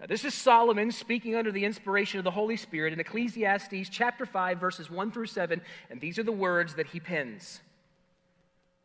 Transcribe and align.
Now, 0.00 0.06
this 0.06 0.24
is 0.24 0.32
Solomon 0.32 0.92
speaking 0.92 1.34
under 1.34 1.50
the 1.50 1.64
inspiration 1.64 2.18
of 2.18 2.24
the 2.24 2.30
Holy 2.30 2.56
Spirit 2.56 2.92
in 2.92 3.00
Ecclesiastes 3.00 3.88
chapter 3.90 4.24
5, 4.24 4.58
verses 4.58 4.88
1 4.88 5.10
through 5.10 5.26
7, 5.26 5.60
and 5.90 6.00
these 6.00 6.20
are 6.20 6.22
the 6.22 6.30
words 6.32 6.74
that 6.74 6.86
he 6.88 7.00
pens 7.00 7.60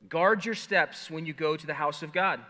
Guard 0.09 0.43
your 0.43 0.55
steps 0.55 1.09
when 1.09 1.25
you 1.25 1.33
go 1.33 1.55
to 1.55 1.67
the 1.67 1.73
house 1.73 2.03
of 2.03 2.11
God. 2.11 2.41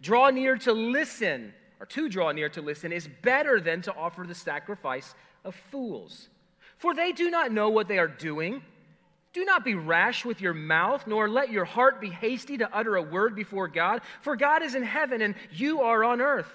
Draw 0.00 0.30
near 0.30 0.56
to 0.58 0.72
listen, 0.72 1.54
or 1.80 1.86
to 1.86 2.08
draw 2.08 2.30
near 2.30 2.48
to 2.50 2.60
listen, 2.60 2.92
is 2.92 3.08
better 3.22 3.58
than 3.58 3.82
to 3.82 3.94
offer 3.94 4.24
the 4.24 4.34
sacrifice 4.34 5.14
of 5.44 5.56
fools. 5.70 6.28
For 6.76 6.94
they 6.94 7.10
do 7.12 7.30
not 7.30 7.52
know 7.52 7.70
what 7.70 7.88
they 7.88 7.98
are 7.98 8.06
doing. 8.06 8.62
Do 9.32 9.44
not 9.44 9.64
be 9.64 9.74
rash 9.74 10.24
with 10.24 10.40
your 10.40 10.54
mouth, 10.54 11.06
nor 11.06 11.28
let 11.28 11.50
your 11.50 11.64
heart 11.64 12.00
be 12.00 12.10
hasty 12.10 12.58
to 12.58 12.76
utter 12.76 12.96
a 12.96 13.02
word 13.02 13.34
before 13.34 13.66
God, 13.66 14.02
for 14.20 14.36
God 14.36 14.62
is 14.62 14.74
in 14.74 14.84
heaven 14.84 15.22
and 15.22 15.34
you 15.50 15.80
are 15.80 16.04
on 16.04 16.20
earth. 16.20 16.52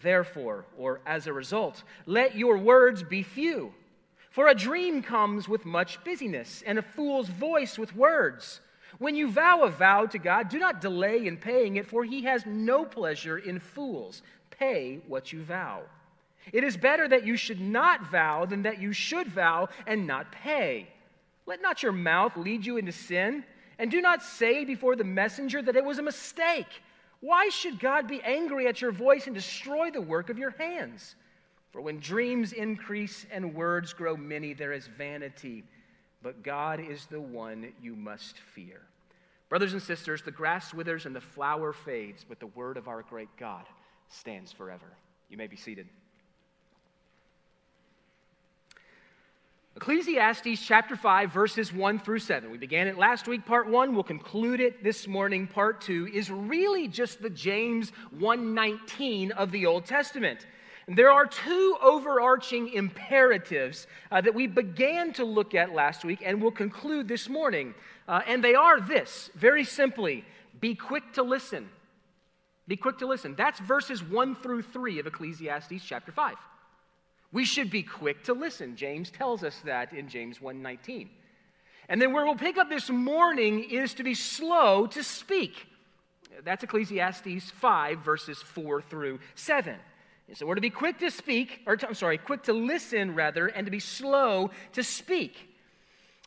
Therefore, 0.00 0.64
or 0.76 1.00
as 1.06 1.26
a 1.26 1.32
result, 1.32 1.82
let 2.06 2.36
your 2.36 2.56
words 2.56 3.02
be 3.02 3.22
few. 3.22 3.74
For 4.30 4.48
a 4.48 4.54
dream 4.54 5.02
comes 5.02 5.48
with 5.48 5.64
much 5.64 6.02
busyness, 6.04 6.62
and 6.66 6.78
a 6.78 6.82
fool's 6.82 7.28
voice 7.28 7.78
with 7.78 7.96
words. 7.96 8.60
When 8.98 9.16
you 9.16 9.30
vow 9.30 9.62
a 9.62 9.70
vow 9.70 10.06
to 10.06 10.18
God, 10.18 10.48
do 10.48 10.58
not 10.58 10.80
delay 10.80 11.26
in 11.26 11.36
paying 11.36 11.76
it, 11.76 11.86
for 11.86 12.04
he 12.04 12.22
has 12.22 12.46
no 12.46 12.84
pleasure 12.84 13.38
in 13.38 13.58
fools. 13.58 14.22
Pay 14.50 15.00
what 15.08 15.32
you 15.32 15.42
vow. 15.42 15.82
It 16.52 16.64
is 16.64 16.76
better 16.76 17.08
that 17.08 17.26
you 17.26 17.36
should 17.36 17.60
not 17.60 18.10
vow 18.10 18.46
than 18.46 18.62
that 18.62 18.80
you 18.80 18.92
should 18.92 19.28
vow 19.28 19.68
and 19.86 20.06
not 20.06 20.32
pay. 20.32 20.88
Let 21.46 21.62
not 21.62 21.82
your 21.82 21.92
mouth 21.92 22.36
lead 22.36 22.64
you 22.64 22.76
into 22.76 22.92
sin, 22.92 23.44
and 23.78 23.90
do 23.90 24.00
not 24.00 24.22
say 24.22 24.64
before 24.64 24.96
the 24.96 25.04
messenger 25.04 25.62
that 25.62 25.76
it 25.76 25.84
was 25.84 25.98
a 25.98 26.02
mistake. 26.02 26.82
Why 27.20 27.48
should 27.48 27.80
God 27.80 28.06
be 28.06 28.22
angry 28.22 28.66
at 28.66 28.80
your 28.80 28.92
voice 28.92 29.26
and 29.26 29.34
destroy 29.34 29.90
the 29.90 30.00
work 30.00 30.30
of 30.30 30.38
your 30.38 30.50
hands? 30.50 31.16
For 31.72 31.80
when 31.80 31.98
dreams 31.98 32.52
increase 32.52 33.26
and 33.30 33.54
words 33.54 33.92
grow 33.92 34.16
many, 34.16 34.54
there 34.54 34.72
is 34.72 34.86
vanity, 34.86 35.64
but 36.22 36.42
God 36.42 36.80
is 36.80 37.06
the 37.06 37.20
one 37.20 37.72
you 37.82 37.94
must 37.96 38.38
fear. 38.38 38.80
Brothers 39.48 39.72
and 39.72 39.82
sisters, 39.82 40.22
the 40.22 40.30
grass 40.30 40.72
withers 40.72 41.06
and 41.06 41.16
the 41.16 41.20
flower 41.20 41.72
fades, 41.72 42.24
but 42.26 42.38
the 42.38 42.46
word 42.48 42.76
of 42.76 42.86
our 42.86 43.02
great 43.02 43.28
God 43.38 43.64
stands 44.08 44.52
forever. 44.52 44.86
You 45.28 45.36
may 45.36 45.46
be 45.46 45.56
seated. 45.56 45.88
Ecclesiastes 49.78 50.60
chapter 50.60 50.96
5, 50.96 51.32
verses 51.32 51.72
1 51.72 52.00
through 52.00 52.18
7. 52.18 52.50
We 52.50 52.58
began 52.58 52.88
it 52.88 52.98
last 52.98 53.28
week, 53.28 53.46
part 53.46 53.68
1. 53.68 53.94
We'll 53.94 54.02
conclude 54.02 54.58
it 54.58 54.82
this 54.82 55.06
morning, 55.06 55.46
part 55.46 55.80
2, 55.82 56.08
is 56.12 56.32
really 56.32 56.88
just 56.88 57.22
the 57.22 57.30
James 57.30 57.92
119 58.18 59.30
of 59.30 59.52
the 59.52 59.66
Old 59.66 59.84
Testament. 59.84 60.48
There 60.88 61.12
are 61.12 61.26
two 61.26 61.76
overarching 61.80 62.72
imperatives 62.72 63.86
uh, 64.10 64.20
that 64.20 64.34
we 64.34 64.48
began 64.48 65.12
to 65.12 65.24
look 65.24 65.54
at 65.54 65.72
last 65.72 66.04
week 66.04 66.22
and 66.26 66.42
will 66.42 66.50
conclude 66.50 67.06
this 67.06 67.28
morning. 67.28 67.72
Uh, 68.08 68.22
and 68.26 68.42
they 68.42 68.56
are 68.56 68.80
this 68.80 69.30
very 69.36 69.62
simply 69.62 70.24
be 70.60 70.74
quick 70.74 71.12
to 71.12 71.22
listen. 71.22 71.68
Be 72.66 72.76
quick 72.76 72.98
to 72.98 73.06
listen. 73.06 73.36
That's 73.36 73.60
verses 73.60 74.02
1 74.02 74.34
through 74.34 74.62
3 74.62 74.98
of 74.98 75.06
Ecclesiastes 75.06 75.84
chapter 75.86 76.10
5. 76.10 76.34
We 77.32 77.44
should 77.44 77.70
be 77.70 77.82
quick 77.82 78.24
to 78.24 78.32
listen. 78.32 78.76
James 78.76 79.10
tells 79.10 79.44
us 79.44 79.60
that 79.64 79.92
in 79.92 80.08
James 80.08 80.40
1:19. 80.40 81.10
And 81.88 82.00
then 82.00 82.12
where 82.12 82.24
we'll 82.24 82.36
pick 82.36 82.58
up 82.58 82.68
this 82.68 82.90
morning 82.90 83.64
is 83.64 83.94
to 83.94 84.02
be 84.02 84.14
slow 84.14 84.86
to 84.88 85.02
speak. 85.02 85.66
That's 86.44 86.62
Ecclesiastes 86.62 87.50
5 87.50 87.98
verses 88.00 88.40
4 88.42 88.82
through 88.82 89.20
7. 89.34 89.76
And 90.28 90.36
so 90.36 90.46
we're 90.46 90.56
to 90.56 90.60
be 90.60 90.70
quick 90.70 90.98
to 90.98 91.10
speak, 91.10 91.62
or 91.66 91.78
I'm 91.82 91.94
sorry, 91.94 92.18
quick 92.18 92.42
to 92.44 92.52
listen 92.52 93.14
rather, 93.14 93.46
and 93.46 93.64
to 93.66 93.70
be 93.70 93.80
slow 93.80 94.50
to 94.72 94.84
speak. 94.84 95.48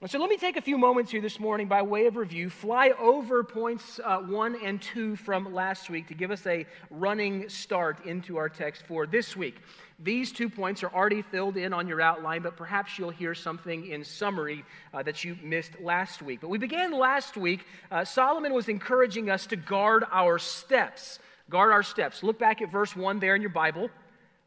And 0.02 0.10
so 0.10 0.18
let 0.18 0.32
me 0.32 0.38
take 0.38 0.58
a 0.58 0.62
few 0.62 0.80
moments 0.80 1.12
here 1.12 1.22
this 1.22 1.40
morning 1.40 1.68
by 1.68 1.84
way 1.84 2.08
of 2.08 2.16
review, 2.16 2.50
fly 2.50 2.90
over 3.00 3.44
points 3.44 4.00
uh, 4.04 4.18
one 4.18 4.58
and 4.64 4.82
two 4.82 5.16
from 5.16 5.54
last 5.54 5.92
week 5.92 6.08
to 6.08 6.16
give 6.16 6.32
us 6.32 6.48
a 6.48 6.66
running 6.90 7.48
start 7.50 8.04
into 8.08 8.38
our 8.38 8.50
text 8.50 8.82
for 8.88 9.06
this 9.06 9.38
week. 9.38 9.58
These 10.04 10.32
two 10.32 10.50
points 10.50 10.82
are 10.84 10.90
already 10.90 11.22
filled 11.22 11.58
in 11.58 11.74
on 11.74 11.88
your 11.88 12.02
outline, 12.02 12.42
but 12.42 12.58
perhaps 12.58 12.98
you'll 12.98 13.12
hear 13.12 13.36
something 13.36 13.86
in 13.88 14.04
summary 14.04 14.66
uh, 14.94 15.04
that 15.04 15.24
you 15.24 15.38
missed 15.44 15.80
last 15.80 16.24
week. 16.24 16.42
But 16.42 16.50
we 16.50 16.58
began 16.58 16.92
last 16.92 17.38
week, 17.38 17.66
uh, 17.92 18.04
Solomon 18.04 18.54
was 18.54 18.68
encouraging 18.68 19.30
us 19.30 19.46
to 19.48 19.56
guard 19.56 20.04
our 20.12 20.40
steps. 20.40 21.20
Guard 21.52 21.72
our 21.72 21.84
steps. 21.84 22.24
Look 22.24 22.40
back 22.40 22.64
at 22.64 22.72
verse 22.72 22.96
1 22.96 23.20
there 23.20 23.36
in 23.36 23.42
your 23.42 23.52
Bible. 23.52 23.92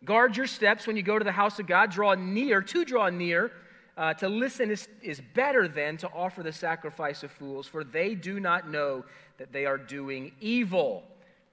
Guard 0.05 0.37
your 0.37 0.49
steps 0.49 0.89
when 0.89 0.97
you 0.97 1.05
go 1.05 1.19
to 1.19 1.25
the 1.25 1.33
house 1.33 1.61
of 1.61 1.69
God. 1.69 1.91
Draw 1.91 2.15
near, 2.15 2.61
to 2.61 2.85
draw 2.85 3.09
near. 3.09 3.53
Uh, 3.97 4.13
to 4.15 4.29
listen 4.29 4.73
is, 4.73 4.89
is 5.03 5.23
better 5.35 5.69
than 5.69 5.97
to 5.99 6.09
offer 6.09 6.43
the 6.43 6.53
sacrifice 6.53 7.23
of 7.23 7.31
fools, 7.31 7.69
for 7.69 7.85
they 7.85 8.17
do 8.17 8.41
not 8.41 8.69
know 8.69 9.05
that 9.39 9.53
they 9.53 9.67
are 9.67 9.79
doing 9.79 10.33
evil. 10.41 11.05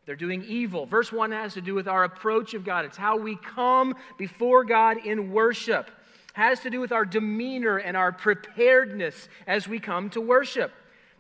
They're 0.06 0.16
doing 0.16 0.44
evil. 0.44 0.86
Verse 0.86 1.12
1 1.12 1.32
has 1.32 1.54
to 1.54 1.62
do 1.62 1.76
with 1.76 1.88
our 1.88 2.04
approach 2.04 2.54
of 2.54 2.66
God. 2.66 2.86
It's 2.86 2.98
how 2.98 3.18
we 3.18 3.36
come 3.36 3.96
before 4.18 4.64
God 4.64 4.98
in 5.06 5.32
worship. 5.32 5.92
Has 6.34 6.62
to 6.62 6.70
do 6.70 6.80
with 6.80 6.92
our 6.92 7.06
demeanor 7.06 7.78
and 7.78 7.96
our 7.96 8.12
preparedness 8.12 9.30
as 9.46 9.68
we 9.68 9.80
come 9.80 10.10
to 10.12 10.22
worship. 10.22 10.72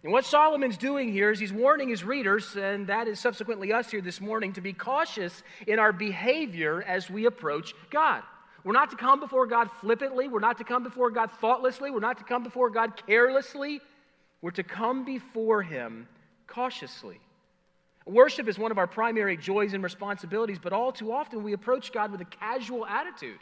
And 0.04 0.12
what 0.12 0.26
Solomon's 0.26 0.78
doing 0.78 1.12
here 1.12 1.30
is 1.30 1.40
he's 1.40 1.54
warning 1.54 1.90
his 1.90 2.04
readers, 2.04 2.56
and 2.56 2.88
that 2.88 3.08
is 3.08 3.20
subsequently 3.20 3.72
us 3.72 3.92
here 3.92 4.02
this 4.02 4.20
morning, 4.20 4.54
to 4.54 4.62
be 4.62 4.74
cautious 4.74 5.44
in 5.68 5.78
our 5.78 5.92
behavior 5.92 6.82
as 6.82 7.08
we 7.08 7.26
approach 7.26 7.76
God. 7.92 8.24
We're 8.64 8.74
not 8.74 8.90
to 8.92 8.96
come 8.96 9.20
before 9.20 9.46
God 9.46 9.70
flippantly. 9.80 10.28
We're 10.28 10.40
not 10.40 10.58
to 10.58 10.64
come 10.64 10.84
before 10.84 11.12
God 11.12 11.30
thoughtlessly. 11.40 11.92
We're 11.92 12.00
not 12.00 12.18
to 12.18 12.24
come 12.24 12.42
before 12.44 12.72
God 12.72 13.00
carelessly. 13.06 13.80
We're 14.42 14.52
to 14.52 14.64
come 14.64 15.06
before 15.06 15.62
Him 15.62 16.08
cautiously. 16.48 17.20
Worship 18.06 18.48
is 18.48 18.58
one 18.58 18.72
of 18.72 18.78
our 18.78 18.88
primary 18.88 19.38
joys 19.38 19.74
and 19.74 19.84
responsibilities, 19.84 20.58
but 20.62 20.74
all 20.74 20.92
too 20.92 21.12
often 21.12 21.44
we 21.44 21.54
approach 21.54 21.92
God 21.92 22.12
with 22.12 22.22
a 22.22 22.26
casual 22.26 22.86
attitude. 22.86 23.40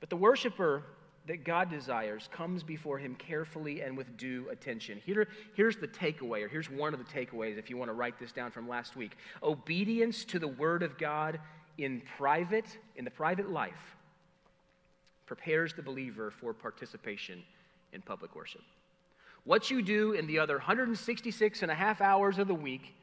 But 0.00 0.10
the 0.10 0.16
worshiper 0.16 0.82
that 1.26 1.44
God 1.44 1.70
desires 1.70 2.28
comes 2.30 2.62
before 2.62 2.98
Him 2.98 3.14
carefully 3.14 3.80
and 3.80 3.96
with 3.96 4.16
due 4.18 4.48
attention. 4.50 5.00
Here, 5.04 5.26
here's 5.54 5.76
the 5.76 5.88
takeaway, 5.88 6.44
or 6.44 6.48
here's 6.48 6.70
one 6.70 6.92
of 6.92 7.00
the 7.00 7.06
takeaways 7.06 7.58
if 7.58 7.70
you 7.70 7.78
want 7.78 7.88
to 7.88 7.94
write 7.94 8.18
this 8.18 8.32
down 8.32 8.50
from 8.50 8.68
last 8.68 8.96
week. 8.96 9.16
Obedience 9.42 10.24
to 10.26 10.38
the 10.38 10.48
Word 10.48 10.82
of 10.82 10.98
God 10.98 11.40
in 11.78 12.02
private, 12.18 12.78
in 12.96 13.04
the 13.06 13.10
private 13.10 13.50
life, 13.50 13.96
prepares 15.24 15.72
the 15.72 15.82
believer 15.82 16.30
for 16.30 16.52
participation 16.52 17.42
in 17.94 18.02
public 18.02 18.36
worship. 18.36 18.60
What 19.44 19.70
you 19.70 19.82
do 19.82 20.12
in 20.12 20.26
the 20.26 20.38
other 20.38 20.54
166 20.54 21.62
and 21.62 21.70
a 21.70 21.74
half 21.74 22.00
hours 22.00 22.38
of 22.38 22.48
the 22.48 22.54
week 22.54 22.94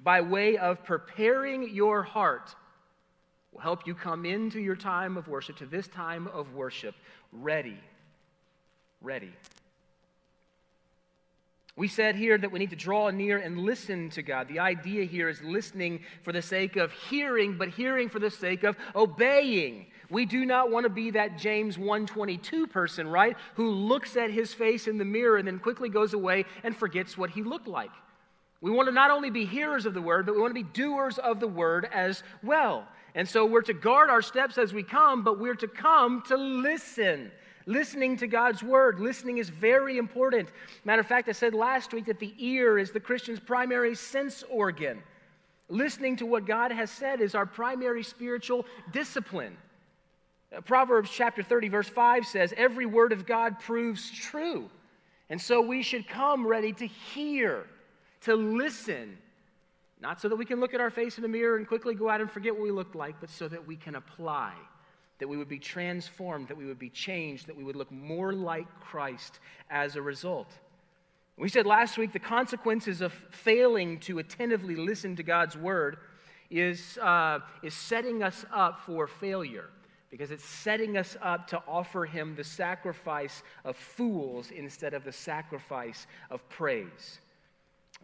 by 0.00 0.22
way 0.22 0.56
of 0.56 0.82
preparing 0.82 1.74
your 1.74 2.02
heart 2.02 2.54
will 3.52 3.60
help 3.60 3.86
you 3.86 3.94
come 3.94 4.24
into 4.24 4.60
your 4.60 4.76
time 4.76 5.16
of 5.16 5.28
worship, 5.28 5.56
to 5.58 5.66
this 5.66 5.88
time 5.88 6.26
of 6.28 6.54
worship, 6.54 6.94
ready. 7.32 7.78
Ready. 9.02 9.32
We 11.76 11.88
said 11.88 12.16
here 12.16 12.36
that 12.36 12.52
we 12.52 12.58
need 12.58 12.70
to 12.70 12.76
draw 12.76 13.10
near 13.10 13.38
and 13.38 13.58
listen 13.58 14.10
to 14.10 14.22
God. 14.22 14.48
The 14.48 14.58
idea 14.58 15.04
here 15.04 15.28
is 15.28 15.40
listening 15.42 16.00
for 16.22 16.32
the 16.32 16.42
sake 16.42 16.76
of 16.76 16.92
hearing, 16.92 17.56
but 17.56 17.68
hearing 17.68 18.08
for 18.08 18.18
the 18.18 18.30
sake 18.30 18.64
of 18.64 18.76
obeying. 18.94 19.86
We 20.10 20.26
do 20.26 20.44
not 20.44 20.70
want 20.70 20.84
to 20.84 20.90
be 20.90 21.12
that 21.12 21.38
James 21.38 21.78
122 21.78 22.66
person, 22.66 23.06
right? 23.06 23.36
Who 23.54 23.70
looks 23.70 24.16
at 24.16 24.30
his 24.30 24.52
face 24.52 24.88
in 24.88 24.98
the 24.98 25.04
mirror 25.04 25.36
and 25.36 25.46
then 25.46 25.60
quickly 25.60 25.88
goes 25.88 26.14
away 26.14 26.44
and 26.64 26.76
forgets 26.76 27.16
what 27.16 27.30
he 27.30 27.42
looked 27.42 27.68
like. 27.68 27.90
We 28.60 28.70
want 28.70 28.88
to 28.88 28.92
not 28.92 29.10
only 29.10 29.30
be 29.30 29.46
hearers 29.46 29.86
of 29.86 29.94
the 29.94 30.02
word, 30.02 30.26
but 30.26 30.34
we 30.34 30.40
want 30.40 30.50
to 30.50 30.62
be 30.62 30.68
doers 30.74 31.18
of 31.18 31.40
the 31.40 31.48
word 31.48 31.88
as 31.92 32.22
well. 32.42 32.86
And 33.14 33.26
so 33.28 33.46
we're 33.46 33.62
to 33.62 33.72
guard 33.72 34.10
our 34.10 34.20
steps 34.20 34.58
as 34.58 34.72
we 34.72 34.82
come, 34.82 35.22
but 35.22 35.38
we're 35.38 35.54
to 35.54 35.68
come 35.68 36.22
to 36.28 36.36
listen. 36.36 37.30
Listening 37.66 38.16
to 38.18 38.26
God's 38.26 38.62
word. 38.62 39.00
Listening 39.00 39.38
is 39.38 39.48
very 39.48 39.96
important. 39.96 40.48
Matter 40.84 41.00
of 41.00 41.06
fact, 41.06 41.28
I 41.28 41.32
said 41.32 41.54
last 41.54 41.92
week 41.92 42.06
that 42.06 42.18
the 42.18 42.34
ear 42.38 42.78
is 42.78 42.90
the 42.90 43.00
Christian's 43.00 43.40
primary 43.40 43.94
sense 43.94 44.42
organ. 44.50 45.02
Listening 45.68 46.16
to 46.16 46.26
what 46.26 46.46
God 46.46 46.72
has 46.72 46.90
said 46.90 47.20
is 47.20 47.34
our 47.34 47.46
primary 47.46 48.02
spiritual 48.02 48.66
discipline. 48.92 49.56
Proverbs 50.64 51.10
chapter 51.10 51.42
30, 51.42 51.68
verse 51.68 51.88
5 51.88 52.26
says, 52.26 52.52
Every 52.56 52.86
word 52.86 53.12
of 53.12 53.24
God 53.24 53.60
proves 53.60 54.10
true. 54.10 54.68
And 55.28 55.40
so 55.40 55.60
we 55.60 55.82
should 55.82 56.08
come 56.08 56.44
ready 56.44 56.72
to 56.72 56.86
hear, 56.86 57.66
to 58.22 58.34
listen, 58.34 59.16
not 60.00 60.20
so 60.20 60.28
that 60.28 60.36
we 60.36 60.44
can 60.44 60.58
look 60.58 60.74
at 60.74 60.80
our 60.80 60.90
face 60.90 61.18
in 61.18 61.22
the 61.22 61.28
mirror 61.28 61.56
and 61.56 61.68
quickly 61.68 61.94
go 61.94 62.08
out 62.08 62.20
and 62.20 62.28
forget 62.28 62.52
what 62.52 62.62
we 62.62 62.72
looked 62.72 62.96
like, 62.96 63.14
but 63.20 63.30
so 63.30 63.46
that 63.46 63.64
we 63.64 63.76
can 63.76 63.94
apply, 63.94 64.54
that 65.20 65.28
we 65.28 65.36
would 65.36 65.48
be 65.48 65.60
transformed, 65.60 66.48
that 66.48 66.56
we 66.56 66.66
would 66.66 66.80
be 66.80 66.90
changed, 66.90 67.46
that 67.46 67.56
we 67.56 67.62
would 67.62 67.76
look 67.76 67.92
more 67.92 68.32
like 68.32 68.66
Christ 68.80 69.38
as 69.70 69.94
a 69.94 70.02
result. 70.02 70.50
We 71.36 71.48
said 71.48 71.64
last 71.64 71.96
week 71.96 72.12
the 72.12 72.18
consequences 72.18 73.00
of 73.00 73.12
failing 73.30 74.00
to 74.00 74.18
attentively 74.18 74.74
listen 74.74 75.14
to 75.14 75.22
God's 75.22 75.56
word 75.56 75.98
is, 76.50 76.98
uh, 76.98 77.38
is 77.62 77.72
setting 77.72 78.24
us 78.24 78.44
up 78.52 78.80
for 78.84 79.06
failure 79.06 79.70
because 80.10 80.30
it's 80.30 80.44
setting 80.44 80.96
us 80.96 81.16
up 81.22 81.46
to 81.48 81.62
offer 81.68 82.04
him 82.04 82.34
the 82.34 82.44
sacrifice 82.44 83.42
of 83.64 83.76
fools 83.76 84.50
instead 84.50 84.92
of 84.92 85.04
the 85.04 85.12
sacrifice 85.12 86.06
of 86.30 86.46
praise. 86.48 87.20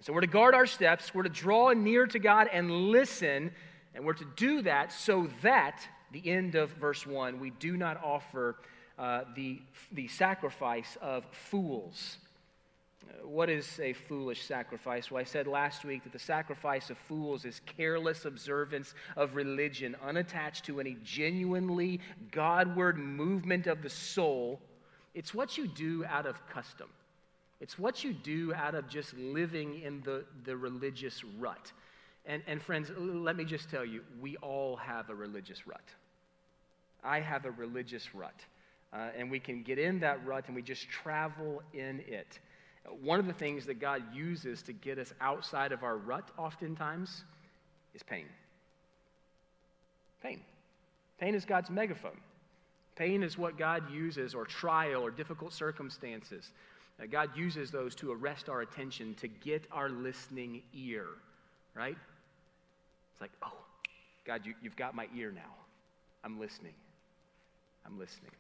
So 0.03 0.13
we're 0.13 0.21
to 0.21 0.27
guard 0.27 0.55
our 0.55 0.67
steps, 0.67 1.15
we're 1.15 1.25
to 1.25 1.29
draw 1.29 1.73
near 1.73 2.07
to 2.07 2.19
God 2.19 2.49
and 2.53 2.71
listen, 2.71 3.51
and 3.95 4.05
we're 4.05 4.13
to 4.15 4.27
do 4.37 4.63
that 4.63 4.93
so 4.93 5.29
that, 5.43 5.81
the 6.13 6.31
end 6.31 6.55
of 6.55 6.71
verse 6.73 7.07
1, 7.07 7.41
we 7.41 7.51
do 7.51 7.77
not 7.77 8.03
offer 8.05 8.57
uh, 8.99 9.23
the, 9.35 9.61
the 9.93 10.07
sacrifice 10.09 10.97
of 11.01 11.25
fools. 11.33 12.19
What 13.23 13.51
is 13.51 13.81
a 13.81 13.93
foolish 13.93 14.45
sacrifice? 14.45 15.11
Well, 15.11 15.21
I 15.21 15.25
said 15.25 15.47
last 15.47 15.85
week 15.85 16.05
that 16.05 16.13
the 16.13 16.19
sacrifice 16.19 16.91
of 16.91 16.99
fools 16.99 17.45
is 17.45 17.61
careless 17.77 18.25
observance 18.25 18.95
of 19.17 19.35
religion, 19.35 19.97
unattached 20.05 20.65
to 20.67 20.81
any 20.81 20.97
genuinely 21.03 22.01
Godward 22.31 22.99
movement 22.99 23.67
of 23.67 23.83
the 23.83 23.91
soul. 23.91 24.61
It's 25.15 25.35
what 25.35 25.59
you 25.59 25.67
do 25.67 26.05
out 26.05 26.27
of 26.27 26.47
custom, 26.49 26.89
it's 27.61 27.79
what 27.79 28.05
you 28.05 28.13
do 28.13 28.55
out 28.55 28.75
of 28.75 28.89
just 28.89 29.15
living 29.17 29.81
in 29.83 30.03
the, 30.03 30.25
the 30.45 30.57
religious 30.57 31.25
rut. 31.39 31.73
And, 32.27 32.43
and 32.47 32.61
friends, 32.61 32.91
let 32.99 33.37
me 33.37 33.45
just 33.45 33.71
tell 33.71 33.85
you, 33.85 34.03
we 34.21 34.37
all 34.39 34.77
have 34.77 35.11
a 35.11 35.15
religious 35.15 35.67
rut. 35.67 35.85
I 37.05 37.21
have 37.21 37.45
a 37.45 37.51
religious 37.53 38.15
rut. 38.15 38.35
Uh, 38.93 39.09
and 39.17 39.31
we 39.31 39.39
can 39.39 39.63
get 39.63 39.79
in 39.79 40.01
that 40.01 40.25
rut 40.27 40.45
and 40.47 40.57
we 40.57 40.63
just 40.63 40.89
travel 40.89 41.63
in 41.73 42.03
it. 42.07 42.39
One 43.03 43.19
of 43.19 43.27
the 43.27 43.33
things 43.33 43.67
that 43.67 43.81
God 43.81 44.03
uses 44.15 44.63
to 44.63 44.73
get 44.73 44.99
us 44.99 45.13
outside 45.21 45.73
of 45.73 45.83
our 45.83 45.97
rut, 45.97 46.31
oftentimes, 46.39 47.25
is 47.95 48.03
pain. 48.03 48.27
Pain. 50.23 50.41
Pain 51.19 51.35
is 51.35 51.45
God's 51.45 51.71
megaphone. 51.71 52.19
Pain 52.95 53.23
is 53.23 53.37
what 53.37 53.59
God 53.59 53.91
uses, 53.91 54.35
or 54.35 54.45
trial, 54.45 55.03
or 55.03 55.11
difficult 55.11 55.53
circumstances. 55.53 56.51
Uh, 57.01 57.07
God 57.07 57.31
uses 57.37 57.71
those 57.71 57.95
to 57.97 58.13
arrest 58.13 58.49
our 58.49 58.63
attention, 58.63 59.15
to 59.15 59.29
get 59.29 59.67
our 59.71 59.89
listening 59.89 60.63
ear, 60.75 61.07
right? 61.75 61.97
It's 63.13 63.21
like, 63.21 63.33
oh, 63.43 63.53
God, 64.25 64.43
you, 64.45 64.55
you've 64.63 64.77
got 64.77 64.95
my 64.95 65.09
ear 65.15 65.31
now. 65.31 65.55
I'm 66.25 66.41
listening. 66.41 66.73
I'm 67.85 67.99
listening. 67.99 68.33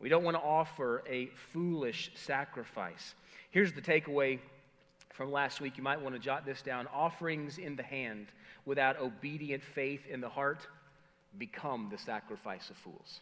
We 0.00 0.08
don't 0.08 0.24
want 0.24 0.36
to 0.36 0.42
offer 0.42 1.02
a 1.08 1.26
foolish 1.52 2.10
sacrifice. 2.14 3.14
Here's 3.52 3.74
the 3.74 3.82
takeaway 3.82 4.38
from 5.10 5.30
last 5.30 5.60
week. 5.60 5.76
You 5.76 5.82
might 5.82 6.00
want 6.00 6.14
to 6.14 6.18
jot 6.18 6.46
this 6.46 6.62
down. 6.62 6.88
Offerings 6.92 7.58
in 7.58 7.76
the 7.76 7.82
hand 7.82 8.28
without 8.64 8.98
obedient 8.98 9.62
faith 9.62 10.00
in 10.10 10.22
the 10.22 10.28
heart 10.28 10.66
become 11.38 11.88
the 11.90 11.98
sacrifice 11.98 12.70
of 12.70 12.78
fools. 12.78 13.20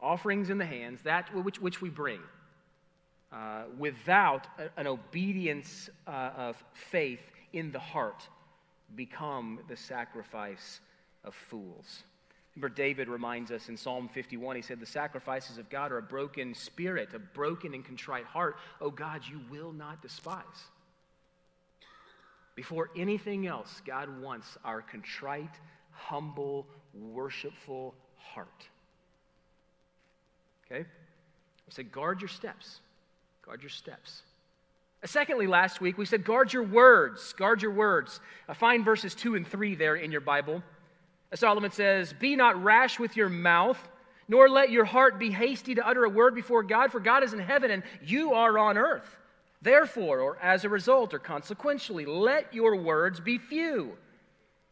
Offerings 0.00 0.48
in 0.48 0.56
the 0.56 0.64
hands, 0.64 1.02
that 1.02 1.34
which, 1.34 1.60
which 1.60 1.82
we 1.82 1.90
bring, 1.90 2.20
uh, 3.32 3.64
without 3.76 4.46
an 4.78 4.86
obedience 4.86 5.90
uh, 6.06 6.30
of 6.34 6.64
faith 6.72 7.20
in 7.52 7.70
the 7.70 7.78
heart, 7.78 8.26
become 8.96 9.58
the 9.68 9.76
sacrifice 9.76 10.80
of 11.22 11.34
fools. 11.34 12.04
Remember, 12.58 12.74
David 12.74 13.08
reminds 13.08 13.52
us 13.52 13.68
in 13.68 13.76
Psalm 13.76 14.08
51, 14.12 14.56
he 14.56 14.62
said, 14.62 14.80
The 14.80 14.86
sacrifices 14.86 15.58
of 15.58 15.70
God 15.70 15.92
are 15.92 15.98
a 15.98 16.02
broken 16.02 16.54
spirit, 16.54 17.10
a 17.14 17.20
broken 17.20 17.72
and 17.72 17.84
contrite 17.84 18.24
heart. 18.24 18.56
Oh 18.80 18.90
God, 18.90 19.22
you 19.30 19.40
will 19.48 19.70
not 19.70 20.02
despise. 20.02 20.42
Before 22.56 22.90
anything 22.96 23.46
else, 23.46 23.80
God 23.86 24.20
wants 24.20 24.58
our 24.64 24.82
contrite, 24.82 25.54
humble, 25.92 26.66
worshipful 26.92 27.94
heart. 28.16 28.66
Okay? 30.66 30.80
We 30.80 31.72
said, 31.72 31.92
guard 31.92 32.20
your 32.20 32.26
steps. 32.26 32.80
Guard 33.42 33.62
your 33.62 33.70
steps. 33.70 34.22
Secondly, 35.04 35.46
last 35.46 35.80
week, 35.80 35.96
we 35.96 36.06
said, 36.06 36.24
guard 36.24 36.52
your 36.52 36.64
words. 36.64 37.34
Guard 37.34 37.62
your 37.62 37.70
words. 37.70 38.18
Uh, 38.48 38.54
find 38.54 38.84
verses 38.84 39.14
2 39.14 39.36
and 39.36 39.46
3 39.46 39.76
there 39.76 39.94
in 39.94 40.10
your 40.10 40.20
Bible. 40.20 40.60
Solomon 41.34 41.70
says, 41.70 42.12
Be 42.12 42.36
not 42.36 42.62
rash 42.62 42.98
with 42.98 43.16
your 43.16 43.28
mouth, 43.28 43.78
nor 44.28 44.48
let 44.48 44.70
your 44.70 44.84
heart 44.84 45.18
be 45.18 45.30
hasty 45.30 45.74
to 45.74 45.86
utter 45.86 46.04
a 46.04 46.10
word 46.10 46.34
before 46.34 46.62
God, 46.62 46.92
for 46.92 47.00
God 47.00 47.22
is 47.22 47.32
in 47.32 47.38
heaven 47.38 47.70
and 47.70 47.82
you 48.02 48.34
are 48.34 48.58
on 48.58 48.78
earth. 48.78 49.16
Therefore, 49.60 50.20
or 50.20 50.38
as 50.40 50.64
a 50.64 50.68
result, 50.68 51.12
or 51.12 51.18
consequentially, 51.18 52.06
let 52.06 52.54
your 52.54 52.76
words 52.76 53.20
be 53.20 53.38
few. 53.38 53.96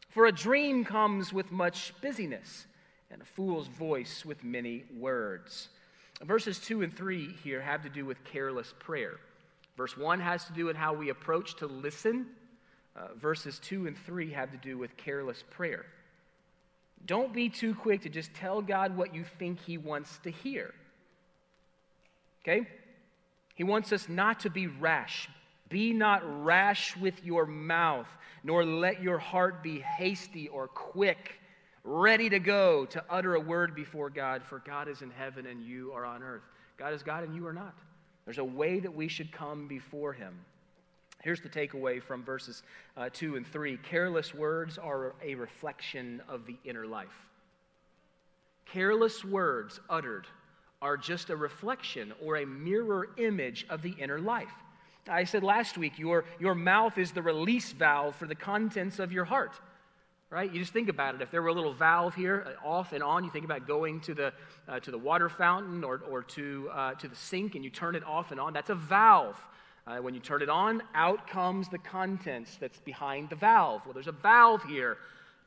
For 0.09 0.25
a 0.25 0.31
dream 0.31 0.85
comes 0.85 1.33
with 1.33 1.51
much 1.51 1.93
busyness, 2.01 2.65
and 3.11 3.21
a 3.21 3.25
fool's 3.25 3.67
voice 3.67 4.25
with 4.25 4.43
many 4.43 4.85
words. 4.97 5.69
Verses 6.23 6.59
2 6.59 6.83
and 6.83 6.95
3 6.95 7.35
here 7.43 7.61
have 7.61 7.83
to 7.83 7.89
do 7.89 8.05
with 8.05 8.23
careless 8.23 8.73
prayer. 8.79 9.19
Verse 9.75 9.95
1 9.95 10.19
has 10.19 10.45
to 10.45 10.53
do 10.53 10.65
with 10.65 10.75
how 10.75 10.93
we 10.93 11.09
approach 11.09 11.55
to 11.57 11.67
listen. 11.67 12.27
Uh, 12.95 13.09
verses 13.21 13.59
2 13.59 13.85
and 13.85 13.97
3 13.97 14.31
have 14.31 14.51
to 14.51 14.57
do 14.57 14.77
with 14.77 14.95
careless 14.97 15.43
prayer. 15.51 15.85
Don't 17.05 17.33
be 17.33 17.49
too 17.49 17.73
quick 17.75 18.01
to 18.01 18.09
just 18.09 18.33
tell 18.33 18.61
God 18.61 18.97
what 18.97 19.13
you 19.13 19.23
think 19.39 19.59
He 19.59 19.77
wants 19.77 20.17
to 20.19 20.31
hear. 20.31 20.73
Okay? 22.41 22.67
He 23.55 23.63
wants 23.63 23.91
us 23.91 24.07
not 24.07 24.41
to 24.41 24.49
be 24.49 24.67
rash. 24.67 25.29
Be 25.69 25.93
not 25.93 26.21
rash 26.45 26.95
with 26.95 27.23
your 27.23 27.45
mouth, 27.45 28.07
nor 28.43 28.63
let 28.63 29.01
your 29.01 29.17
heart 29.17 29.63
be 29.63 29.79
hasty 29.79 30.47
or 30.47 30.67
quick, 30.67 31.39
ready 31.83 32.29
to 32.29 32.39
go 32.39 32.85
to 32.85 33.03
utter 33.09 33.35
a 33.35 33.39
word 33.39 33.75
before 33.75 34.09
God, 34.09 34.43
for 34.43 34.59
God 34.59 34.87
is 34.87 35.01
in 35.01 35.09
heaven 35.11 35.45
and 35.45 35.61
you 35.61 35.91
are 35.93 36.05
on 36.05 36.23
earth. 36.23 36.43
God 36.77 36.93
is 36.93 37.03
God 37.03 37.23
and 37.23 37.35
you 37.35 37.45
are 37.47 37.53
not. 37.53 37.75
There's 38.25 38.37
a 38.37 38.43
way 38.43 38.79
that 38.79 38.93
we 38.93 39.07
should 39.07 39.31
come 39.31 39.67
before 39.67 40.13
Him. 40.13 40.37
Here's 41.23 41.41
the 41.41 41.49
takeaway 41.49 42.01
from 42.01 42.23
verses 42.23 42.63
uh, 42.95 43.09
2 43.11 43.35
and 43.35 43.45
3 43.45 43.77
careless 43.77 44.33
words 44.33 44.77
are 44.77 45.13
a 45.23 45.35
reflection 45.35 46.21
of 46.27 46.45
the 46.45 46.57
inner 46.63 46.85
life. 46.85 47.25
Careless 48.65 49.23
words 49.23 49.79
uttered 49.89 50.27
are 50.81 50.97
just 50.97 51.29
a 51.29 51.35
reflection 51.35 52.13
or 52.23 52.37
a 52.37 52.45
mirror 52.45 53.09
image 53.17 53.65
of 53.69 53.81
the 53.81 53.95
inner 53.99 54.19
life. 54.19 54.51
I 55.09 55.23
said 55.23 55.43
last 55.43 55.77
week, 55.77 55.97
your, 55.97 56.25
your 56.39 56.53
mouth 56.53 56.97
is 56.97 57.11
the 57.11 57.21
release 57.21 57.71
valve 57.71 58.15
for 58.15 58.27
the 58.27 58.35
contents 58.35 58.99
of 58.99 59.11
your 59.11 59.25
heart, 59.25 59.53
right? 60.29 60.51
You 60.51 60.59
just 60.59 60.73
think 60.73 60.89
about 60.89 61.15
it. 61.15 61.21
If 61.21 61.31
there 61.31 61.41
were 61.41 61.47
a 61.47 61.53
little 61.53 61.73
valve 61.73 62.13
here, 62.13 62.45
uh, 62.63 62.67
off 62.67 62.91
and 62.91 63.01
on, 63.01 63.23
you 63.23 63.29
think 63.29 63.45
about 63.45 63.65
going 63.67 64.01
to 64.01 64.13
the, 64.13 64.33
uh, 64.67 64.79
to 64.81 64.91
the 64.91 64.97
water 64.97 65.29
fountain 65.29 65.83
or, 65.83 66.01
or 66.09 66.23
to, 66.23 66.69
uh, 66.73 66.93
to 66.95 67.07
the 67.07 67.15
sink 67.15 67.55
and 67.55 67.63
you 67.63 67.69
turn 67.69 67.95
it 67.95 68.03
off 68.05 68.31
and 68.31 68.39
on. 68.39 68.53
That's 68.53 68.69
a 68.69 68.75
valve. 68.75 69.41
Uh, 69.87 69.97
when 69.99 70.13
you 70.13 70.19
turn 70.19 70.41
it 70.41 70.49
on, 70.49 70.83
out 70.95 71.27
comes 71.27 71.69
the 71.69 71.77
contents 71.77 72.57
that's 72.59 72.79
behind 72.79 73.29
the 73.29 73.35
valve. 73.37 73.81
Well, 73.85 73.93
there's 73.93 74.07
a 74.07 74.11
valve 74.11 74.63
here, 74.63 74.97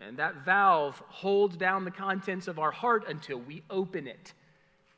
and 0.01 0.17
that 0.17 0.47
valve 0.47 1.01
holds 1.09 1.59
down 1.59 1.85
the 1.85 1.91
contents 1.91 2.49
of 2.49 2.59
our 2.59 2.71
heart 2.71 3.05
until 3.07 3.39
we 3.39 3.63
open 3.69 4.07
it. 4.07 4.33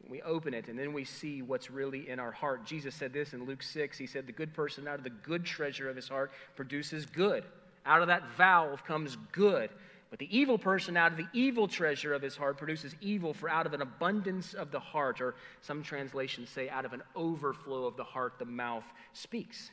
We 0.09 0.23
open 0.23 0.55
it, 0.55 0.69
and 0.69 0.79
then 0.79 0.93
we 0.93 1.05
see 1.05 1.43
what's 1.43 1.71
really 1.71 2.09
in 2.09 2.21
our 2.21 2.31
heart. 2.31 2.65
Jesus 2.65 2.95
said 2.95 3.13
this 3.13 3.33
in 3.33 3.45
Luke 3.45 3.65
6. 3.65 3.99
He 3.99 4.07
said, 4.07 4.27
The 4.27 4.33
good 4.33 4.55
person 4.55 4.87
out 4.87 4.99
of 4.99 5.05
the 5.05 5.11
good 5.11 5.45
treasure 5.45 5.91
of 5.91 5.97
his 5.97 6.09
heart 6.09 6.31
produces 6.55 7.05
good. 7.05 7.43
Out 7.85 8.01
of 8.01 8.07
that 8.09 8.23
valve 8.37 8.85
comes 8.85 9.17
good. 9.33 9.71
But 10.13 10.19
the 10.19 10.39
evil 10.39 10.59
person 10.59 10.95
out 10.99 11.13
of 11.13 11.17
the 11.17 11.27
evil 11.33 11.67
treasure 11.67 12.13
of 12.13 12.21
his 12.21 12.37
heart 12.37 12.59
produces 12.59 12.95
evil, 13.01 13.33
for 13.33 13.49
out 13.49 13.65
of 13.65 13.73
an 13.73 13.81
abundance 13.81 14.53
of 14.53 14.71
the 14.71 14.79
heart, 14.79 15.23
or 15.23 15.37
some 15.63 15.83
translations 15.83 16.51
say, 16.51 16.69
out 16.69 16.85
of 16.85 16.93
an 16.93 17.03
overflow 17.17 17.87
of 17.87 17.97
the 17.97 18.05
heart, 18.05 18.35
the 18.39 18.45
mouth 18.45 18.85
speaks. 19.15 19.71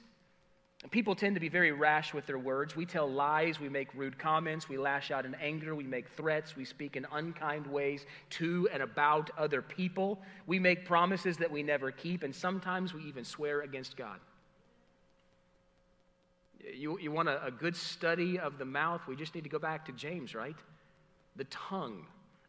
People 0.91 1.13
tend 1.13 1.36
to 1.36 1.41
be 1.41 1.50
very 1.50 1.74
rash 1.74 2.13
with 2.13 2.25
their 2.25 2.39
words. 2.39 2.74
We 2.74 2.86
tell 2.86 3.12
lies, 3.12 3.60
we 3.60 3.67
make 3.67 3.93
rude 3.93 4.17
comments, 4.17 4.69
we 4.69 4.77
lash 4.77 5.12
out 5.12 5.25
in 5.25 5.36
anger, 5.36 5.75
we 5.75 5.84
make 5.84 6.08
threats, 6.08 6.55
we 6.55 6.63
speak 6.63 6.96
in 6.96 7.05
unkind 7.12 7.67
ways 7.67 8.05
to 8.29 8.69
and 8.72 8.81
about 8.81 9.31
other 9.38 9.62
people. 9.62 10.22
We 10.48 10.58
make 10.58 10.86
promises 10.86 11.36
that 11.39 11.51
we 11.51 11.63
never 11.63 11.91
keep, 11.91 12.24
and 12.24 12.34
sometimes 12.34 12.93
we 12.93 13.03
even 13.03 13.25
swear 13.25 13.60
against 13.60 13.98
God. 13.98 14.22
You, 16.75 16.99
you 16.99 17.11
want 17.11 17.29
a, 17.29 17.45
a 17.45 17.51
good 17.51 17.75
study 17.75 18.37
of 18.39 18.57
the 18.57 18.65
mouth? 18.65 19.01
We 19.07 19.15
just 19.15 19.35
need 19.35 19.43
to 19.43 19.49
go 19.49 19.59
back 19.59 19.85
to 19.85 19.91
James, 19.91 20.35
right? 20.35 20.55
The 21.35 21.45
tongue, 21.45 22.05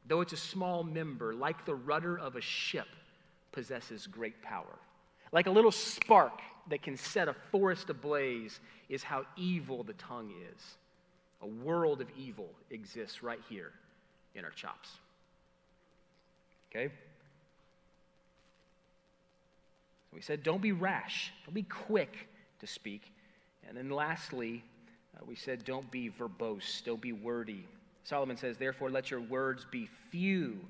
though 0.06 0.20
it's 0.20 0.32
a 0.32 0.38
small 0.38 0.82
member, 0.82 1.34
like 1.34 1.64
the 1.64 1.74
rudder 1.74 2.18
of 2.18 2.36
a 2.36 2.40
ship, 2.40 2.88
possesses 3.52 4.06
great 4.06 4.40
power. 4.42 4.78
Like 5.32 5.46
a 5.46 5.50
little 5.50 5.70
spark 5.70 6.40
that 6.68 6.82
can 6.82 6.96
set 6.96 7.28
a 7.28 7.34
forest 7.50 7.90
ablaze, 7.90 8.60
is 8.88 9.02
how 9.02 9.24
evil 9.36 9.82
the 9.82 9.92
tongue 9.94 10.32
is. 10.52 10.62
A 11.42 11.46
world 11.46 12.00
of 12.00 12.08
evil 12.18 12.48
exists 12.70 13.22
right 13.22 13.40
here 13.48 13.72
in 14.34 14.44
our 14.44 14.50
chops. 14.50 14.90
Okay? 16.70 16.92
We 20.12 20.20
said, 20.20 20.42
don't 20.42 20.60
be 20.60 20.72
rash, 20.72 21.32
don't 21.46 21.54
be 21.54 21.62
quick 21.62 22.28
to 22.60 22.66
speak. 22.66 23.12
And 23.70 23.78
then 23.78 23.88
lastly, 23.88 24.62
Uh, 25.16 25.24
we 25.26 25.34
said, 25.34 25.64
don't 25.64 25.90
be 25.90 26.08
verbose, 26.08 26.84
don't 26.84 27.00
be 27.00 27.12
wordy. 27.12 27.66
Solomon 28.04 28.36
says, 28.36 28.56
therefore, 28.56 28.90
let 28.90 29.10
your 29.10 29.20
words 29.20 29.66
be 29.70 29.88
few. 30.10 30.60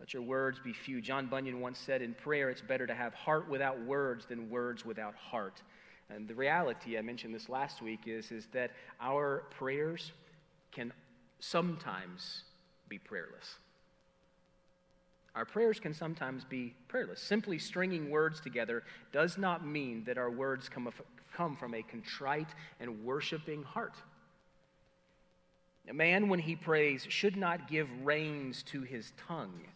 Let 0.00 0.14
your 0.14 0.22
words 0.22 0.58
be 0.58 0.72
few. 0.72 1.00
John 1.00 1.26
Bunyan 1.26 1.60
once 1.60 1.78
said, 1.78 2.02
in 2.02 2.14
prayer, 2.14 2.50
it's 2.50 2.62
better 2.62 2.86
to 2.86 2.94
have 2.94 3.14
heart 3.14 3.48
without 3.48 3.78
words 3.82 4.26
than 4.26 4.50
words 4.50 4.84
without 4.84 5.14
heart. 5.14 5.62
And 6.08 6.26
the 6.26 6.34
reality, 6.34 6.98
I 6.98 7.02
mentioned 7.02 7.34
this 7.34 7.48
last 7.48 7.82
week, 7.82 8.00
is, 8.06 8.32
is 8.32 8.46
that 8.52 8.70
our 9.00 9.44
prayers 9.50 10.12
can 10.72 10.92
sometimes 11.38 12.44
be 12.88 12.98
prayerless. 12.98 13.58
Our 15.34 15.44
prayers 15.44 15.78
can 15.78 15.94
sometimes 15.94 16.44
be 16.44 16.74
prayerless. 16.88 17.22
Simply 17.22 17.58
stringing 17.58 18.10
words 18.10 18.40
together 18.40 18.82
does 19.12 19.38
not 19.38 19.64
mean 19.64 20.04
that 20.04 20.18
our 20.18 20.30
words 20.30 20.68
come, 20.68 20.92
come 21.36 21.56
from 21.56 21.74
a 21.74 21.82
contrite 21.82 22.48
and 22.80 23.04
worshiping 23.04 23.62
heart. 23.62 23.94
A 25.88 25.92
man, 25.92 26.28
when 26.28 26.38
he 26.38 26.54
prays, 26.54 27.04
should 27.08 27.36
not 27.36 27.68
give 27.68 27.88
reins 28.04 28.62
to 28.64 28.82
his 28.82 29.12
tongue 29.26 29.66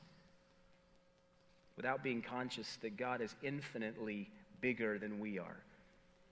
without 1.77 2.03
being 2.03 2.23
conscious 2.23 2.79
that 2.83 2.97
God 2.97 3.21
is 3.21 3.35
infinitely 3.43 4.31
bigger 4.61 4.99
than 4.99 5.19
we 5.19 5.39
are. 5.39 5.57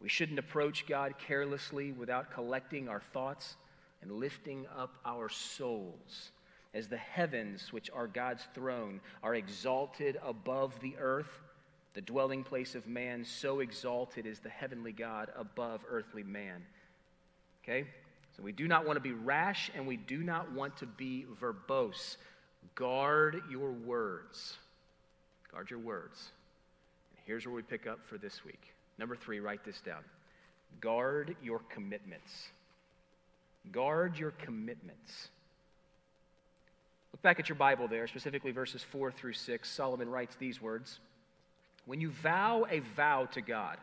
We 0.01 0.09
shouldn't 0.09 0.39
approach 0.39 0.87
God 0.87 1.15
carelessly 1.19 1.93
without 1.93 2.31
collecting 2.33 2.89
our 2.89 3.03
thoughts 3.13 3.57
and 4.03 4.13
lifting 4.13 4.67
up 4.77 4.95
our 5.05 5.29
souls 5.29 6.31
as 6.75 6.89
the 6.89 6.97
heavens, 6.97 7.73
which 7.73 7.91
are 7.91 8.07
God's 8.07 8.43
throne, 8.55 9.01
are 9.23 9.35
exalted 9.35 10.19
above 10.23 10.79
the 10.81 10.95
earth, 10.99 11.41
the 11.95 12.01
dwelling 12.01 12.43
place 12.43 12.75
of 12.75 12.87
man, 12.87 13.25
so 13.25 13.61
exalted 13.61 14.27
is 14.27 14.41
the 14.41 14.49
heavenly 14.49 14.93
God 14.93 15.31
above 15.37 15.81
earthly 15.89 16.25
man. 16.25 16.63
Okay? 17.63 17.87
So 18.37 18.43
we 18.43 18.53
do 18.53 18.67
not 18.67 18.85
want 18.85 18.97
to 18.97 19.01
be 19.01 19.13
rash 19.13 19.71
and 19.75 19.87
we 19.87 19.97
do 19.97 20.19
not 20.19 20.53
want 20.53 20.77
to 20.79 20.87
be 20.87 21.25
verbose. 21.41 22.17
Guard 22.75 23.43
your 23.49 23.71
words. 23.71 24.57
Guard 25.53 25.71
your 25.71 25.79
words. 25.79 26.31
And 27.13 27.23
here's 27.27 27.47
where 27.47 27.55
we 27.55 27.63
pick 27.63 27.87
up 27.87 28.01
for 28.07 28.19
this 28.19 28.45
week. 28.45 28.75
Number 28.99 29.15
three, 29.15 29.39
write 29.39 29.65
this 29.65 29.81
down. 29.81 30.03
Guard 30.81 31.37
your 31.43 31.61
commitments. 31.71 32.49
Guard 33.71 34.19
your 34.19 34.33
commitments. 34.33 35.29
Look 37.13 37.23
back 37.23 37.39
at 37.39 37.49
your 37.49 37.57
Bible 37.57 37.87
there, 37.87 38.09
specifically 38.09 38.51
verses 38.51 38.83
4 38.83 39.13
through 39.13 39.35
6. 39.35 39.71
Solomon 39.71 40.09
writes 40.09 40.35
these 40.35 40.61
words 40.61 40.99
When 41.87 42.01
you 42.01 42.11
vow 42.11 42.67
a 42.71 42.81
vow 42.81 43.27
to 43.33 43.41
God, 43.41 43.77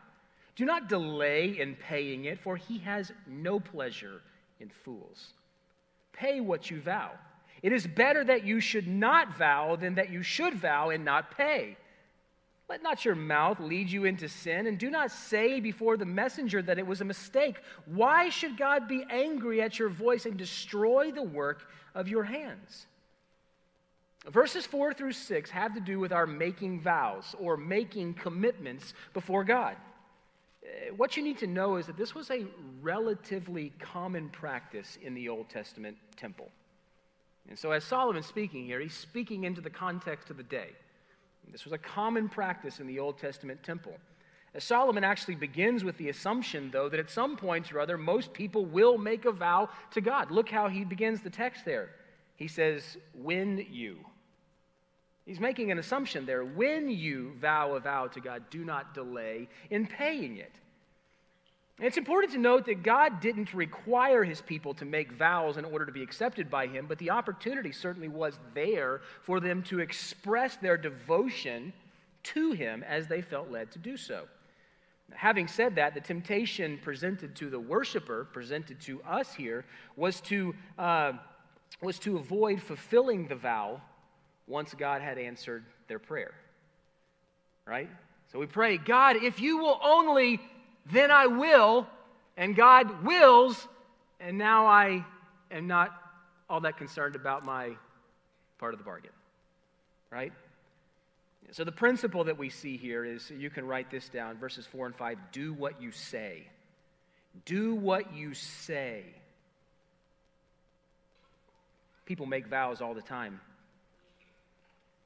do 0.56 0.64
not 0.64 0.88
delay 0.88 1.58
in 1.58 1.76
paying 1.76 2.26
it, 2.26 2.38
for 2.40 2.56
he 2.56 2.78
has 2.78 3.12
no 3.26 3.58
pleasure 3.58 4.20
in 4.60 4.68
fools. 4.84 5.32
Pay 6.12 6.40
what 6.40 6.70
you 6.70 6.80
vow. 6.80 7.12
It 7.62 7.72
is 7.72 7.86
better 7.86 8.24
that 8.24 8.44
you 8.44 8.60
should 8.60 8.88
not 8.88 9.36
vow 9.36 9.76
than 9.76 9.94
that 9.94 10.10
you 10.10 10.22
should 10.22 10.54
vow 10.54 10.90
and 10.90 11.04
not 11.04 11.36
pay. 11.36 11.76
Let 12.68 12.82
not 12.82 13.04
your 13.04 13.14
mouth 13.14 13.60
lead 13.60 13.90
you 13.90 14.04
into 14.04 14.28
sin, 14.28 14.66
and 14.66 14.78
do 14.78 14.90
not 14.90 15.10
say 15.10 15.60
before 15.60 15.96
the 15.96 16.06
messenger 16.06 16.62
that 16.62 16.78
it 16.78 16.86
was 16.86 17.00
a 17.00 17.04
mistake. 17.04 17.56
Why 17.86 18.30
should 18.30 18.56
God 18.56 18.88
be 18.88 19.04
angry 19.10 19.60
at 19.60 19.78
your 19.78 19.90
voice 19.90 20.26
and 20.26 20.36
destroy 20.36 21.12
the 21.12 21.22
work 21.22 21.68
of 21.94 22.08
your 22.08 22.24
hands? 22.24 22.86
Verses 24.30 24.64
4 24.66 24.94
through 24.94 25.12
6 25.12 25.50
have 25.50 25.74
to 25.74 25.80
do 25.80 25.98
with 25.98 26.12
our 26.12 26.26
making 26.26 26.80
vows 26.80 27.34
or 27.40 27.56
making 27.56 28.14
commitments 28.14 28.94
before 29.14 29.42
God. 29.42 29.76
Uh, 30.64 30.94
what 30.96 31.16
you 31.16 31.24
need 31.24 31.38
to 31.38 31.48
know 31.48 31.76
is 31.76 31.86
that 31.86 31.96
this 31.96 32.14
was 32.14 32.30
a 32.30 32.46
relatively 32.80 33.72
common 33.80 34.28
practice 34.28 34.96
in 35.02 35.14
the 35.14 35.28
Old 35.28 35.48
Testament 35.48 35.96
temple. 36.16 36.50
And 37.48 37.58
so, 37.58 37.72
as 37.72 37.82
Solomon's 37.82 38.26
speaking 38.26 38.64
here, 38.64 38.78
he's 38.78 38.94
speaking 38.94 39.42
into 39.42 39.60
the 39.60 39.70
context 39.70 40.30
of 40.30 40.36
the 40.36 40.44
day. 40.44 40.68
This 41.50 41.64
was 41.64 41.72
a 41.72 41.78
common 41.78 42.28
practice 42.28 42.78
in 42.78 42.86
the 42.86 43.00
Old 43.00 43.18
Testament 43.18 43.64
temple. 43.64 43.94
As 44.54 44.62
Solomon 44.62 45.02
actually 45.02 45.34
begins 45.34 45.82
with 45.82 45.96
the 45.96 46.10
assumption, 46.10 46.70
though, 46.70 46.88
that 46.88 47.00
at 47.00 47.10
some 47.10 47.36
point 47.36 47.72
or 47.72 47.80
other, 47.80 47.98
most 47.98 48.32
people 48.32 48.64
will 48.64 48.98
make 48.98 49.24
a 49.24 49.32
vow 49.32 49.68
to 49.92 50.00
God. 50.00 50.30
Look 50.30 50.50
how 50.50 50.68
he 50.68 50.84
begins 50.84 51.22
the 51.22 51.30
text 51.30 51.64
there. 51.64 51.90
He 52.36 52.48
says, 52.48 52.96
When 53.14 53.66
you. 53.70 53.98
He's 55.26 55.40
making 55.40 55.70
an 55.70 55.78
assumption 55.78 56.26
there. 56.26 56.44
When 56.44 56.90
you 56.90 57.32
vow 57.40 57.74
a 57.74 57.80
vow 57.80 58.08
to 58.08 58.20
God, 58.20 58.44
do 58.50 58.64
not 58.64 58.94
delay 58.94 59.48
in 59.70 59.86
paying 59.86 60.36
it. 60.38 60.52
It's 61.80 61.96
important 61.96 62.32
to 62.34 62.38
note 62.38 62.66
that 62.66 62.82
God 62.82 63.20
didn't 63.20 63.54
require 63.54 64.24
his 64.24 64.40
people 64.40 64.74
to 64.74 64.84
make 64.84 65.12
vows 65.12 65.56
in 65.56 65.64
order 65.64 65.86
to 65.86 65.92
be 65.92 66.02
accepted 66.02 66.50
by 66.50 66.66
him, 66.66 66.86
but 66.86 66.98
the 66.98 67.10
opportunity 67.10 67.72
certainly 67.72 68.08
was 68.08 68.38
there 68.54 69.00
for 69.22 69.40
them 69.40 69.62
to 69.64 69.80
express 69.80 70.56
their 70.56 70.76
devotion 70.76 71.72
to 72.24 72.52
him 72.52 72.84
as 72.84 73.06
they 73.06 73.22
felt 73.22 73.50
led 73.50 73.70
to 73.72 73.78
do 73.78 73.96
so. 73.96 74.24
Having 75.12 75.48
said 75.48 75.74
that, 75.74 75.94
the 75.94 76.00
temptation 76.00 76.78
presented 76.82 77.34
to 77.36 77.50
the 77.50 77.58
worshiper, 77.58 78.26
presented 78.32 78.80
to 78.82 79.02
us 79.02 79.34
here, 79.34 79.64
was 79.96 80.20
to, 80.22 80.54
uh, 80.78 81.12
was 81.80 81.98
to 82.00 82.16
avoid 82.16 82.62
fulfilling 82.62 83.26
the 83.26 83.34
vow 83.34 83.80
once 84.46 84.74
God 84.74 85.02
had 85.02 85.18
answered 85.18 85.64
their 85.88 85.98
prayer. 85.98 86.32
Right? 87.66 87.88
So 88.32 88.38
we 88.38 88.46
pray, 88.46 88.78
God, 88.78 89.16
if 89.16 89.40
you 89.40 89.58
will 89.58 89.78
only, 89.82 90.40
then 90.90 91.10
I 91.10 91.26
will. 91.26 91.86
And 92.36 92.56
God 92.56 93.04
wills, 93.04 93.68
and 94.18 94.38
now 94.38 94.66
I 94.66 95.04
am 95.50 95.66
not 95.66 95.90
all 96.48 96.60
that 96.60 96.78
concerned 96.78 97.14
about 97.14 97.44
my 97.44 97.72
part 98.58 98.72
of 98.72 98.78
the 98.78 98.84
bargain. 98.84 99.10
Right? 100.10 100.32
So 101.52 101.64
the 101.64 101.72
principle 101.72 102.24
that 102.24 102.38
we 102.38 102.48
see 102.48 102.78
here 102.78 103.04
is 103.04 103.30
you 103.30 103.50
can 103.50 103.66
write 103.66 103.90
this 103.90 104.08
down 104.08 104.38
verses 104.38 104.66
4 104.66 104.86
and 104.86 104.96
5 104.96 105.18
do 105.32 105.52
what 105.52 105.82
you 105.82 105.92
say. 105.92 106.46
Do 107.44 107.74
what 107.74 108.14
you 108.14 108.34
say. 108.34 109.04
People 112.06 112.26
make 112.26 112.46
vows 112.46 112.80
all 112.80 112.94
the 112.94 113.02
time. 113.02 113.40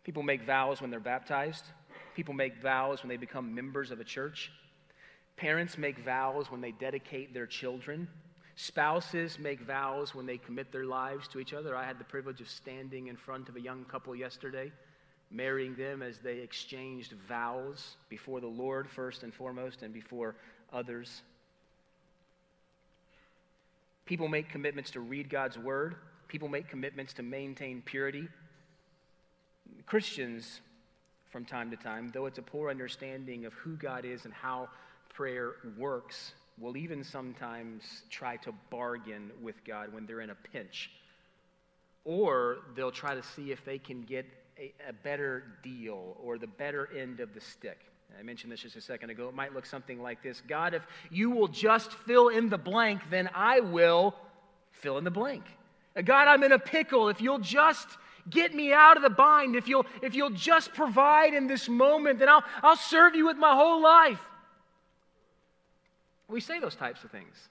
People 0.07 0.23
make 0.23 0.45
vows 0.45 0.81
when 0.81 0.93
they're 0.93 1.01
baptized. 1.01 1.65
People 2.15 2.33
make 2.33 2.63
vows 2.63 3.03
when 3.03 3.09
they 3.09 3.17
become 3.17 3.53
members 3.53 3.91
of 3.91 3.99
a 3.99 4.05
church. 4.05 4.53
Parents 5.37 5.77
make 5.77 5.99
vows 5.99 6.49
when 6.49 6.61
they 6.61 6.71
dedicate 6.71 7.35
their 7.35 7.45
children. 7.49 8.07
Spouses 8.55 9.37
make 9.41 9.61
vows 9.63 10.15
when 10.15 10.25
they 10.25 10.39
commit 10.39 10.71
their 10.71 10.85
lives 10.85 11.27
to 11.27 11.41
each 11.41 11.53
other. 11.53 11.75
I 11.75 11.85
had 11.85 11.99
the 11.99 12.05
privilege 12.05 12.41
of 12.41 12.49
standing 12.49 13.09
in 13.09 13.17
front 13.17 13.49
of 13.49 13.57
a 13.57 13.61
young 13.61 13.85
couple 13.85 14.15
yesterday, 14.15 14.71
marrying 15.33 15.75
them 15.75 16.03
as 16.03 16.19
they 16.19 16.39
exchanged 16.39 17.13
vows 17.29 17.97
before 18.09 18.41
the 18.41 18.47
Lord, 18.47 18.89
first 18.89 19.25
and 19.25 19.35
foremost, 19.35 19.83
and 19.83 19.93
before 19.93 20.37
others. 20.73 21.23
People 24.05 24.29
make 24.29 24.51
commitments 24.51 24.93
to 24.93 25.01
read 25.01 25.29
God's 25.29 25.59
word. 25.59 25.97
People 26.29 26.47
make 26.47 26.69
commitments 26.69 27.13
to 27.15 27.25
maintain 27.25 27.83
purity. 27.85 28.29
Christians, 29.87 30.61
from 31.31 31.45
time 31.45 31.71
to 31.71 31.77
time, 31.77 32.11
though 32.13 32.27
it's 32.27 32.39
a 32.39 32.43
poor 32.43 32.71
understanding 32.71 33.47
of 33.47 33.53
who 33.55 33.77
God 33.77 34.05
is 34.05 34.25
and 34.25 34.35
how 34.35 34.69
prayer 35.09 35.53
works, 35.79 36.33
will 36.59 36.77
even 36.77 37.05
sometimes 37.05 38.03
try 38.11 38.37
to 38.39 38.53
bargain 38.71 39.31
with 39.43 39.63
God 39.65 39.93
when 39.93 40.07
they're 40.07 40.23
in 40.23 40.31
a 40.31 40.37
pinch. 40.53 40.91
Or 42.05 42.59
they'll 42.75 42.91
try 42.91 43.15
to 43.15 43.23
see 43.23 43.53
if 43.53 43.65
they 43.65 43.79
can 43.79 44.03
get 44.03 44.27
a, 44.59 44.73
a 44.89 44.93
better 44.93 45.45
deal 45.63 46.17
or 46.23 46.39
the 46.39 46.47
better 46.47 46.89
end 46.97 47.21
of 47.21 47.35
the 47.35 47.41
stick. 47.41 47.79
I 48.19 48.23
mentioned 48.23 48.53
this 48.53 48.61
just 48.61 48.77
a 48.77 48.81
second 48.81 49.11
ago. 49.11 49.29
It 49.29 49.35
might 49.35 49.53
look 49.55 49.67
something 49.67 50.01
like 50.01 50.23
this 50.23 50.43
God, 50.49 50.75
if 50.75 50.87
you 51.11 51.31
will 51.31 51.49
just 51.49 51.93
fill 51.93 52.29
in 52.29 52.49
the 52.49 52.59
blank, 52.59 53.03
then 53.11 53.29
I 53.35 53.61
will 53.61 54.15
fill 54.73 54.99
in 54.99 55.05
the 55.05 55.11
blank. 55.11 55.45
God, 56.05 56.29
I'm 56.29 56.43
in 56.43 56.53
a 56.53 56.59
pickle. 56.59 57.09
If 57.09 57.21
you'll 57.21 57.39
just 57.39 57.89
get 58.31 58.55
me 58.55 58.73
out 58.73 58.97
of 58.97 59.03
the 59.03 59.11
bind, 59.11 59.57
if 59.57 59.69
you'll, 59.69 59.87
if 60.03 60.15
you'll 60.15 60.31
just 60.31 60.75
provide 60.75 61.35
in 61.35 61.47
this 61.47 61.69
moment, 61.69 62.19
then 62.19 62.29
I'll, 62.29 62.45
I'll 62.63 62.77
serve 62.77 63.15
you 63.15 63.27
with 63.27 63.37
my 63.37 63.55
whole 63.55 63.83
life. 63.83 64.21
We 66.29 66.41
say 66.41 66.59
those 66.59 66.75
types 66.75 67.05
of 67.05 67.11
things. 67.11 67.49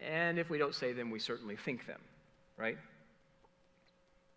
And 0.00 0.38
if 0.38 0.50
we 0.50 0.58
don't 0.58 0.74
say 0.74 0.92
them, 0.92 1.10
we 1.10 1.18
certainly 1.18 1.56
think 1.56 1.86
them, 1.86 2.00
right? 2.56 2.78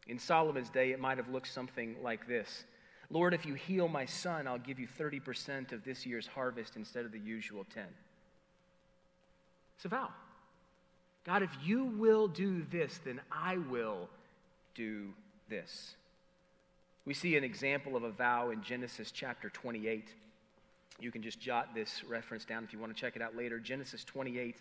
In 0.07 0.19
Solomon's 0.19 0.69
day, 0.69 0.91
it 0.91 0.99
might 0.99 1.17
have 1.17 1.29
looked 1.29 1.51
something 1.51 1.95
like 2.01 2.27
this 2.27 2.63
Lord, 3.09 3.33
if 3.33 3.45
you 3.45 3.53
heal 3.53 3.87
my 3.87 4.05
son, 4.05 4.47
I'll 4.47 4.57
give 4.57 4.79
you 4.79 4.87
30% 4.99 5.71
of 5.71 5.85
this 5.85 6.05
year's 6.05 6.27
harvest 6.27 6.75
instead 6.75 7.05
of 7.05 7.13
the 7.13 7.19
usual 7.19 7.65
10. 7.73 7.85
It's 9.77 9.85
a 9.85 9.87
vow. 9.87 10.09
God, 11.25 11.41
if 11.41 11.51
you 11.63 11.85
will 11.85 12.27
do 12.27 12.65
this, 12.69 12.99
then 13.05 13.21
I 13.31 13.57
will 13.57 14.09
do 14.77 15.09
this. 15.49 15.95
We 17.05 17.13
see 17.13 17.35
an 17.35 17.43
example 17.43 17.95
of 17.95 18.03
a 18.03 18.11
vow 18.11 18.51
in 18.51 18.61
Genesis 18.61 19.11
chapter 19.11 19.49
28. 19.49 20.07
You 20.99 21.11
can 21.11 21.23
just 21.23 21.39
jot 21.39 21.73
this 21.73 22.03
reference 22.03 22.45
down 22.45 22.63
if 22.63 22.71
you 22.71 22.79
want 22.79 22.95
to 22.95 22.99
check 22.99 23.15
it 23.15 23.21
out 23.21 23.35
later. 23.35 23.59
Genesis 23.59 24.03
28, 24.03 24.57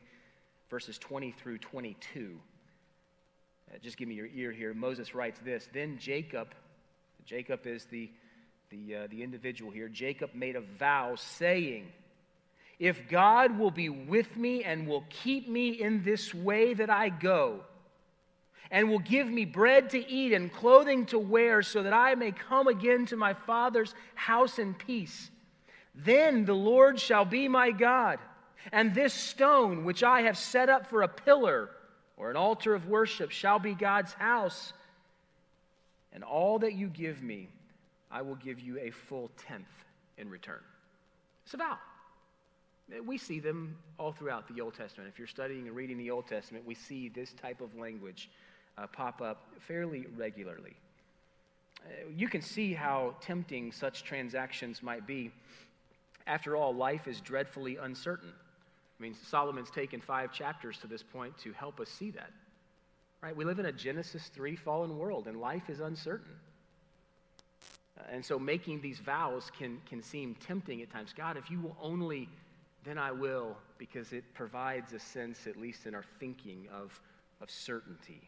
verses 0.71 0.97
20 0.99 1.33
through 1.33 1.59
22. 1.59 2.39
Uh, 3.69 3.79
just 3.83 3.99
give 3.99 4.09
me 4.09 4.15
your 4.15 4.29
ear 4.35 4.53
here. 4.53 4.73
Moses 4.73 5.15
writes 5.15 5.39
this 5.45 5.69
Then 5.73 5.99
Jacob, 5.99 6.49
Jacob 7.27 7.67
is 7.67 7.85
the, 7.87 8.11
the, 8.71 8.97
uh, 8.97 9.07
the 9.11 9.23
individual 9.23 9.71
here, 9.71 9.89
Jacob 9.89 10.31
made 10.35 10.57
a 10.57 10.63
vow 10.63 11.15
saying, 11.17 11.89
If 12.79 13.09
God 13.11 13.59
will 13.59 13.71
be 13.71 13.91
with 13.91 14.35
me 14.37 14.65
and 14.65 14.87
will 14.87 15.05
keep 15.11 15.49
me 15.49 15.71
in 15.71 16.05
this 16.05 16.33
way 16.33 16.73
that 16.75 16.89
I 16.89 17.11
go, 17.11 17.65
and 18.71 18.91
will 18.91 18.99
give 18.99 19.29
me 19.29 19.45
bread 19.45 19.91
to 19.91 20.11
eat 20.11 20.33
and 20.33 20.53
clothing 20.53 21.07
to 21.07 21.19
wear, 21.19 21.63
so 21.63 21.83
that 21.83 21.93
I 21.93 22.15
may 22.15 22.33
come 22.33 22.67
again 22.67 23.07
to 23.07 23.17
my 23.17 23.35
father's 23.35 23.95
house 24.15 24.59
in 24.59 24.75
peace. 24.75 25.31
Then 25.95 26.45
the 26.45 26.55
Lord 26.55 27.01
shall 27.01 27.25
be 27.25 27.49
my 27.49 27.71
God, 27.71 28.19
and 28.73 28.95
this 28.95 29.15
stone 29.15 29.85
which 29.85 30.03
I 30.03 30.23
have 30.23 30.37
set 30.37 30.69
up 30.69 30.89
for 30.89 31.03
a 31.03 31.09
pillar 31.09 31.71
or 32.17 32.31
an 32.31 32.37
altar 32.37 32.75
of 32.75 32.87
worship 32.89 33.31
shall 33.31 33.59
be 33.59 33.75
God's 33.75 34.13
house. 34.15 34.73
And 36.13 36.25
all 36.25 36.59
that 36.61 36.73
you 36.73 36.89
give 36.89 37.23
me, 37.23 37.49
I 38.11 38.23
will 38.23 38.37
give 38.37 38.59
you 38.59 38.79
a 38.79 38.91
full 38.91 39.31
tenth 39.47 39.69
in 40.17 40.31
return. 40.31 40.61
It's 41.45 41.55
a 41.55 41.59
vow. 41.59 41.79
We 43.05 43.19
see 43.19 43.41
them 43.41 43.77
all 43.99 44.13
throughout 44.13 44.49
the 44.49 44.61
Old 44.61 44.75
Testament. 44.75 45.11
If 45.13 45.19
you're 45.19 45.29
studying 45.29 45.67
and 45.67 45.77
reading 45.77 45.99
the 45.99 46.11
Old 46.11 46.27
Testament, 46.27 46.65
we 46.65 46.75
see 46.75 47.09
this 47.09 47.33
type 47.33 47.61
of 47.61 47.77
language 47.77 48.31
uh, 48.79 48.87
pop 48.87 49.21
up 49.21 49.47
fairly 49.61 50.07
regularly. 50.17 50.75
Uh, 51.85 52.09
you 52.15 52.29
can 52.29 52.43
see 52.43 52.73
how 52.73 53.15
tempting 53.21 53.73
such 53.73 54.05
transactions 54.05 54.83
might 54.83 55.07
be. 55.07 55.31
After 56.27 56.57
all, 56.57 56.75
life 56.75 57.07
is 57.07 57.21
dreadfully 57.21 57.77
uncertain. 57.77 58.33
I 58.99 59.03
mean, 59.03 59.15
Solomon's 59.15 59.71
taken 59.71 60.01
five 60.01 60.33
chapters 60.33 60.79
to 60.79 60.87
this 60.87 61.03
point 61.03 61.37
to 61.39 61.53
help 61.53 61.81
us 61.81 61.89
see 61.89 62.11
that. 62.13 62.31
Right? 63.23 63.37
We 63.37 63.45
live 63.45 63.59
in 63.59 63.67
a 63.67 63.73
Genesis 63.73 64.31
3 64.35 64.57
fallen 64.57 64.97
world, 64.99 65.27
and 65.27 65.41
life 65.41 65.69
is 65.69 65.81
uncertain. 65.81 66.33
Uh, 67.99 68.03
and 68.13 68.25
so 68.25 68.39
making 68.39 68.81
these 68.81 68.99
vows 68.99 69.51
can, 69.57 69.81
can 69.89 70.03
seem 70.03 70.35
tempting 70.35 70.83
at 70.83 70.91
times. 70.91 71.13
God, 71.17 71.37
if 71.37 71.51
you 71.51 71.61
will 71.61 71.77
only, 71.81 72.29
then 72.85 72.99
I 72.99 73.13
will, 73.13 73.57
because 73.79 74.13
it 74.13 74.25
provides 74.35 74.93
a 74.93 74.99
sense, 74.99 75.47
at 75.47 75.57
least 75.57 75.87
in 75.87 75.95
our 75.95 76.05
thinking, 76.19 76.69
of, 76.73 77.01
of 77.41 77.51
certainty. 77.51 78.23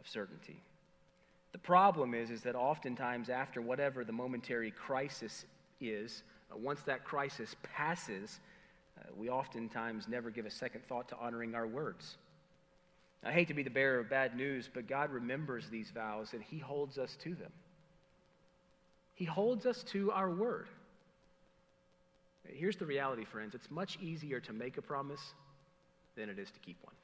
Of 0.00 0.08
certainty. 0.08 0.62
The 1.52 1.58
problem 1.58 2.14
is, 2.14 2.30
is 2.30 2.40
that 2.42 2.54
oftentimes 2.54 3.28
after 3.28 3.60
whatever 3.60 4.02
the 4.02 4.12
momentary 4.12 4.70
crisis 4.70 5.44
is, 5.78 6.22
uh, 6.50 6.56
once 6.56 6.80
that 6.82 7.04
crisis 7.04 7.54
passes, 7.62 8.40
uh, 8.98 9.10
we 9.14 9.28
oftentimes 9.28 10.08
never 10.08 10.30
give 10.30 10.46
a 10.46 10.50
second 10.50 10.86
thought 10.86 11.08
to 11.10 11.16
honoring 11.18 11.54
our 11.54 11.66
words. 11.66 12.16
I 13.22 13.30
hate 13.32 13.48
to 13.48 13.54
be 13.54 13.62
the 13.62 13.70
bearer 13.70 13.98
of 13.98 14.08
bad 14.08 14.34
news, 14.34 14.70
but 14.72 14.88
God 14.88 15.10
remembers 15.10 15.68
these 15.68 15.90
vows 15.90 16.32
and 16.32 16.42
He 16.42 16.58
holds 16.58 16.96
us 16.96 17.16
to 17.22 17.34
them. 17.34 17.52
He 19.14 19.26
holds 19.26 19.66
us 19.66 19.82
to 19.88 20.10
our 20.12 20.30
word. 20.30 20.68
Here's 22.48 22.76
the 22.76 22.86
reality, 22.86 23.26
friends 23.26 23.54
it's 23.54 23.70
much 23.70 23.98
easier 24.00 24.40
to 24.40 24.54
make 24.54 24.78
a 24.78 24.82
promise 24.82 25.34
than 26.16 26.30
it 26.30 26.38
is 26.38 26.50
to 26.50 26.58
keep 26.60 26.78
one. 26.82 26.94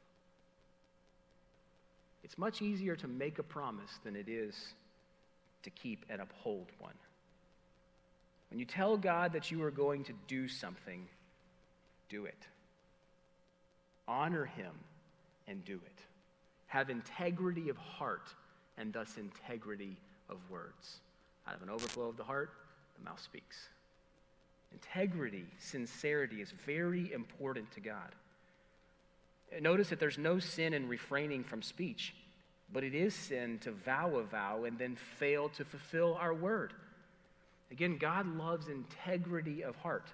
It's 2.27 2.39
much 2.39 2.61
easier 2.61 2.97
to 2.97 3.07
make 3.07 3.39
a 3.39 3.45
promise 3.45 4.01
than 4.03 4.17
it 4.17 4.29
is 4.29 4.75
to 5.63 5.71
keep 5.71 6.05
and 6.11 6.21
uphold 6.21 6.67
one. 6.81 6.95
When 8.51 8.59
you 8.59 8.67
tell 8.67 8.97
God 8.97 9.33
that 9.35 9.53
you 9.53 9.63
are 9.63 9.71
going 9.71 10.03
to 10.03 10.13
do 10.27 10.49
something, 10.49 11.07
do 12.09 12.25
it. 12.25 12.49
Honor 14.09 14.45
him 14.45 14.73
and 15.47 15.65
do 15.65 15.75
it. 15.75 16.01
Have 16.67 16.91
integrity 16.91 17.69
of 17.69 17.77
heart 17.77 18.35
and 18.77 18.93
thus 18.93 19.19
integrity 19.19 19.97
of 20.29 20.39
words. 20.51 20.97
Out 21.47 21.55
of 21.55 21.63
an 21.63 21.71
overflow 21.71 22.09
of 22.09 22.17
the 22.17 22.25
heart, 22.25 22.51
the 22.99 23.05
mouth 23.05 23.23
speaks. 23.23 23.69
Integrity, 24.73 25.45
sincerity 25.61 26.43
is 26.43 26.53
very 26.67 27.13
important 27.13 27.71
to 27.71 27.81
God. 27.81 28.17
Notice 29.61 29.91
that 29.91 30.01
there's 30.01 30.19
no 30.19 30.39
sin 30.39 30.75
in 30.75 30.89
refraining 30.89 31.45
from 31.45 31.63
speech, 31.63 32.15
but 32.73 32.85
it 32.85 32.95
is 32.95 33.15
sin 33.15 33.59
to 33.61 33.71
vow 33.71 34.17
a 34.17 34.23
vow 34.23 34.65
and 34.65 34.79
then 34.79 34.97
fail 35.19 35.49
to 35.51 35.65
fulfill 35.65 36.17
our 36.21 36.35
word. 36.35 36.73
Again, 37.71 37.97
God 37.99 38.27
loves 38.37 38.69
integrity 38.69 39.63
of 39.63 39.77
heart. 39.77 40.13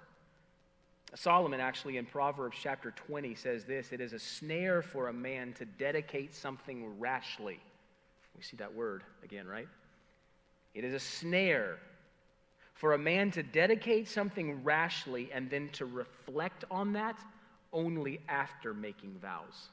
Solomon, 1.15 1.59
actually, 1.59 1.97
in 1.97 2.05
Proverbs 2.05 2.57
chapter 2.59 2.91
20, 2.91 3.35
says 3.35 3.65
this 3.65 3.91
It 3.91 4.01
is 4.01 4.13
a 4.13 4.19
snare 4.19 4.81
for 4.81 5.09
a 5.09 5.13
man 5.13 5.53
to 5.53 5.65
dedicate 5.65 6.33
something 6.33 6.99
rashly. 6.99 7.59
We 8.35 8.43
see 8.43 8.57
that 8.57 8.73
word 8.73 9.03
again, 9.23 9.47
right? 9.47 9.67
It 10.73 10.83
is 10.83 10.93
a 10.93 10.99
snare 10.99 11.77
for 12.73 12.93
a 12.93 12.97
man 12.97 13.29
to 13.31 13.43
dedicate 13.43 14.07
something 14.07 14.63
rashly 14.63 15.29
and 15.31 15.49
then 15.49 15.69
to 15.73 15.85
reflect 15.85 16.65
on 16.71 16.93
that 16.93 17.17
only 17.73 18.21
after 18.29 18.73
making 18.73 19.17
vows. 19.21 19.69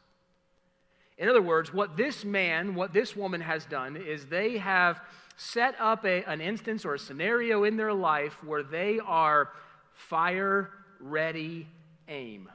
In 1.18 1.28
other 1.28 1.42
words, 1.42 1.72
what 1.72 1.96
this 1.96 2.24
man, 2.24 2.74
what 2.74 2.94
this 2.94 3.14
woman 3.14 3.42
has 3.42 3.66
done 3.66 3.96
is 3.96 4.26
they 4.26 4.56
have 4.56 5.00
set 5.36 5.74
up 5.78 6.04
a, 6.04 6.24
an 6.24 6.40
instance 6.40 6.84
or 6.84 6.94
a 6.94 6.98
scenario 6.98 7.64
in 7.64 7.76
their 7.76 7.92
life 7.92 8.42
where 8.42 8.62
they 8.62 8.98
are 9.04 9.50
fire 9.92 10.70
ready, 10.98 11.66
aim, 12.08 12.48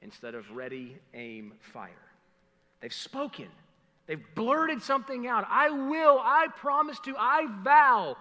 instead 0.00 0.34
of 0.34 0.50
ready, 0.50 0.96
aim, 1.12 1.52
fire. 1.60 1.90
They've 2.80 2.92
spoken. 2.92 3.48
They've 4.06 4.22
blurted 4.34 4.82
something 4.82 5.26
out. 5.26 5.46
I 5.48 5.70
will, 5.70 6.18
I 6.20 6.48
promise 6.56 6.98
to, 7.00 7.14
I 7.18 7.46
vow. 7.62 8.16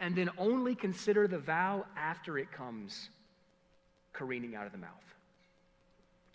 And 0.00 0.16
then 0.16 0.30
only 0.38 0.74
consider 0.74 1.28
the 1.28 1.38
vow 1.38 1.86
after 1.96 2.38
it 2.38 2.50
comes 2.50 3.10
careening 4.12 4.56
out 4.56 4.66
of 4.66 4.72
the 4.72 4.78
mouth. 4.78 4.90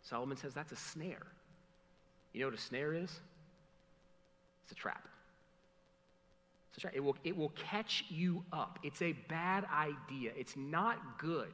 Solomon 0.09 0.37
says 0.37 0.53
that's 0.53 0.71
a 0.71 0.77
snare. 0.77 1.27
You 2.33 2.41
know 2.41 2.47
what 2.47 2.57
a 2.57 2.61
snare 2.61 2.93
is? 2.93 3.19
It's 4.63 4.71
a 4.71 4.75
trap. 4.75 5.07
It's 6.69 6.77
a 6.77 6.81
trap. 6.81 6.93
It 6.95 7.03
will, 7.03 7.17
it 7.23 7.35
will 7.35 7.49
catch 7.49 8.05
you 8.09 8.43
up. 8.51 8.79
It's 8.83 9.01
a 9.01 9.13
bad 9.27 9.65
idea. 9.65 10.31
It's 10.35 10.55
not 10.57 11.19
good. 11.19 11.51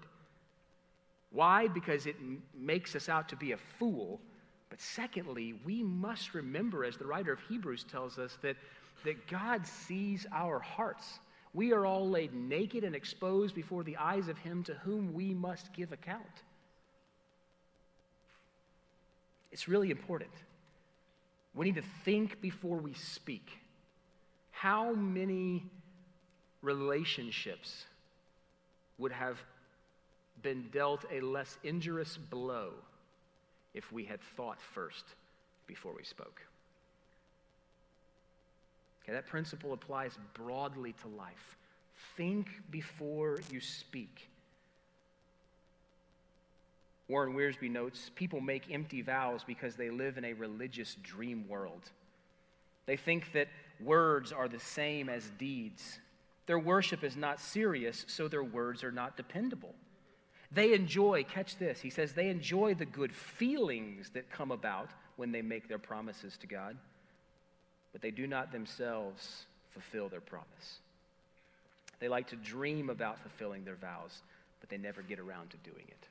Why? 1.31 1.67
Because 1.67 2.05
it 2.05 2.15
m- 2.19 2.43
makes 2.57 2.95
us 2.95 3.09
out 3.09 3.27
to 3.29 3.35
be 3.35 3.51
a 3.51 3.57
fool. 3.57 4.21
But 4.69 4.79
secondly, 4.79 5.55
we 5.65 5.83
must 5.83 6.33
remember, 6.33 6.85
as 6.85 6.97
the 6.97 7.05
writer 7.05 7.33
of 7.33 7.39
Hebrews 7.49 7.85
tells 7.89 8.17
us, 8.17 8.37
that, 8.41 8.55
that 9.03 9.27
God 9.27 9.65
sees 9.67 10.25
our 10.31 10.59
hearts. 10.59 11.19
We 11.53 11.73
are 11.73 11.85
all 11.85 12.09
laid 12.09 12.33
naked 12.33 12.83
and 12.83 12.95
exposed 12.95 13.55
before 13.55 13.83
the 13.83 13.97
eyes 13.97 14.27
of 14.27 14.37
Him 14.37 14.63
to 14.63 14.73
whom 14.75 15.13
we 15.13 15.33
must 15.33 15.73
give 15.73 15.91
account. 15.91 16.43
It's 19.55 19.69
really 19.69 19.89
important. 19.89 20.33
We 21.53 21.65
need 21.65 21.75
to 21.75 21.89
think 22.03 22.41
before 22.41 22.75
we 22.75 22.93
speak. 22.93 23.47
How 24.51 24.91
many 24.91 25.63
relationships 26.61 27.85
would 28.97 29.13
have 29.13 29.37
been 30.41 30.65
dealt 30.73 31.05
a 31.09 31.21
less 31.21 31.57
injurious 31.63 32.17
blow 32.17 32.73
if 33.73 33.93
we 33.93 34.03
had 34.03 34.19
thought 34.35 34.59
first 34.73 35.05
before 35.67 35.93
we 35.95 36.03
spoke. 36.03 36.41
Okay, 39.03 39.13
that 39.13 39.25
principle 39.25 39.71
applies 39.71 40.19
broadly 40.33 40.93
to 41.01 41.07
life. 41.07 41.55
Think 42.17 42.47
before 42.71 43.39
you 43.49 43.61
speak. 43.61 44.27
Warren 47.07 47.33
Wiersbe 47.33 47.69
notes 47.69 48.09
people 48.15 48.41
make 48.41 48.71
empty 48.71 49.01
vows 49.01 49.43
because 49.45 49.75
they 49.75 49.89
live 49.89 50.17
in 50.17 50.25
a 50.25 50.33
religious 50.33 50.95
dream 51.03 51.47
world. 51.47 51.91
They 52.85 52.97
think 52.97 53.31
that 53.33 53.47
words 53.79 54.31
are 54.31 54.47
the 54.47 54.59
same 54.59 55.09
as 55.09 55.29
deeds. 55.37 55.99
Their 56.47 56.59
worship 56.59 57.03
is 57.03 57.15
not 57.15 57.39
serious, 57.39 58.05
so 58.07 58.27
their 58.27 58.43
words 58.43 58.83
are 58.83 58.91
not 58.91 59.17
dependable. 59.17 59.73
They 60.51 60.73
enjoy, 60.73 61.23
catch 61.23 61.57
this, 61.57 61.81
he 61.81 61.89
says, 61.89 62.13
they 62.13 62.29
enjoy 62.29 62.75
the 62.75 62.85
good 62.85 63.13
feelings 63.13 64.11
that 64.11 64.29
come 64.29 64.51
about 64.51 64.89
when 65.17 65.31
they 65.31 65.41
make 65.41 65.67
their 65.67 65.79
promises 65.79 66.37
to 66.37 66.47
God, 66.47 66.77
but 67.91 68.01
they 68.01 68.11
do 68.11 68.27
not 68.27 68.51
themselves 68.51 69.45
fulfill 69.71 70.07
their 70.07 70.21
promise. 70.21 70.79
They 71.99 72.07
like 72.07 72.27
to 72.27 72.35
dream 72.35 72.89
about 72.89 73.19
fulfilling 73.19 73.65
their 73.65 73.75
vows, 73.75 74.21
but 74.59 74.69
they 74.69 74.77
never 74.77 75.01
get 75.01 75.19
around 75.19 75.49
to 75.51 75.57
doing 75.57 75.85
it. 75.87 76.07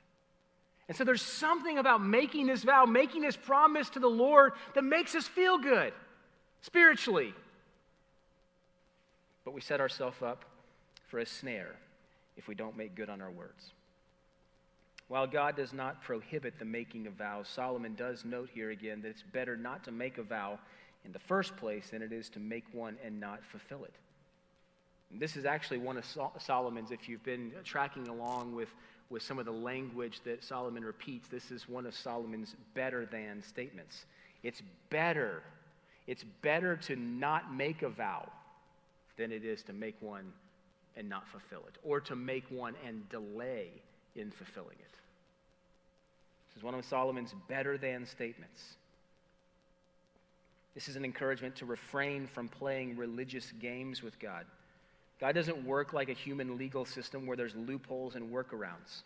And 0.87 0.95
so 0.95 1.03
there's 1.03 1.21
something 1.21 1.77
about 1.77 2.03
making 2.03 2.47
this 2.47 2.63
vow, 2.63 2.85
making 2.85 3.21
this 3.21 3.35
promise 3.35 3.89
to 3.91 3.99
the 3.99 4.07
Lord 4.07 4.53
that 4.75 4.83
makes 4.83 5.15
us 5.15 5.27
feel 5.27 5.57
good 5.57 5.93
spiritually. 6.61 7.33
But 9.43 9.53
we 9.53 9.61
set 9.61 9.79
ourselves 9.79 10.21
up 10.21 10.45
for 11.07 11.19
a 11.19 11.25
snare 11.25 11.75
if 12.37 12.47
we 12.47 12.55
don't 12.55 12.77
make 12.77 12.95
good 12.95 13.09
on 13.09 13.21
our 13.21 13.31
words. 13.31 13.71
While 15.07 15.27
God 15.27 15.55
does 15.55 15.71
not 15.71 16.01
prohibit 16.01 16.57
the 16.57 16.65
making 16.65 17.05
of 17.05 17.13
vows, 17.13 17.47
Solomon 17.47 17.93
does 17.95 18.25
note 18.25 18.49
here 18.51 18.71
again 18.71 19.01
that 19.01 19.09
it's 19.09 19.21
better 19.21 19.55
not 19.55 19.83
to 19.83 19.91
make 19.91 20.17
a 20.17 20.23
vow 20.23 20.59
in 21.03 21.11
the 21.11 21.19
first 21.19 21.55
place 21.57 21.89
than 21.89 22.01
it 22.01 22.11
is 22.11 22.29
to 22.29 22.39
make 22.39 22.65
one 22.73 22.97
and 23.03 23.19
not 23.19 23.43
fulfill 23.45 23.83
it. 23.83 23.93
This 25.11 25.37
is 25.37 25.45
actually 25.45 25.77
one 25.77 25.97
of 25.97 26.05
Solomon's, 26.39 26.91
if 26.91 27.07
you've 27.07 27.23
been 27.23 27.51
tracking 27.63 28.07
along 28.07 28.53
with, 28.55 28.69
with 29.09 29.21
some 29.21 29.39
of 29.39 29.45
the 29.45 29.51
language 29.51 30.19
that 30.25 30.43
Solomon 30.43 30.83
repeats, 30.83 31.27
this 31.27 31.51
is 31.51 31.69
one 31.69 31.85
of 31.85 31.95
Solomon's 31.95 32.55
better 32.73 33.05
than 33.05 33.41
statements. 33.43 34.05
It's 34.43 34.61
better. 34.89 35.41
It's 36.07 36.23
better 36.41 36.75
to 36.77 36.95
not 36.95 37.53
make 37.53 37.81
a 37.81 37.89
vow 37.89 38.29
than 39.17 39.31
it 39.31 39.45
is 39.45 39.63
to 39.63 39.73
make 39.73 39.95
one 40.01 40.33
and 40.97 41.09
not 41.09 41.27
fulfill 41.27 41.63
it, 41.67 41.77
or 41.83 41.99
to 42.01 42.15
make 42.15 42.45
one 42.49 42.73
and 42.85 43.07
delay 43.09 43.69
in 44.15 44.31
fulfilling 44.31 44.77
it. 44.79 44.91
This 46.47 46.57
is 46.57 46.63
one 46.63 46.73
of 46.73 46.85
Solomon's 46.85 47.33
better 47.47 47.77
than 47.77 48.05
statements. 48.05 48.75
This 50.73 50.87
is 50.87 50.95
an 50.95 51.05
encouragement 51.05 51.55
to 51.57 51.65
refrain 51.65 52.27
from 52.27 52.47
playing 52.47 52.97
religious 52.97 53.51
games 53.59 54.03
with 54.03 54.19
God. 54.19 54.45
God 55.19 55.33
doesn't 55.33 55.65
work 55.65 55.93
like 55.93 56.09
a 56.09 56.13
human 56.13 56.57
legal 56.57 56.85
system 56.85 57.25
where 57.25 57.37
there's 57.37 57.55
loopholes 57.55 58.15
and 58.15 58.33
workarounds. 58.33 59.03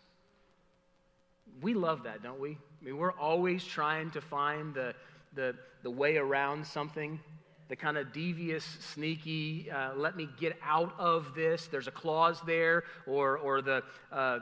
We 1.62 1.74
love 1.74 2.04
that, 2.04 2.24
don't 2.24 2.40
we? 2.40 2.52
I 2.52 2.86
mean, 2.86 2.98
we're 2.98 3.14
always 3.14 3.64
trying 3.64 4.12
to 4.12 4.22
find 4.22 4.74
the, 4.74 4.94
the, 5.36 5.56
the 5.84 5.92
way 5.92 6.18
around 6.18 6.66
something, 6.66 7.20
the 7.68 7.76
kind 7.76 7.98
of 7.98 8.12
devious, 8.12 8.64
sneaky, 8.94 9.70
uh, 9.70 9.94
let 9.96 10.16
me 10.16 10.28
get 10.40 10.58
out 10.64 10.96
of 10.98 11.36
this. 11.36 11.68
There's 11.68 11.88
a 11.88 11.92
clause 11.92 12.42
there, 12.46 12.84
or, 13.06 13.38
or 13.38 13.62
the, 13.62 13.84
uh, 14.12 14.40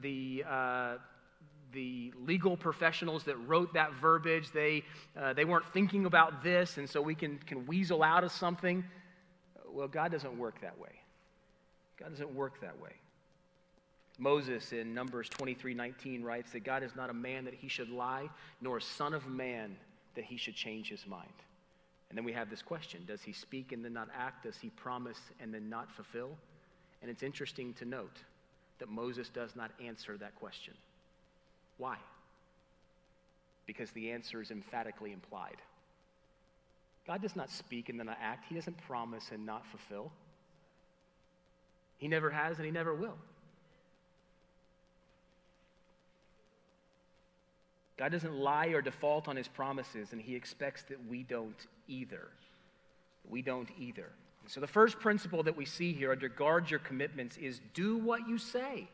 the, 0.00 0.44
uh, 0.48 0.94
the 1.72 2.12
legal 2.24 2.56
professionals 2.56 3.24
that 3.24 3.36
wrote 3.46 3.74
that 3.74 3.92
verbiage, 3.94 4.52
they, 4.52 4.84
uh, 5.18 5.32
they 5.32 5.44
weren't 5.44 5.66
thinking 5.72 6.06
about 6.06 6.42
this, 6.44 6.78
and 6.78 6.88
so 6.88 7.02
we 7.02 7.14
can, 7.14 7.38
can 7.38 7.66
weasel 7.66 8.02
out 8.02 8.22
of 8.22 8.30
something. 8.30 8.84
Well, 9.70 9.88
God 9.88 10.12
doesn't 10.12 10.38
work 10.38 10.60
that 10.60 10.78
way. 10.78 10.90
God 11.98 12.10
doesn't 12.10 12.34
work 12.34 12.60
that 12.60 12.78
way. 12.80 12.92
Moses 14.18 14.72
in 14.72 14.94
Numbers 14.94 15.28
23 15.28 15.74
19 15.74 16.22
writes 16.22 16.50
that 16.52 16.64
God 16.64 16.82
is 16.82 16.96
not 16.96 17.10
a 17.10 17.14
man 17.14 17.44
that 17.44 17.54
he 17.54 17.68
should 17.68 17.88
lie, 17.88 18.28
nor 18.60 18.78
a 18.78 18.82
son 18.82 19.14
of 19.14 19.26
man 19.28 19.76
that 20.14 20.24
he 20.24 20.36
should 20.36 20.54
change 20.54 20.88
his 20.88 21.06
mind. 21.06 21.28
And 22.08 22.16
then 22.16 22.24
we 22.24 22.32
have 22.32 22.50
this 22.50 22.62
question 22.62 23.04
Does 23.06 23.22
he 23.22 23.32
speak 23.32 23.72
and 23.72 23.84
then 23.84 23.92
not 23.92 24.08
act? 24.16 24.44
Does 24.44 24.56
he 24.58 24.70
promise 24.70 25.18
and 25.40 25.52
then 25.54 25.68
not 25.68 25.90
fulfill? 25.92 26.30
And 27.00 27.10
it's 27.10 27.22
interesting 27.22 27.74
to 27.74 27.84
note 27.84 28.16
that 28.80 28.88
Moses 28.88 29.28
does 29.28 29.54
not 29.54 29.70
answer 29.80 30.16
that 30.16 30.34
question. 30.34 30.74
Why? 31.76 31.96
Because 33.66 33.90
the 33.92 34.10
answer 34.10 34.40
is 34.40 34.50
emphatically 34.50 35.12
implied. 35.12 35.56
God 37.06 37.22
does 37.22 37.36
not 37.36 37.50
speak 37.50 37.88
and 37.88 37.98
then 37.98 38.06
not 38.06 38.18
act, 38.20 38.46
He 38.48 38.54
doesn't 38.54 38.76
promise 38.86 39.30
and 39.32 39.46
not 39.46 39.64
fulfill. 39.66 40.10
He 41.98 42.08
never 42.08 42.30
has 42.30 42.56
and 42.56 42.64
He 42.64 42.72
never 42.72 42.94
will. 42.94 43.16
God 47.98 48.12
doesn't 48.12 48.34
lie 48.34 48.68
or 48.68 48.80
default 48.80 49.26
on 49.26 49.36
his 49.36 49.48
promises, 49.48 50.12
and 50.12 50.22
he 50.22 50.36
expects 50.36 50.84
that 50.84 51.04
we 51.08 51.24
don't 51.24 51.66
either. 51.88 52.28
We 53.28 53.42
don't 53.42 53.68
either. 53.76 54.10
So, 54.46 54.60
the 54.60 54.68
first 54.68 55.00
principle 55.00 55.42
that 55.42 55.56
we 55.56 55.66
see 55.66 55.92
here 55.92 56.12
under 56.12 56.28
guard 56.28 56.70
your 56.70 56.78
commitments 56.78 57.36
is 57.36 57.60
do 57.74 57.98
what 57.98 58.26
you 58.26 58.38
say. 58.38 58.88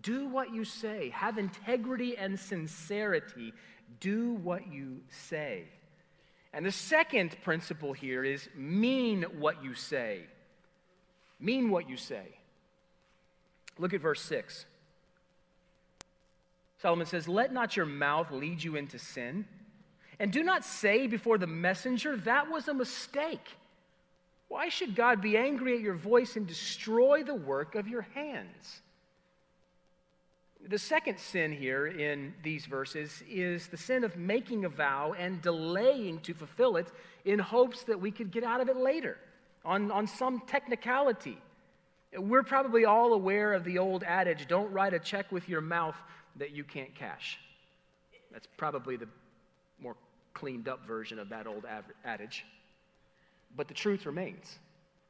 Do 0.00 0.26
what 0.26 0.52
you 0.52 0.64
say. 0.64 1.10
Have 1.10 1.36
integrity 1.36 2.16
and 2.16 2.40
sincerity. 2.40 3.52
Do 4.00 4.32
what 4.32 4.72
you 4.72 5.02
say. 5.10 5.64
And 6.54 6.64
the 6.64 6.72
second 6.72 7.36
principle 7.44 7.92
here 7.92 8.24
is 8.24 8.48
mean 8.56 9.22
what 9.38 9.62
you 9.62 9.74
say. 9.74 10.22
Mean 11.42 11.70
what 11.70 11.90
you 11.90 11.96
say. 11.96 12.36
Look 13.76 13.92
at 13.92 14.00
verse 14.00 14.22
6. 14.22 14.64
Solomon 16.80 17.06
says, 17.06 17.26
Let 17.26 17.52
not 17.52 17.76
your 17.76 17.86
mouth 17.86 18.30
lead 18.30 18.62
you 18.62 18.76
into 18.76 18.98
sin. 18.98 19.44
And 20.20 20.32
do 20.32 20.44
not 20.44 20.64
say 20.64 21.08
before 21.08 21.38
the 21.38 21.48
messenger, 21.48 22.16
That 22.16 22.48
was 22.48 22.68
a 22.68 22.74
mistake. 22.74 23.56
Why 24.46 24.68
should 24.68 24.94
God 24.94 25.20
be 25.20 25.36
angry 25.36 25.74
at 25.74 25.80
your 25.80 25.94
voice 25.94 26.36
and 26.36 26.46
destroy 26.46 27.24
the 27.24 27.34
work 27.34 27.74
of 27.74 27.88
your 27.88 28.02
hands? 28.02 28.82
The 30.68 30.78
second 30.78 31.18
sin 31.18 31.50
here 31.50 31.88
in 31.88 32.34
these 32.44 32.66
verses 32.66 33.24
is 33.28 33.66
the 33.66 33.76
sin 33.76 34.04
of 34.04 34.16
making 34.16 34.64
a 34.64 34.68
vow 34.68 35.14
and 35.18 35.42
delaying 35.42 36.20
to 36.20 36.34
fulfill 36.34 36.76
it 36.76 36.86
in 37.24 37.40
hopes 37.40 37.82
that 37.84 38.00
we 38.00 38.12
could 38.12 38.30
get 38.30 38.44
out 38.44 38.60
of 38.60 38.68
it 38.68 38.76
later 38.76 39.18
on, 39.64 39.90
on 39.90 40.06
some 40.06 40.40
technicality. 40.46 41.38
We're 42.16 42.42
probably 42.42 42.84
all 42.84 43.14
aware 43.14 43.54
of 43.54 43.64
the 43.64 43.78
old 43.78 44.04
adage 44.04 44.46
don't 44.46 44.70
write 44.72 44.94
a 44.94 44.98
check 44.98 45.32
with 45.32 45.48
your 45.48 45.60
mouth 45.60 45.96
that 46.36 46.50
you 46.50 46.64
can't 46.64 46.94
cash. 46.94 47.38
That's 48.32 48.48
probably 48.56 48.96
the 48.96 49.08
more 49.80 49.96
cleaned 50.34 50.68
up 50.68 50.86
version 50.86 51.18
of 51.18 51.28
that 51.30 51.46
old 51.46 51.64
adage. 52.04 52.44
But 53.56 53.68
the 53.68 53.74
truth 53.74 54.06
remains 54.06 54.58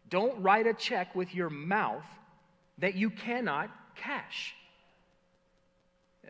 don't 0.09 0.43
write 0.43 0.67
a 0.67 0.75
check 0.75 1.15
with 1.15 1.35
your 1.35 1.49
mouth 1.49 2.05
that 2.79 2.95
you 2.95 3.09
cannot 3.09 3.71
cash. 3.97 4.55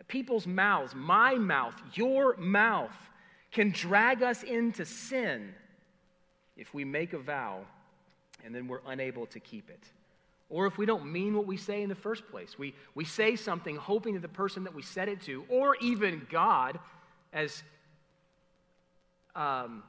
People's 0.07 0.47
mouths, 0.47 0.93
my 0.95 1.35
mouth, 1.35 1.75
your 1.93 2.35
mouth, 2.37 2.95
can 3.51 3.71
drag 3.71 4.23
us 4.23 4.43
into 4.43 4.85
sin 4.85 5.53
if 6.57 6.73
we 6.73 6.83
make 6.83 7.13
a 7.13 7.19
vow 7.19 7.65
and 8.43 8.53
then 8.53 8.67
we're 8.67 8.81
unable 8.87 9.25
to 9.27 9.39
keep 9.39 9.69
it. 9.69 9.83
Or 10.49 10.67
if 10.67 10.77
we 10.77 10.85
don't 10.85 11.11
mean 11.11 11.35
what 11.35 11.47
we 11.47 11.57
say 11.57 11.81
in 11.81 11.89
the 11.89 11.95
first 11.95 12.27
place, 12.29 12.59
we, 12.59 12.75
we 12.93 13.05
say 13.05 13.35
something 13.35 13.75
hoping 13.75 14.13
that 14.13 14.21
the 14.21 14.27
person 14.27 14.63
that 14.65 14.75
we 14.75 14.81
said 14.83 15.09
it 15.09 15.21
to, 15.21 15.45
or 15.49 15.75
even 15.77 16.27
God, 16.29 16.79
as 17.31 17.63
um, 19.35 19.83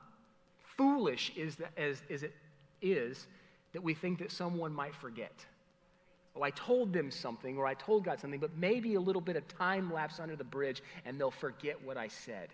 foolish 0.77 1.33
is 1.37 1.57
the, 1.57 1.67
as, 1.79 2.03
as 2.11 2.23
it 2.23 2.35
is, 2.81 3.27
that 3.73 3.83
we 3.83 3.93
think 3.93 4.21
that 4.21 4.31
someone 4.31 4.73
might 4.73 4.95
forget. 4.95 5.35
Oh, 6.37 6.43
I 6.43 6.51
told 6.51 6.93
them 6.93 7.11
something, 7.11 7.59
or 7.59 7.67
I 7.67 7.75
told 7.75 8.05
God 8.05 8.19
something, 8.19 8.41
but 8.41 8.57
maybe 8.57 8.95
a 8.95 9.01
little 9.01 9.21
bit 9.21 9.37
of 9.37 9.47
time 9.47 9.93
lapse 9.93 10.19
under 10.19 10.35
the 10.35 10.45
bridge, 10.45 10.83
and 11.05 11.21
they'll 11.21 11.31
forget 11.31 11.77
what 11.85 11.97
I 11.97 12.09
said, 12.09 12.49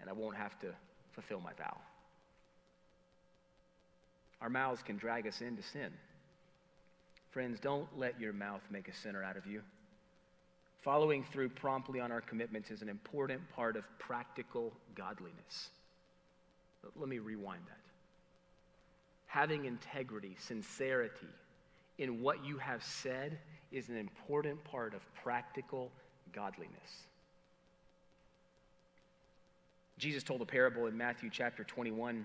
and 0.00 0.10
I 0.10 0.12
won't 0.12 0.36
have 0.36 0.58
to 0.60 0.66
fulfill 1.12 1.40
my 1.40 1.52
vow. 1.54 1.76
Our 4.40 4.48
mouths 4.48 4.82
can 4.82 4.96
drag 4.96 5.26
us 5.26 5.40
into 5.40 5.62
sin. 5.62 5.90
Friends, 7.30 7.60
don't 7.60 7.86
let 7.96 8.20
your 8.20 8.32
mouth 8.32 8.62
make 8.70 8.88
a 8.88 8.94
sinner 8.94 9.22
out 9.22 9.36
of 9.36 9.46
you. 9.46 9.62
Following 10.82 11.24
through 11.24 11.50
promptly 11.50 12.00
on 12.00 12.10
our 12.10 12.22
commitments 12.22 12.70
is 12.70 12.82
an 12.82 12.88
important 12.88 13.40
part 13.54 13.76
of 13.76 13.84
practical 13.98 14.72
godliness. 14.94 15.68
Let 16.96 17.08
me 17.08 17.18
rewind 17.18 17.62
that. 17.66 17.76
Having 19.26 19.66
integrity, 19.66 20.36
sincerity 20.40 21.28
in 21.98 22.22
what 22.22 22.44
you 22.44 22.56
have 22.58 22.82
said 22.82 23.38
is 23.70 23.90
an 23.90 23.96
important 23.96 24.64
part 24.64 24.94
of 24.94 25.02
practical 25.22 25.92
godliness. 26.32 27.04
Jesus 29.98 30.22
told 30.22 30.40
a 30.40 30.46
parable 30.46 30.86
in 30.86 30.96
Matthew 30.96 31.28
chapter 31.30 31.62
21 31.62 32.24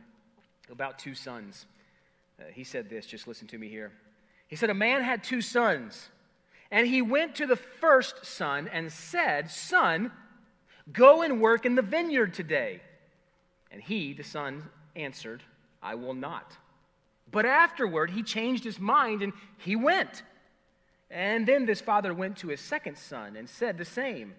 about 0.71 0.97
two 0.97 1.13
sons. 1.13 1.65
Uh, 2.39 2.43
he 2.53 2.63
said 2.63 2.89
this, 2.89 3.05
just 3.05 3.27
listen 3.27 3.47
to 3.47 3.57
me 3.57 3.69
here. 3.69 3.91
He 4.47 4.55
said, 4.55 4.69
A 4.69 4.73
man 4.73 5.01
had 5.01 5.23
two 5.23 5.41
sons, 5.41 6.09
and 6.71 6.87
he 6.87 7.01
went 7.01 7.35
to 7.35 7.45
the 7.45 7.55
first 7.55 8.25
son 8.25 8.69
and 8.71 8.91
said, 8.91 9.49
Son, 9.49 10.11
go 10.91 11.21
and 11.21 11.41
work 11.41 11.65
in 11.65 11.75
the 11.75 11.81
vineyard 11.81 12.33
today. 12.33 12.81
And 13.71 13.81
he, 13.81 14.13
the 14.13 14.23
son, 14.23 14.69
answered, 14.95 15.43
I 15.81 15.95
will 15.95 16.13
not. 16.13 16.57
But 17.31 17.45
afterward, 17.45 18.11
he 18.11 18.23
changed 18.23 18.63
his 18.63 18.79
mind 18.79 19.21
and 19.21 19.33
he 19.57 19.75
went. 19.75 20.23
And 21.09 21.47
then 21.47 21.65
this 21.65 21.81
father 21.81 22.13
went 22.13 22.37
to 22.37 22.47
his 22.47 22.61
second 22.61 22.97
son 22.97 23.35
and 23.35 23.49
said 23.49 23.77
the 23.77 23.85
same. 23.85 24.33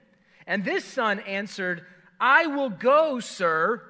And 0.46 0.64
this 0.64 0.84
son 0.84 1.20
answered, 1.20 1.84
I 2.20 2.46
will 2.46 2.70
go, 2.70 3.20
sir. 3.20 3.82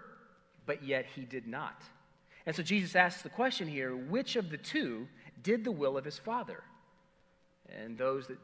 But 0.64 0.83
yet 0.83 1.07
he 1.14 1.23
did 1.23 1.47
not. 1.47 1.83
And 2.46 2.54
so 2.54 2.62
Jesus 2.62 2.94
asks 2.94 3.22
the 3.22 3.28
question 3.28 3.66
here 3.66 3.94
which 3.94 4.37
of 4.37 4.50
the 4.50 4.56
two 4.56 5.09
did 5.42 5.64
the 5.64 5.72
will 5.72 5.98
of 5.98 6.04
his 6.04 6.18
Father. 6.18 6.62
And 7.68 7.98
those 7.98 8.28
that 8.28 8.38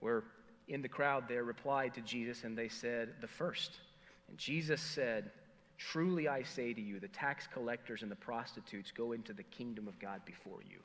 were 0.00 0.24
in 0.68 0.80
the 0.80 0.88
crowd 0.88 1.24
there 1.28 1.44
replied 1.44 1.94
to 1.94 2.00
Jesus 2.00 2.44
and 2.44 2.56
they 2.56 2.68
said, 2.68 3.14
The 3.20 3.28
first. 3.28 3.80
And 4.28 4.38
Jesus 4.38 4.80
said, 4.80 5.30
Truly 5.76 6.28
I 6.28 6.42
say 6.42 6.72
to 6.72 6.80
you, 6.80 7.00
the 7.00 7.08
tax 7.08 7.48
collectors 7.52 8.02
and 8.02 8.10
the 8.10 8.16
prostitutes 8.16 8.90
go 8.90 9.12
into 9.12 9.32
the 9.32 9.44
kingdom 9.44 9.88
of 9.88 9.98
God 9.98 10.24
before 10.24 10.60
you. 10.68 10.78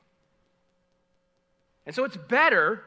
And 1.86 1.94
so 1.94 2.04
it's 2.04 2.16
better 2.16 2.82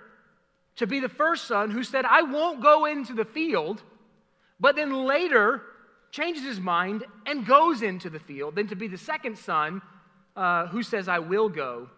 to 0.78 0.88
be 0.88 1.00
the 1.00 1.10
first 1.10 1.48
son 1.48 1.72
who 1.72 1.84
said, 1.84 2.06
I 2.06 2.22
won't 2.22 2.62
go 2.62 2.86
into 2.86 3.14
the 3.14 3.26
field, 3.26 3.82
but 4.60 4.76
then 4.76 5.06
later 5.06 5.62
changes 6.12 6.44
his 6.44 6.60
mind 6.60 7.04
and 7.26 7.46
goes 7.46 7.82
into 7.82 8.10
the 8.10 8.20
field, 8.20 8.56
than 8.56 8.68
to 8.68 8.76
be 8.76 8.88
the 8.88 8.98
second 8.98 9.38
son 9.38 9.82
uh, 10.36 10.68
who 10.68 10.84
says, 10.84 11.08
I 11.08 11.20
will 11.20 11.50
go, 11.50 11.90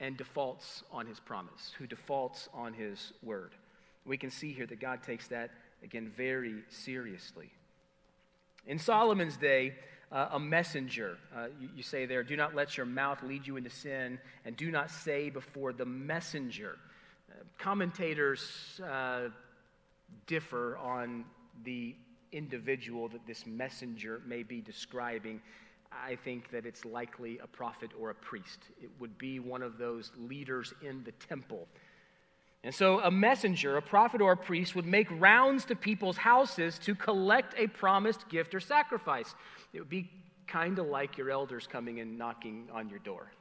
and 0.00 0.16
defaults 0.16 0.82
on 0.90 1.06
his 1.06 1.20
promise, 1.20 1.72
who 1.78 1.86
defaults 1.86 2.48
on 2.52 2.74
his 2.74 3.12
word. 3.22 3.52
We 4.04 4.16
can 4.16 4.30
see 4.30 4.52
here 4.52 4.66
that 4.66 4.80
God 4.80 5.02
takes 5.02 5.28
that, 5.28 5.50
again, 5.82 6.12
very 6.16 6.62
seriously. 6.68 7.50
In 8.66 8.78
Solomon's 8.78 9.36
day, 9.36 9.74
uh, 10.10 10.28
a 10.32 10.40
messenger, 10.40 11.18
uh, 11.34 11.46
you, 11.60 11.68
you, 11.76 11.82
say 11.82 12.04
there, 12.04 12.22
do 12.22 12.36
not 12.36 12.54
let 12.54 12.76
your 12.76 12.84
mouth 12.84 13.22
lead 13.22 13.46
you 13.46 13.56
into 13.56 13.70
sin, 13.70 14.18
and 14.44 14.56
do 14.56 14.70
not 14.70 14.90
say 14.90 15.30
before 15.30 15.72
the 15.72 15.86
messenger. 15.86 16.78
Uh, 17.30 17.42
commentators 17.58 18.80
uh, 18.84 19.28
differ 20.26 20.76
on 20.78 21.24
the 21.64 21.94
individual 22.32 23.08
that 23.08 23.26
this 23.26 23.46
messenger 23.46 24.20
may 24.26 24.42
be 24.42 24.60
describing. 24.60 25.40
I 25.92 26.16
think 26.16 26.50
that 26.50 26.66
it's 26.66 26.84
likely 26.84 27.38
a 27.38 27.46
prophet 27.46 27.90
or 27.98 28.10
a 28.10 28.14
priest. 28.14 28.60
It 28.80 28.90
would 28.98 29.16
be 29.18 29.38
one 29.38 29.62
of 29.62 29.78
those 29.78 30.10
leaders 30.16 30.72
in 30.82 31.04
the 31.04 31.12
temple. 31.12 31.68
And 32.64 32.74
so, 32.74 33.00
a 33.00 33.10
messenger, 33.10 33.76
a 33.76 33.82
prophet 33.82 34.20
or 34.20 34.32
a 34.32 34.36
priest, 34.36 34.76
would 34.76 34.86
make 34.86 35.08
rounds 35.10 35.64
to 35.66 35.74
people's 35.74 36.16
houses 36.16 36.78
to 36.80 36.94
collect 36.94 37.54
a 37.58 37.66
promised 37.66 38.28
gift 38.28 38.54
or 38.54 38.60
sacrifice. 38.60 39.34
It 39.72 39.80
would 39.80 39.88
be 39.88 40.08
kind 40.46 40.78
of 40.78 40.86
like 40.86 41.18
your 41.18 41.30
elders 41.30 41.66
coming 41.66 41.98
and 42.00 42.16
knocking 42.16 42.68
on 42.72 42.88
your 42.88 43.00
door 43.00 43.32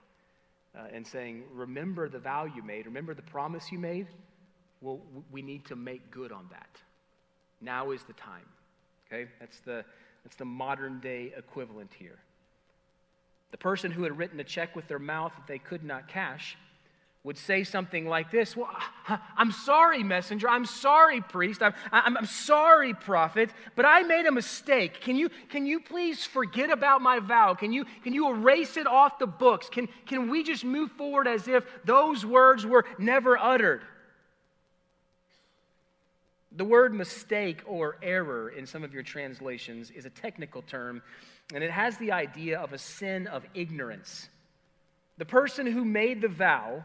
uh, 0.75 0.88
and 0.91 1.06
saying, 1.06 1.43
Remember 1.54 2.10
the 2.10 2.19
vow 2.19 2.45
you 2.45 2.63
made, 2.63 2.86
remember 2.86 3.13
the 3.13 3.21
promise 3.21 3.71
you 3.71 3.77
made? 3.77 4.08
Well, 4.82 4.99
we 5.32 5.43
need 5.43 5.65
to 5.65 5.75
make 5.75 6.10
good 6.10 6.32
on 6.32 6.47
that. 6.51 6.82
Now 7.62 7.91
is 7.91 8.04
the 8.04 8.13
time. 8.13 8.45
Okay? 9.12 9.30
That's 9.39 9.60
the, 9.62 9.84
that's 10.24 10.36
the 10.36 10.45
modern 10.45 11.00
day 11.00 11.34
equivalent 11.36 11.91
here. 11.97 12.19
The 13.52 13.58
person 13.58 13.91
who 13.91 14.04
had 14.04 14.17
written 14.17 14.39
a 14.39 14.43
check 14.43 14.76
with 14.76 14.88
their 14.88 15.00
mouth 15.00 15.34
that 15.36 15.47
they 15.47 15.60
could 15.60 15.84
not 15.84 16.08
cash 16.08 16.58
would 17.24 17.38
say 17.38 17.63
something 17.63 18.08
like 18.08 18.32
this 18.32 18.58
Well, 18.58 18.69
I'm 19.38 19.52
sorry, 19.52 20.02
messenger. 20.02 20.50
I'm 20.50 20.65
sorry, 20.65 21.21
priest. 21.21 21.62
I'm, 21.62 21.74
I'm, 21.91 22.17
I'm, 22.17 22.26
sorry, 22.26 22.93
prophet, 22.93 23.52
but 23.76 23.86
I 23.86 24.02
made 24.04 24.26
a 24.26 24.32
mistake. 24.32 25.02
Can 25.02 25.15
you, 25.15 25.30
can 25.50 25.65
you 25.65 25.82
please 25.82 26.26
forget 26.26 26.71
about 26.71 27.02
my 27.02 27.19
vow? 27.19 27.54
Can 27.54 27.71
you, 27.71 27.86
can 28.04 28.13
you 28.13 28.30
erase 28.30 28.78
it 28.78 28.88
off 28.88 29.19
the 29.19 29.28
books? 29.28 29.69
Can, 29.69 29.88
can 30.08 30.30
we 30.30 30.41
just 30.43 30.63
move 30.63 30.91
forward 30.93 31.28
as 31.28 31.47
if 31.47 31.63
those 31.86 32.26
words 32.26 32.65
were 32.65 32.86
never 32.97 33.38
uttered? 33.38 33.82
The 36.58 36.66
word 36.66 36.94
mistake 36.94 37.62
or 37.66 37.98
error 38.02 38.50
in 38.50 38.66
some 38.66 38.84
of 38.84 38.94
your 38.94 39.04
translations 39.04 39.90
is 39.92 40.06
a 40.06 40.10
technical 40.10 40.62
term, 40.64 41.02
and 41.54 41.64
it 41.64 41.72
has 41.72 41.98
the 41.98 42.12
idea 42.12 42.60
of 42.60 42.74
a 42.74 42.78
sin 42.78 43.28
of 43.28 43.46
ignorance. 43.54 44.28
The 45.18 45.26
person 45.26 45.66
who 45.66 45.86
made 45.86 46.22
the 46.22 46.28
vow 46.28 46.84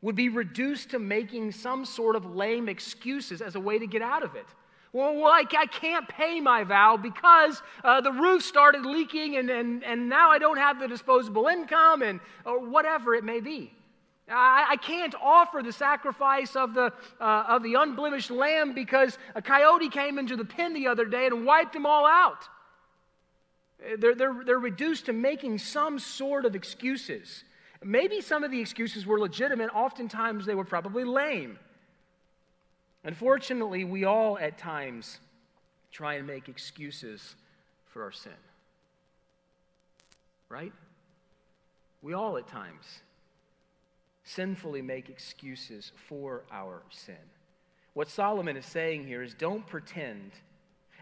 would 0.00 0.16
be 0.16 0.28
reduced 0.28 0.90
to 0.90 0.98
making 0.98 1.52
some 1.52 1.84
sort 1.84 2.16
of 2.16 2.34
lame 2.34 2.68
excuses 2.68 3.42
as 3.42 3.54
a 3.54 3.60
way 3.60 3.78
to 3.78 3.86
get 3.86 4.02
out 4.02 4.22
of 4.22 4.34
it. 4.34 4.46
Well, 4.92 5.14
well 5.16 5.30
I, 5.30 5.44
I 5.58 5.66
can't 5.66 6.08
pay 6.08 6.40
my 6.40 6.64
vow 6.64 6.96
because 6.96 7.60
uh, 7.84 8.00
the 8.00 8.12
roof 8.12 8.42
started 8.42 8.86
leaking 8.86 9.36
and, 9.36 9.50
and, 9.50 9.84
and 9.84 10.08
now 10.08 10.30
I 10.30 10.38
don't 10.38 10.56
have 10.56 10.78
the 10.80 10.88
disposable 10.88 11.48
income 11.48 12.00
and 12.00 12.20
or 12.46 12.66
whatever 12.66 13.14
it 13.14 13.24
may 13.24 13.40
be. 13.40 13.75
I, 14.28 14.66
I 14.70 14.76
can't 14.76 15.14
offer 15.22 15.62
the 15.62 15.72
sacrifice 15.72 16.56
of 16.56 16.74
the, 16.74 16.92
uh, 17.20 17.44
of 17.48 17.62
the 17.62 17.74
unblemished 17.74 18.30
lamb 18.30 18.74
because 18.74 19.18
a 19.34 19.42
coyote 19.42 19.88
came 19.88 20.18
into 20.18 20.36
the 20.36 20.44
pen 20.44 20.74
the 20.74 20.88
other 20.88 21.04
day 21.04 21.26
and 21.26 21.46
wiped 21.46 21.72
them 21.72 21.86
all 21.86 22.06
out. 22.06 22.48
They're, 23.98 24.14
they're, 24.14 24.42
they're 24.44 24.58
reduced 24.58 25.06
to 25.06 25.12
making 25.12 25.58
some 25.58 25.98
sort 25.98 26.44
of 26.44 26.56
excuses. 26.56 27.44
Maybe 27.84 28.20
some 28.20 28.42
of 28.42 28.50
the 28.50 28.60
excuses 28.60 29.06
were 29.06 29.20
legitimate, 29.20 29.70
oftentimes 29.74 30.44
they 30.44 30.54
were 30.54 30.64
probably 30.64 31.04
lame. 31.04 31.58
Unfortunately, 33.04 33.84
we 33.84 34.04
all 34.04 34.38
at 34.38 34.58
times 34.58 35.20
try 35.92 36.14
and 36.14 36.26
make 36.26 36.48
excuses 36.48 37.36
for 37.86 38.02
our 38.02 38.10
sin. 38.10 38.32
Right? 40.48 40.72
We 42.02 42.14
all 42.14 42.36
at 42.38 42.48
times 42.48 42.84
sinfully 44.26 44.82
make 44.82 45.08
excuses 45.08 45.92
for 46.08 46.42
our 46.50 46.82
sin. 46.90 47.14
What 47.94 48.08
Solomon 48.08 48.56
is 48.56 48.66
saying 48.66 49.06
here 49.06 49.22
is 49.22 49.32
don't 49.32 49.66
pretend 49.66 50.32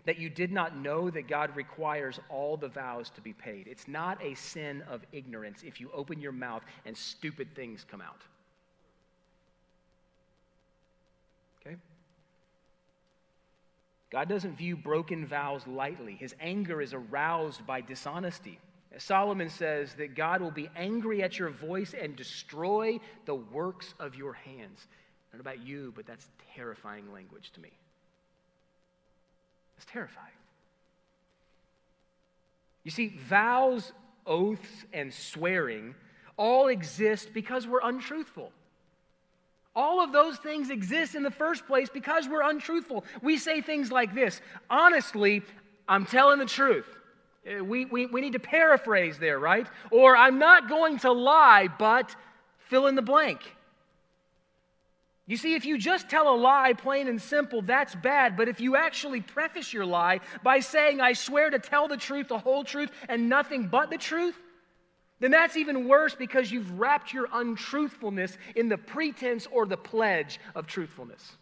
that 0.05 0.19
you 0.19 0.29
did 0.29 0.53
not 0.53 0.77
know 0.77 1.09
that 1.09 1.27
God 1.27 1.57
requires 1.57 2.21
all 2.29 2.59
the 2.59 2.69
vows 2.69 3.09
to 3.11 3.23
be 3.23 3.33
paid. 3.33 3.67
It's 3.67 3.89
not 3.89 4.23
a 4.23 4.35
sin 4.35 4.83
of 4.89 5.01
ignorance 5.11 5.63
if 5.65 5.81
you 5.81 5.91
open 5.95 6.21
your 6.21 6.33
mouth 6.33 6.63
and 6.85 6.95
stupid 6.95 7.49
things 7.57 7.87
come 7.91 8.03
out. 8.03 8.21
Okay? 11.67 11.77
God 14.11 14.29
doesn't 14.29 14.59
view 14.59 14.77
broken 14.77 15.27
vows 15.27 15.67
lightly. 15.67 16.15
His 16.21 16.35
anger 16.39 16.83
is 16.83 16.93
aroused 16.93 17.67
by 17.67 17.81
dishonesty. 17.81 18.59
Solomon 18.99 19.49
says 19.49 19.95
that 19.95 20.15
God 20.15 20.41
will 20.41 20.51
be 20.51 20.69
angry 20.77 21.23
at 21.23 21.39
your 21.39 21.51
voice 21.51 21.95
and 22.01 22.15
destroy 22.15 23.01
the 23.25 23.35
works 23.35 23.95
of 23.99 24.15
your 24.15 24.35
hands. 24.35 24.87
I 25.33 25.37
don't 25.37 25.45
know 25.45 25.51
about 25.51 25.67
you, 25.67 25.93
but 25.97 26.07
that's 26.07 26.29
terrifying 26.55 27.13
language 27.13 27.51
to 27.55 27.61
me. 27.61 27.71
It's 29.77 29.87
terrifying. 29.87 30.29
You 32.85 32.91
see, 32.91 33.09
vows, 33.09 33.93
oaths, 34.27 34.85
and 34.93 35.13
swearing 35.13 35.95
all 36.37 36.69
exist 36.69 37.33
because 37.33 37.67
we're 37.67 37.81
untruthful. 37.83 38.53
All 39.77 40.01
of 40.03 40.13
those 40.13 40.37
things 40.39 40.71
exist 40.71 41.15
in 41.15 41.23
the 41.23 41.31
first 41.31 41.67
place 41.67 41.89
because 41.93 42.29
we're 42.29 42.49
untruthful. 42.49 43.05
We 43.23 43.39
say 43.39 43.61
things 43.61 43.91
like 43.91 44.15
this 44.15 44.41
Honestly, 44.71 45.43
I'm 45.89 46.07
telling 46.07 46.39
the 46.39 46.47
truth. 46.47 46.87
Uh, 47.47 47.63
we, 47.63 47.85
we, 47.85 48.07
we 48.07 48.21
need 48.21 48.33
to 48.33 48.39
paraphrase 48.39 49.19
there, 49.19 49.39
right? 49.39 49.67
Or 49.91 50.17
I'm 50.17 50.39
not 50.39 50.69
going 50.69 50.99
to 51.01 51.13
lie, 51.13 51.69
but 51.79 52.15
fill 52.59 52.87
in 52.87 52.95
the 52.95 53.03
blank. 53.03 53.41
You 55.27 55.39
see, 55.39 55.55
if 55.55 55.65
you 55.65 55.79
just 55.79 56.11
tell 56.11 56.35
a 56.35 56.37
lie, 56.37 56.75
plain 56.75 57.09
and 57.09 57.21
simple, 57.21 57.63
that's 57.63 57.95
bad. 57.95 58.37
But 58.37 58.49
if 58.49 58.61
you 58.61 58.77
actually 58.77 59.23
preface 59.23 59.73
your 59.73 59.87
lie 59.87 60.21
by 60.43 60.61
saying, 60.61 61.01
I 61.01 61.15
swear 61.15 61.49
to 61.49 61.59
tell 61.59 61.89
the 61.89 61.97
truth, 61.97 62.29
the 62.29 62.39
whole 62.39 62.63
truth, 62.63 62.91
and 63.09 63.29
nothing 63.29 63.69
but 63.69 63.89
the 63.91 63.97
truth, 63.97 64.37
then 65.21 65.31
that's 65.31 65.57
even 65.57 65.89
worse 65.89 66.15
because 66.15 66.53
you've 66.53 66.79
wrapped 66.79 67.15
your 67.15 67.29
untruthfulness 67.33 68.37
in 68.55 68.69
the 68.69 68.77
pretense 68.77 69.47
or 69.51 69.65
the 69.65 69.77
pledge 69.77 70.39
of 70.55 70.67
truthfulness. 70.67 71.33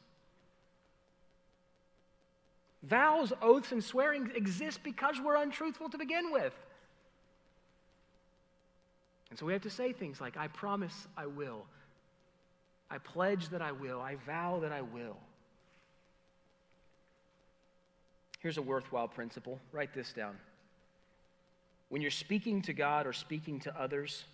Vows, 2.83 3.33
oaths, 3.41 3.73
and 3.73 3.83
swearing 3.83 4.31
exist 4.35 4.81
because 4.83 5.21
we're 5.21 5.37
untruthful 5.37 5.89
to 5.91 5.99
begin 5.99 6.33
with. 6.33 6.55
And 9.31 9.39
so 9.39 9.47
we 9.47 9.53
have 9.53 9.63
to 9.63 9.71
say 9.71 9.93
things 9.93 10.21
like, 10.21 10.37
I 10.37 10.49
promise 10.49 11.07
I 11.17 11.27
will. 11.27 11.65
I 12.91 12.99
pledge 12.99 13.49
that 13.51 13.63
I 13.63 13.73
will. 13.73 14.01
I 14.01 14.17
vow 14.27 14.59
that 14.61 14.73
I 14.73 14.83
will. 14.83 15.17
Here's 18.41 18.59
a 18.59 18.63
worthwhile 18.63 19.09
principle. 19.09 19.61
Write 19.71 19.95
this 19.95 20.13
down. 20.13 20.37
When 21.89 22.03
you're 22.03 22.11
speaking 22.11 22.63
to 22.63 22.73
God 22.73 23.07
or 23.07 23.13
speaking 23.13 23.61
to 23.61 23.81
others, 23.81 24.25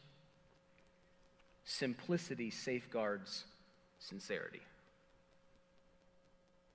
simplicity 1.65 2.51
safeguards 2.51 3.45
sincerity. 4.01 4.63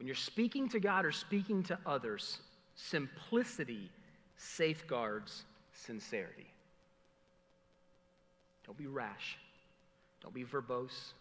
When 0.03 0.07
you're 0.09 0.15
speaking 0.15 0.67
to 0.67 0.81
God 0.81 1.05
or 1.05 1.13
speaking 1.13 1.63
to 1.63 1.79
others, 1.85 2.39
simplicity 2.75 3.89
safeguards 4.35 5.45
sincerity. 5.71 6.51
Don't 8.65 8.77
be 8.77 8.85
rash. 8.85 9.37
Don't 10.21 10.33
be 10.33 10.43
verbose. 10.43 11.13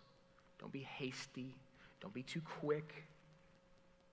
Don't 0.59 0.73
be 0.73 0.81
hasty. 0.81 1.55
Don't 2.01 2.13
be 2.13 2.25
too 2.25 2.41
quick. 2.61 3.05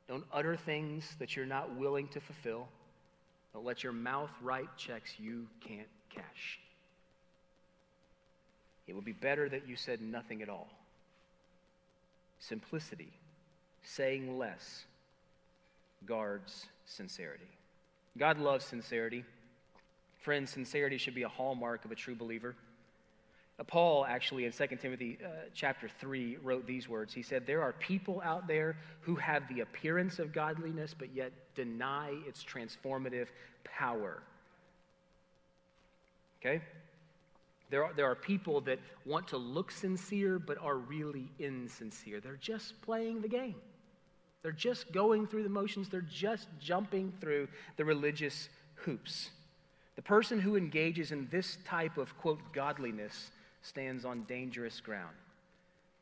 Don't 0.08 0.24
utter 0.32 0.56
things 0.56 1.16
that 1.18 1.36
you're 1.36 1.48
not 1.48 1.76
willing 1.76 2.08
to 2.10 2.22
fulfill. 2.22 2.68
Don't 3.56 3.66
let 3.66 3.84
your 3.84 3.92
mouth 3.92 4.30
write 4.40 4.78
checks 4.78 5.16
you 5.18 5.48
can't 5.68 5.90
cash. 6.14 6.60
It 8.86 8.94
would 8.94 9.04
be 9.04 9.14
better 9.14 9.50
that 9.50 9.68
you 9.68 9.76
said 9.76 10.00
nothing 10.00 10.44
at 10.44 10.48
all. 10.48 10.70
Simplicity 12.38 13.12
saying 13.84 14.38
less 14.38 14.86
guards 16.06 16.68
sincerity. 16.86 17.48
God 18.18 18.40
loves 18.40 18.66
sincerity. 18.66 19.24
Friends, 20.22 20.52
sincerity 20.52 20.98
should 20.98 21.16
be 21.16 21.24
a 21.24 21.30
hallmark 21.30 21.86
of 21.86 21.92
a 21.92 21.96
true 21.96 22.16
believer. 22.16 22.56
Uh, 23.60 23.64
Paul 23.64 24.06
actually 24.06 24.46
in 24.46 24.52
2 24.52 24.68
Timothy 24.82 25.18
uh, 25.24 25.28
chapter 25.54 25.90
3 26.00 26.38
wrote 26.44 26.66
these 26.66 26.88
words. 26.88 27.14
He 27.14 27.24
said, 27.24 27.46
There 27.46 27.62
are 27.62 27.74
people 27.74 28.22
out 28.24 28.48
there 28.48 28.78
who 29.02 29.16
have 29.16 29.44
the 29.48 29.62
appearance 29.62 30.20
of 30.20 30.34
godliness, 30.34 30.96
but 30.98 31.14
yet 31.14 31.32
deny 31.56 32.14
its 32.28 32.44
transformative 32.44 33.28
power. 33.64 34.22
Okay? 36.42 36.62
There 37.70 37.86
are, 37.86 37.94
there 37.94 38.10
are 38.10 38.16
people 38.16 38.62
that 38.62 38.80
want 39.06 39.28
to 39.30 39.38
look 39.38 39.72
sincere, 39.72 40.40
but 40.40 40.58
are 40.58 40.78
really 40.78 41.30
insincere. 41.38 42.20
They're 42.20 42.36
just 42.36 42.82
playing 42.82 43.22
the 43.22 43.28
game. 43.28 43.56
They're 44.42 44.52
just 44.52 44.92
going 44.92 45.28
through 45.28 45.44
the 45.44 45.50
motions, 45.50 45.90
they're 45.90 46.02
just 46.02 46.48
jumping 46.60 47.14
through 47.20 47.48
the 47.78 47.86
religious 47.86 48.50
hoops. 48.76 49.32
The 49.96 50.02
person 50.02 50.40
who 50.40 50.56
engages 50.56 51.12
in 51.12 51.28
this 51.30 51.58
type 51.66 51.98
of, 51.98 52.18
quote, 52.18 52.40
godliness 52.54 53.32
stands 53.62 54.06
on 54.06 54.24
dangerous 54.24 54.80
ground 54.80 55.16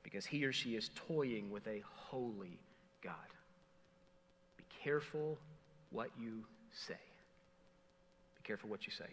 because 0.04 0.26
he 0.26 0.46
or 0.46 0.52
she 0.52 0.76
is 0.76 0.92
toying 1.08 1.50
with 1.50 1.66
a 1.68 1.82
holy 1.96 2.60
God. 3.04 3.16
Be 4.58 4.64
careful 4.84 5.38
what 5.92 6.10
you 6.20 6.44
say. 6.72 6.94
Be 6.94 8.48
careful 8.48 8.70
what 8.70 8.86
you 8.86 8.94
say. 8.94 9.10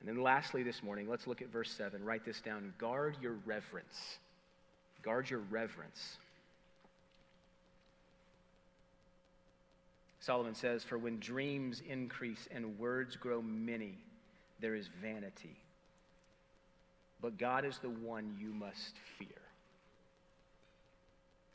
And 0.00 0.08
then, 0.08 0.20
lastly, 0.20 0.64
this 0.64 0.82
morning, 0.82 1.08
let's 1.08 1.28
look 1.28 1.40
at 1.40 1.48
verse 1.52 1.70
7. 1.70 2.04
Write 2.04 2.24
this 2.24 2.40
down. 2.40 2.74
Guard 2.78 3.16
your 3.22 3.36
reverence. 3.46 4.18
Guard 5.02 5.30
your 5.30 5.40
reverence. 5.48 6.18
Solomon 10.22 10.54
says, 10.54 10.82
For 10.82 10.96
when 10.96 11.18
dreams 11.18 11.82
increase 11.86 12.48
and 12.50 12.78
words 12.78 13.16
grow 13.16 13.42
many, 13.42 13.98
there 14.60 14.74
is 14.74 14.88
vanity 15.02 15.58
but 17.22 17.38
God 17.38 17.64
is 17.64 17.78
the 17.78 17.88
one 17.88 18.36
you 18.38 18.52
must 18.52 18.96
fear. 19.16 19.28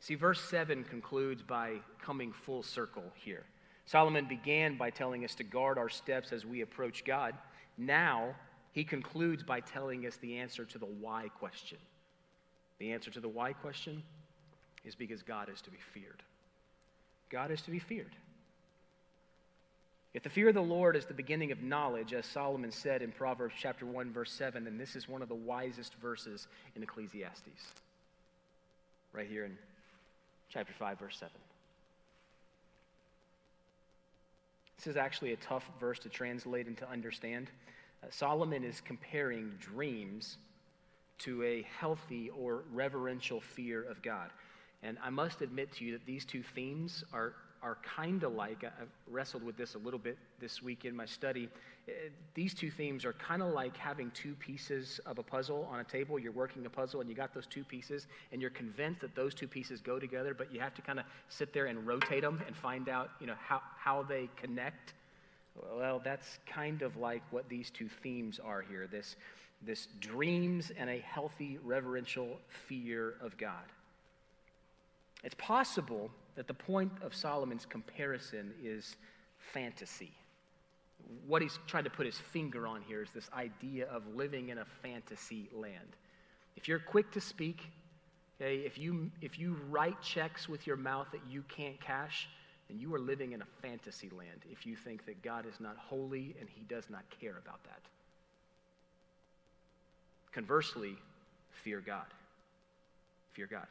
See, 0.00 0.14
verse 0.14 0.40
7 0.40 0.82
concludes 0.84 1.42
by 1.42 1.74
coming 2.00 2.32
full 2.32 2.62
circle 2.62 3.04
here. 3.14 3.44
Solomon 3.84 4.24
began 4.24 4.76
by 4.76 4.90
telling 4.90 5.24
us 5.24 5.34
to 5.36 5.44
guard 5.44 5.76
our 5.76 5.88
steps 5.88 6.32
as 6.32 6.46
we 6.46 6.62
approach 6.62 7.04
God. 7.04 7.34
Now, 7.76 8.34
he 8.72 8.84
concludes 8.84 9.42
by 9.42 9.60
telling 9.60 10.06
us 10.06 10.16
the 10.16 10.38
answer 10.38 10.64
to 10.64 10.78
the 10.78 10.86
why 10.86 11.28
question. 11.38 11.78
The 12.78 12.92
answer 12.92 13.10
to 13.10 13.20
the 13.20 13.28
why 13.28 13.52
question 13.52 14.02
is 14.84 14.94
because 14.94 15.22
God 15.22 15.50
is 15.52 15.60
to 15.62 15.70
be 15.70 15.78
feared. 15.92 16.22
God 17.28 17.50
is 17.50 17.60
to 17.62 17.70
be 17.70 17.78
feared. 17.78 18.14
If 20.14 20.22
the 20.22 20.30
fear 20.30 20.48
of 20.48 20.54
the 20.54 20.62
Lord 20.62 20.96
is 20.96 21.04
the 21.04 21.14
beginning 21.14 21.52
of 21.52 21.62
knowledge, 21.62 22.14
as 22.14 22.24
Solomon 22.24 22.72
said 22.72 23.02
in 23.02 23.12
Proverbs 23.12 23.54
chapter 23.58 23.84
1, 23.84 24.10
verse 24.10 24.32
7, 24.32 24.64
then 24.64 24.78
this 24.78 24.96
is 24.96 25.08
one 25.08 25.20
of 25.20 25.28
the 25.28 25.34
wisest 25.34 25.94
verses 25.96 26.46
in 26.74 26.82
Ecclesiastes. 26.82 27.72
Right 29.12 29.28
here 29.28 29.44
in 29.44 29.56
chapter 30.48 30.72
5, 30.72 30.98
verse 30.98 31.16
7. 31.18 31.30
This 34.78 34.86
is 34.86 34.96
actually 34.96 35.32
a 35.32 35.36
tough 35.36 35.68
verse 35.78 35.98
to 36.00 36.08
translate 36.08 36.66
and 36.66 36.76
to 36.78 36.88
understand. 36.88 37.50
Uh, 38.02 38.06
Solomon 38.10 38.64
is 38.64 38.80
comparing 38.80 39.52
dreams 39.60 40.38
to 41.18 41.42
a 41.42 41.66
healthy 41.78 42.30
or 42.30 42.62
reverential 42.72 43.40
fear 43.40 43.82
of 43.82 44.00
God. 44.02 44.30
And 44.82 44.96
I 45.02 45.10
must 45.10 45.42
admit 45.42 45.72
to 45.74 45.84
you 45.84 45.92
that 45.92 46.06
these 46.06 46.24
two 46.24 46.44
themes 46.54 47.04
are 47.12 47.34
are 47.62 47.78
kind 47.82 48.22
of 48.22 48.34
like, 48.34 48.64
I've 48.64 48.88
wrestled 49.10 49.42
with 49.42 49.56
this 49.56 49.74
a 49.74 49.78
little 49.78 49.98
bit 49.98 50.16
this 50.40 50.62
week 50.62 50.84
in 50.84 50.94
my 50.94 51.06
study. 51.06 51.48
Uh, 51.88 51.92
these 52.34 52.54
two 52.54 52.70
themes 52.70 53.04
are 53.04 53.14
kind 53.14 53.42
of 53.42 53.52
like 53.52 53.76
having 53.76 54.10
two 54.12 54.34
pieces 54.34 55.00
of 55.06 55.18
a 55.18 55.22
puzzle 55.22 55.68
on 55.70 55.80
a 55.80 55.84
table. 55.84 56.18
You're 56.18 56.32
working 56.32 56.64
a 56.66 56.70
puzzle 56.70 57.00
and 57.00 57.08
you 57.10 57.16
got 57.16 57.34
those 57.34 57.46
two 57.46 57.64
pieces, 57.64 58.06
and 58.32 58.40
you're 58.40 58.50
convinced 58.50 59.00
that 59.00 59.14
those 59.14 59.34
two 59.34 59.48
pieces 59.48 59.80
go 59.80 59.98
together, 59.98 60.34
but 60.34 60.52
you 60.52 60.60
have 60.60 60.74
to 60.74 60.82
kind 60.82 60.98
of 60.98 61.04
sit 61.28 61.52
there 61.52 61.66
and 61.66 61.86
rotate 61.86 62.22
them 62.22 62.40
and 62.46 62.56
find 62.56 62.88
out, 62.88 63.10
you 63.20 63.26
know, 63.26 63.36
how, 63.40 63.60
how 63.76 64.02
they 64.02 64.28
connect. 64.36 64.94
Well, 65.76 66.00
that's 66.04 66.38
kind 66.46 66.82
of 66.82 66.96
like 66.96 67.22
what 67.30 67.48
these 67.48 67.70
two 67.70 67.88
themes 68.02 68.38
are 68.38 68.62
here 68.62 68.86
this, 68.86 69.16
this 69.66 69.88
dreams 70.00 70.70
and 70.78 70.88
a 70.88 70.98
healthy 70.98 71.58
reverential 71.64 72.38
fear 72.68 73.14
of 73.20 73.36
God. 73.36 73.64
It's 75.24 75.34
possible 75.36 76.10
that 76.36 76.46
the 76.46 76.54
point 76.54 76.92
of 77.02 77.14
Solomon's 77.14 77.66
comparison 77.66 78.52
is 78.62 78.96
fantasy. 79.52 80.12
What 81.26 81.42
he's 81.42 81.58
trying 81.66 81.84
to 81.84 81.90
put 81.90 82.06
his 82.06 82.18
finger 82.18 82.66
on 82.66 82.82
here 82.82 83.02
is 83.02 83.10
this 83.14 83.28
idea 83.34 83.86
of 83.86 84.02
living 84.14 84.50
in 84.50 84.58
a 84.58 84.64
fantasy 84.82 85.48
land. 85.52 85.96
If 86.56 86.68
you're 86.68 86.78
quick 86.78 87.10
to 87.12 87.20
speak, 87.20 87.60
okay, 88.40 88.58
if 88.58 88.78
you, 88.78 89.10
if 89.20 89.38
you 89.38 89.56
write 89.68 90.00
checks 90.02 90.48
with 90.48 90.66
your 90.66 90.76
mouth 90.76 91.08
that 91.12 91.20
you 91.28 91.42
can't 91.48 91.80
cash, 91.80 92.28
then 92.68 92.78
you 92.78 92.94
are 92.94 93.00
living 93.00 93.32
in 93.32 93.42
a 93.42 93.46
fantasy 93.62 94.10
land 94.10 94.44
if 94.50 94.66
you 94.66 94.76
think 94.76 95.06
that 95.06 95.22
God 95.22 95.46
is 95.46 95.58
not 95.60 95.76
holy 95.76 96.36
and 96.38 96.48
he 96.48 96.62
does 96.68 96.84
not 96.90 97.02
care 97.20 97.38
about 97.42 97.62
that. 97.64 97.80
Conversely, 100.32 100.96
fear 101.64 101.80
God. 101.80 102.06
Fear 103.32 103.46
God. 103.46 103.66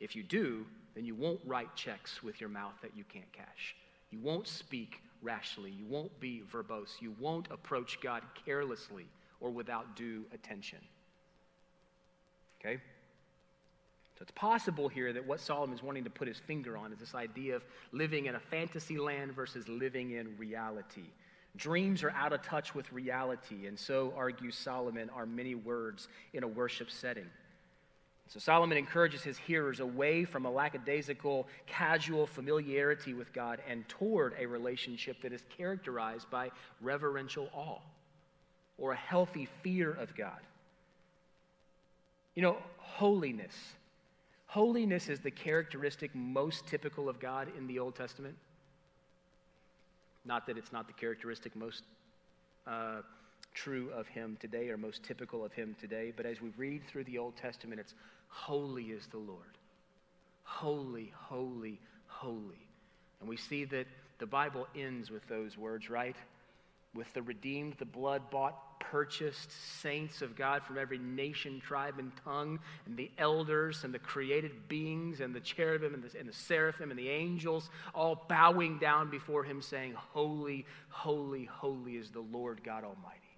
If 0.00 0.16
you 0.16 0.22
do, 0.22 0.66
then 0.94 1.04
you 1.04 1.14
won't 1.14 1.40
write 1.46 1.74
checks 1.76 2.22
with 2.22 2.40
your 2.40 2.50
mouth 2.50 2.74
that 2.82 2.96
you 2.96 3.04
can't 3.04 3.30
cash. 3.32 3.76
You 4.10 4.18
won't 4.18 4.48
speak 4.48 5.02
rashly. 5.22 5.70
You 5.70 5.84
won't 5.86 6.18
be 6.20 6.42
verbose. 6.52 7.00
You 7.00 7.14
won't 7.20 7.48
approach 7.50 8.00
God 8.00 8.22
carelessly 8.44 9.06
or 9.40 9.50
without 9.50 9.96
due 9.96 10.24
attention. 10.32 10.78
Okay? 12.60 12.80
So 14.18 14.22
it's 14.22 14.32
possible 14.32 14.88
here 14.88 15.12
that 15.12 15.26
what 15.26 15.40
Solomon 15.40 15.74
is 15.74 15.82
wanting 15.82 16.04
to 16.04 16.10
put 16.10 16.28
his 16.28 16.38
finger 16.38 16.76
on 16.76 16.92
is 16.92 16.98
this 16.98 17.14
idea 17.14 17.56
of 17.56 17.62
living 17.92 18.26
in 18.26 18.34
a 18.34 18.40
fantasy 18.40 18.98
land 18.98 19.32
versus 19.32 19.68
living 19.68 20.12
in 20.12 20.36
reality. 20.36 21.06
Dreams 21.56 22.02
are 22.02 22.10
out 22.10 22.32
of 22.32 22.42
touch 22.42 22.74
with 22.74 22.92
reality, 22.92 23.66
and 23.66 23.78
so, 23.78 24.12
argues 24.16 24.56
Solomon, 24.56 25.10
are 25.10 25.26
many 25.26 25.54
words 25.54 26.08
in 26.32 26.44
a 26.44 26.46
worship 26.46 26.90
setting. 26.90 27.26
So 28.30 28.38
Solomon 28.38 28.78
encourages 28.78 29.24
his 29.24 29.36
hearers 29.36 29.80
away 29.80 30.24
from 30.24 30.46
a 30.46 30.50
lackadaisical, 30.50 31.48
casual 31.66 32.28
familiarity 32.28 33.12
with 33.12 33.32
God 33.32 33.58
and 33.68 33.86
toward 33.88 34.34
a 34.38 34.46
relationship 34.46 35.20
that 35.22 35.32
is 35.32 35.42
characterized 35.58 36.30
by 36.30 36.52
reverential 36.80 37.48
awe 37.52 37.80
or 38.78 38.92
a 38.92 38.96
healthy 38.96 39.48
fear 39.64 39.90
of 39.90 40.16
God. 40.16 40.38
You 42.36 42.42
know, 42.42 42.58
holiness. 42.78 43.54
Holiness 44.46 45.08
is 45.08 45.18
the 45.18 45.32
characteristic 45.32 46.14
most 46.14 46.68
typical 46.68 47.08
of 47.08 47.18
God 47.18 47.48
in 47.58 47.66
the 47.66 47.80
Old 47.80 47.96
Testament. 47.96 48.36
Not 50.24 50.46
that 50.46 50.56
it's 50.56 50.72
not 50.72 50.86
the 50.86 50.92
characteristic 50.92 51.56
most 51.56 51.82
uh, 52.64 53.00
true 53.54 53.90
of 53.94 54.06
him 54.06 54.36
today 54.40 54.68
or 54.68 54.76
most 54.76 55.02
typical 55.02 55.44
of 55.44 55.52
him 55.52 55.76
today, 55.80 56.12
but 56.16 56.26
as 56.26 56.40
we 56.40 56.50
read 56.56 56.82
through 56.86 57.04
the 57.04 57.18
Old 57.18 57.36
Testament, 57.36 57.80
it's 57.80 57.94
Holy 58.28 58.84
is 58.84 59.06
the 59.08 59.18
Lord. 59.18 59.58
Holy, 60.44 61.12
holy, 61.14 61.80
holy. 62.06 62.66
And 63.20 63.28
we 63.28 63.36
see 63.36 63.64
that 63.66 63.86
the 64.18 64.26
Bible 64.26 64.66
ends 64.76 65.10
with 65.10 65.26
those 65.28 65.58
words, 65.58 65.90
right? 65.90 66.16
With 66.94 67.12
the 67.12 67.22
redeemed, 67.22 67.74
the 67.78 67.84
blood 67.84 68.30
bought, 68.30 68.80
purchased 68.80 69.50
saints 69.80 70.22
of 70.22 70.34
God 70.34 70.64
from 70.64 70.78
every 70.78 70.98
nation, 70.98 71.60
tribe, 71.60 71.98
and 71.98 72.10
tongue, 72.24 72.58
and 72.86 72.96
the 72.96 73.10
elders, 73.18 73.84
and 73.84 73.94
the 73.94 73.98
created 73.98 74.68
beings, 74.68 75.20
and 75.20 75.34
the 75.34 75.40
cherubim, 75.40 75.94
and 75.94 76.02
the, 76.02 76.18
and 76.18 76.28
the 76.28 76.32
seraphim, 76.32 76.90
and 76.90 76.98
the 76.98 77.08
angels, 77.08 77.70
all 77.94 78.24
bowing 78.28 78.78
down 78.78 79.10
before 79.10 79.44
him, 79.44 79.62
saying, 79.62 79.94
Holy, 79.94 80.66
holy, 80.88 81.44
holy 81.44 81.96
is 81.96 82.10
the 82.10 82.20
Lord 82.20 82.62
God 82.64 82.84
Almighty. 82.84 83.29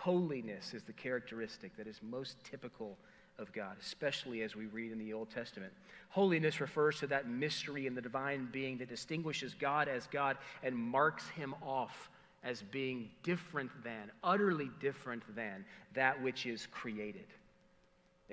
Holiness 0.00 0.72
is 0.72 0.82
the 0.82 0.94
characteristic 0.94 1.76
that 1.76 1.86
is 1.86 2.00
most 2.02 2.42
typical 2.42 2.96
of 3.38 3.52
God, 3.52 3.76
especially 3.82 4.40
as 4.40 4.56
we 4.56 4.64
read 4.64 4.92
in 4.92 4.98
the 4.98 5.12
Old 5.12 5.28
Testament. 5.28 5.74
Holiness 6.08 6.58
refers 6.58 6.98
to 7.00 7.06
that 7.08 7.28
mystery 7.28 7.86
in 7.86 7.94
the 7.94 8.00
divine 8.00 8.48
being 8.50 8.78
that 8.78 8.88
distinguishes 8.88 9.52
God 9.52 9.88
as 9.88 10.06
God 10.06 10.38
and 10.62 10.74
marks 10.74 11.28
him 11.28 11.54
off 11.62 12.08
as 12.42 12.62
being 12.62 13.10
different 13.22 13.70
than, 13.84 14.10
utterly 14.24 14.70
different 14.80 15.22
than 15.36 15.66
that 15.92 16.22
which 16.22 16.46
is 16.46 16.66
created. 16.70 17.26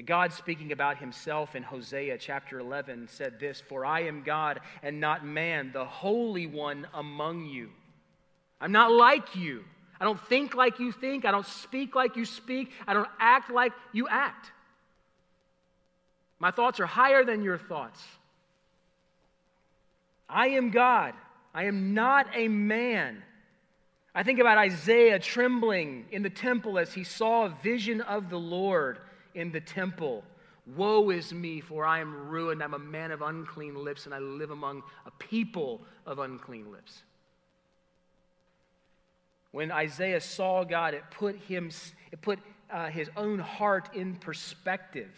God, 0.06 0.32
speaking 0.32 0.72
about 0.72 1.00
himself 1.00 1.54
in 1.54 1.64
Hosea 1.64 2.18
chapter 2.18 2.60
11, 2.62 3.10
said 3.12 3.42
this 3.42 3.60
For 3.60 3.86
I 3.86 4.04
am 4.04 4.24
God 4.24 4.62
and 4.84 5.02
not 5.02 5.26
man, 5.26 5.72
the 5.74 5.84
Holy 5.84 6.48
One 6.48 6.88
among 6.94 7.44
you. 7.44 7.72
I'm 8.62 8.72
not 8.72 8.94
like 8.94 9.36
you. 9.36 9.66
I 10.00 10.06
don't 10.06 10.20
think 10.28 10.56
like 10.56 10.80
you 10.80 10.92
think. 10.92 11.26
I 11.26 11.32
don't 11.32 11.46
speak 11.46 11.96
like 11.96 12.16
you 12.16 12.26
speak. 12.26 12.72
I 12.88 12.94
don't 12.94 13.10
act 13.20 13.50
like 13.52 13.74
you 13.94 14.08
act. 14.08 14.52
My 16.40 16.52
thoughts 16.52 16.80
are 16.80 16.86
higher 16.86 17.24
than 17.24 17.44
your 17.44 17.58
thoughts. 17.58 18.04
I 20.30 20.50
am 20.50 20.72
God. 20.72 21.14
I 21.54 21.66
am 21.66 21.94
not 21.94 22.28
a 22.36 22.48
man. 22.48 23.24
I 24.14 24.24
think 24.24 24.40
about 24.40 24.58
Isaiah 24.58 25.20
trembling 25.20 26.06
in 26.12 26.24
the 26.24 26.30
temple 26.30 26.78
as 26.78 26.94
he 26.94 27.04
saw 27.04 27.46
a 27.46 27.58
vision 27.64 28.02
of 28.02 28.30
the 28.30 28.40
Lord 28.40 29.00
in 29.34 29.52
the 29.52 29.62
temple. 29.62 30.24
Woe 30.76 31.12
is 31.12 31.34
me, 31.34 31.62
for 31.62 31.86
I 31.86 32.00
am 32.00 32.28
ruined. 32.28 32.62
I'm 32.62 32.74
a 32.74 32.80
man 32.80 33.12
of 33.12 33.22
unclean 33.22 33.84
lips, 33.84 34.06
and 34.06 34.14
I 34.14 34.20
live 34.20 34.52
among 34.52 34.84
a 35.06 35.12
people 35.12 35.82
of 36.06 36.20
unclean 36.20 36.72
lips. 36.72 37.04
When 39.58 39.72
Isaiah 39.72 40.22
saw 40.22 40.64
God, 40.64 40.94
it 40.94 41.04
put, 41.10 41.36
him, 41.36 41.72
it 42.12 42.22
put 42.22 42.38
uh, 42.70 42.90
his 42.90 43.10
own 43.18 43.40
heart 43.40 43.90
in 43.96 44.18
perspective. 44.18 45.10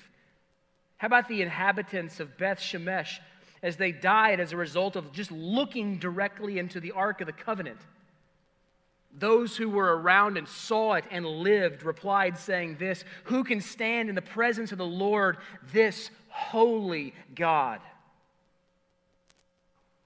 How 0.95 1.07
about 1.07 1.27
the 1.27 1.41
inhabitants 1.41 2.21
of 2.21 2.37
Beth 2.37 2.57
Shemesh 2.57 3.19
as 3.61 3.75
they 3.75 3.91
died 3.91 4.39
as 4.39 4.53
a 4.53 4.55
result 4.55 4.95
of 4.95 5.11
just 5.11 5.29
looking 5.29 5.97
directly 5.97 6.57
into 6.57 6.79
the 6.79 6.93
Ark 6.93 7.19
of 7.19 7.27
the 7.27 7.33
Covenant? 7.33 7.81
Those 9.11 9.57
who 9.57 9.67
were 9.67 9.97
around 9.97 10.37
and 10.37 10.47
saw 10.47 10.93
it 10.93 11.03
and 11.11 11.25
lived 11.25 11.83
replied, 11.83 12.37
saying, 12.37 12.77
This, 12.79 13.03
who 13.25 13.43
can 13.43 13.59
stand 13.59 14.07
in 14.07 14.15
the 14.15 14.21
presence 14.21 14.71
of 14.71 14.77
the 14.77 14.85
Lord, 14.85 15.35
this 15.73 16.11
holy 16.29 17.13
God? 17.35 17.81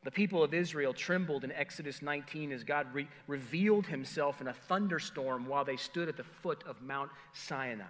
The 0.03 0.11
people 0.11 0.43
of 0.43 0.53
Israel 0.53 0.93
trembled 0.93 1.43
in 1.43 1.51
Exodus 1.51 2.01
19 2.01 2.51
as 2.51 2.63
God 2.63 2.87
re- 2.93 3.07
revealed 3.27 3.87
himself 3.87 4.41
in 4.41 4.47
a 4.47 4.53
thunderstorm 4.53 5.45
while 5.47 5.63
they 5.63 5.77
stood 5.77 6.09
at 6.09 6.17
the 6.17 6.23
foot 6.23 6.63
of 6.67 6.81
Mount 6.81 7.09
Sinai. 7.33 7.85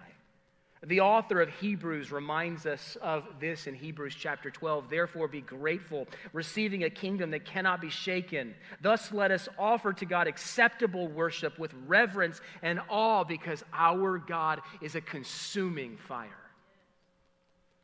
The 0.86 1.00
author 1.00 1.40
of 1.40 1.48
Hebrews 1.48 2.12
reminds 2.12 2.66
us 2.66 2.96
of 3.00 3.24
this 3.40 3.66
in 3.66 3.74
Hebrews 3.74 4.14
chapter 4.14 4.50
12. 4.50 4.90
Therefore, 4.90 5.28
be 5.28 5.40
grateful, 5.40 6.06
receiving 6.32 6.84
a 6.84 6.90
kingdom 6.90 7.30
that 7.30 7.46
cannot 7.46 7.80
be 7.80 7.88
shaken. 7.88 8.54
Thus, 8.82 9.10
let 9.10 9.30
us 9.30 9.48
offer 9.58 9.94
to 9.94 10.04
God 10.04 10.26
acceptable 10.26 11.08
worship 11.08 11.58
with 11.58 11.72
reverence 11.86 12.40
and 12.62 12.80
awe, 12.90 13.24
because 13.24 13.64
our 13.72 14.18
God 14.18 14.60
is 14.82 14.94
a 14.94 15.00
consuming 15.00 15.96
fire. 15.96 16.28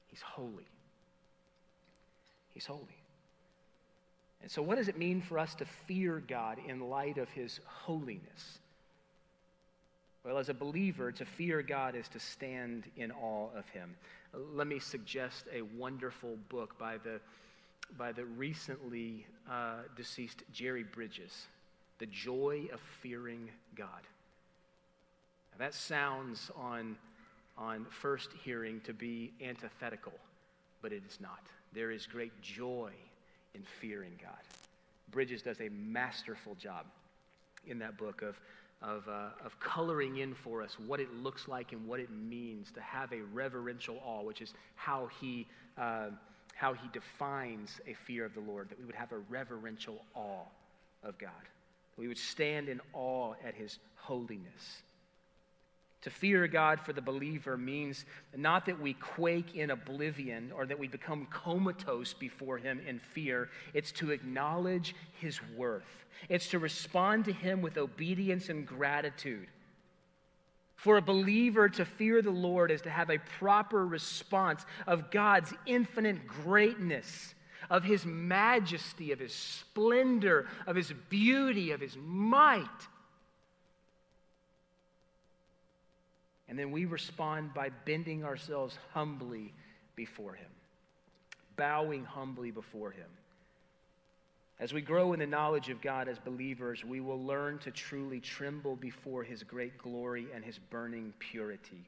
He's 0.09 0.21
holy. 0.21 0.69
He's 2.53 2.67
holy. 2.67 3.00
And 4.43 4.51
so, 4.51 4.63
what 4.63 4.77
does 4.77 4.89
it 4.89 4.99
mean 4.99 5.21
for 5.21 5.39
us 5.39 5.55
to 5.57 5.65
fear 5.87 6.23
God 6.27 6.59
in 6.67 6.89
light 6.89 7.19
of 7.19 7.29
his 7.31 7.61
holiness? 7.67 8.59
Well, 10.25 10.39
as 10.39 10.49
a 10.49 10.55
believer, 10.55 11.13
to 11.13 11.25
fear 11.25 11.63
God 11.63 11.95
is 11.95 12.09
to 12.09 12.21
stand 12.21 12.85
in 12.97 13.11
awe 13.11 13.49
of 13.57 13.69
him. 13.71 13.97
Let 14.55 14.67
me 14.67 14.79
suggest 14.79 15.47
a 15.53 15.63
wonderful 15.63 16.37
book 16.49 16.79
by 16.79 16.99
the, 16.99 17.21
by 17.97 18.13
the 18.13 18.25
recently 18.25 19.27
uh, 19.51 19.79
deceased 19.97 20.43
Jerry 20.53 20.85
Bridges 20.85 21.47
The 21.99 22.07
Joy 22.07 22.69
of 22.73 22.81
Fearing 23.03 23.49
God. 23.75 24.03
Now, 25.53 25.65
that 25.65 25.75
sounds 25.75 26.51
on, 26.55 26.97
on 27.57 27.87
first 27.89 28.31
hearing 28.45 28.81
to 28.83 28.93
be 28.93 29.33
antithetical, 29.43 30.13
but 30.83 30.93
it 30.93 31.03
is 31.09 31.19
not. 31.19 31.41
There 31.73 31.91
is 31.91 32.07
great 32.07 32.41
joy 32.43 32.93
in 33.55 33.63
fearing 33.81 34.13
God. 34.21 34.39
Bridges 35.11 35.43
does 35.43 35.61
a 35.61 35.69
masterful 35.71 36.55
job 36.55 36.87
in 37.67 37.79
that 37.81 37.99
book 37.99 38.23
of 38.23 38.37
of, 38.83 39.07
uh, 39.09 39.29
of 39.45 39.59
coloring 39.61 40.19
in 40.19 40.35
for 40.35 40.63
us 40.63 40.79
what 40.87 41.01
it 41.01 41.13
looks 41.15 41.49
like 41.49 41.73
and 41.73 41.87
what 41.87 42.01
it 42.01 42.11
means 42.11 42.71
to 42.73 42.81
have 42.81 43.13
a 43.13 43.21
reverential 43.33 44.01
awe, 44.05 44.23
which 44.23 44.41
is 44.41 44.55
how 44.75 45.09
he, 45.21 45.47
uh, 45.77 46.09
how 46.55 46.73
he 46.73 46.89
defines 46.93 47.81
a 47.87 47.95
fear 48.07 48.25
of 48.25 48.35
the 48.35 48.41
Lord, 48.41 48.71
that 48.71 48.79
we 48.79 48.87
would 48.87 48.95
have 48.95 49.13
a 49.13 49.19
reverential 49.29 50.03
awe 50.15 50.45
of 51.03 51.19
God. 51.19 51.31
We 51.97 52.09
would 52.09 52.19
stand 52.19 52.69
in 52.69 52.81
awe 52.95 53.35
at 53.45 53.55
his 53.55 53.79
holiness. 53.97 54.83
To 56.03 56.11
fear 56.11 56.49
God 56.49 56.81
for 56.81 56.95
the 56.95 57.03
believer 57.03 57.59
means 57.59 58.07
not 58.35 58.65
that 58.67 58.81
we 58.81 58.95
quake 58.95 59.55
in 59.55 59.71
oblivion 59.71 60.51
or 60.55 60.65
that 60.65 60.79
we 60.79 60.89
become 60.89 61.27
comatose 61.27 62.15
before 62.15 62.57
Him 62.57 62.81
in 62.87 62.99
fear. 62.99 63.51
It's 63.75 63.93
to 63.93 64.11
acknowledge 64.11 64.95
His 65.21 65.41
worth, 65.57 66.07
it's 66.29 66.49
to 66.51 66.59
respond 66.59 67.27
to 67.27 67.33
Him 67.33 67.61
with 67.61 67.77
obedience 67.77 68.49
and 68.49 68.67
gratitude. 68.67 69.49
For 70.77 70.97
a 70.97 71.03
believer 71.03 71.69
to 71.69 71.85
fear 71.85 72.23
the 72.23 72.31
Lord 72.31 72.71
is 72.71 72.81
to 72.83 72.91
have 72.91 73.11
a 73.11 73.19
proper 73.39 73.87
response 73.87 74.65
of 74.87 75.11
God's 75.11 75.53
infinite 75.67 76.27
greatness, 76.27 77.35
of 77.69 77.85
His 77.85 78.07
majesty, 78.07 79.13
of 79.13 79.19
His 79.19 79.35
splendor, 79.35 80.49
of 80.67 80.77
His 80.77 80.95
beauty, 81.11 81.73
of 81.73 81.83
His 81.83 81.99
might. 82.03 82.67
And 86.51 86.59
then 86.59 86.73
we 86.73 86.85
respond 86.85 87.55
by 87.55 87.71
bending 87.87 88.25
ourselves 88.25 88.77
humbly 88.93 89.55
before 89.95 90.35
Him, 90.35 90.51
bowing 91.57 92.05
humbly 92.05 92.51
before 92.51 92.91
Him. 92.91 93.07
As 94.59 94.73
we 94.75 94.81
grow 94.81 95.13
in 95.13 95.21
the 95.21 95.29
knowledge 95.29 95.69
of 95.69 95.81
God 95.81 96.09
as 96.09 96.19
believers, 96.19 96.85
we 96.85 97.01
will 97.01 97.23
learn 97.25 97.59
to 97.61 97.71
truly 97.71 98.19
tremble 98.19 98.75
before 98.75 99.23
His 99.23 99.45
great 99.45 99.79
glory 99.79 100.27
and 100.35 100.45
His 100.45 100.59
burning 100.59 101.15
purity. 101.21 101.85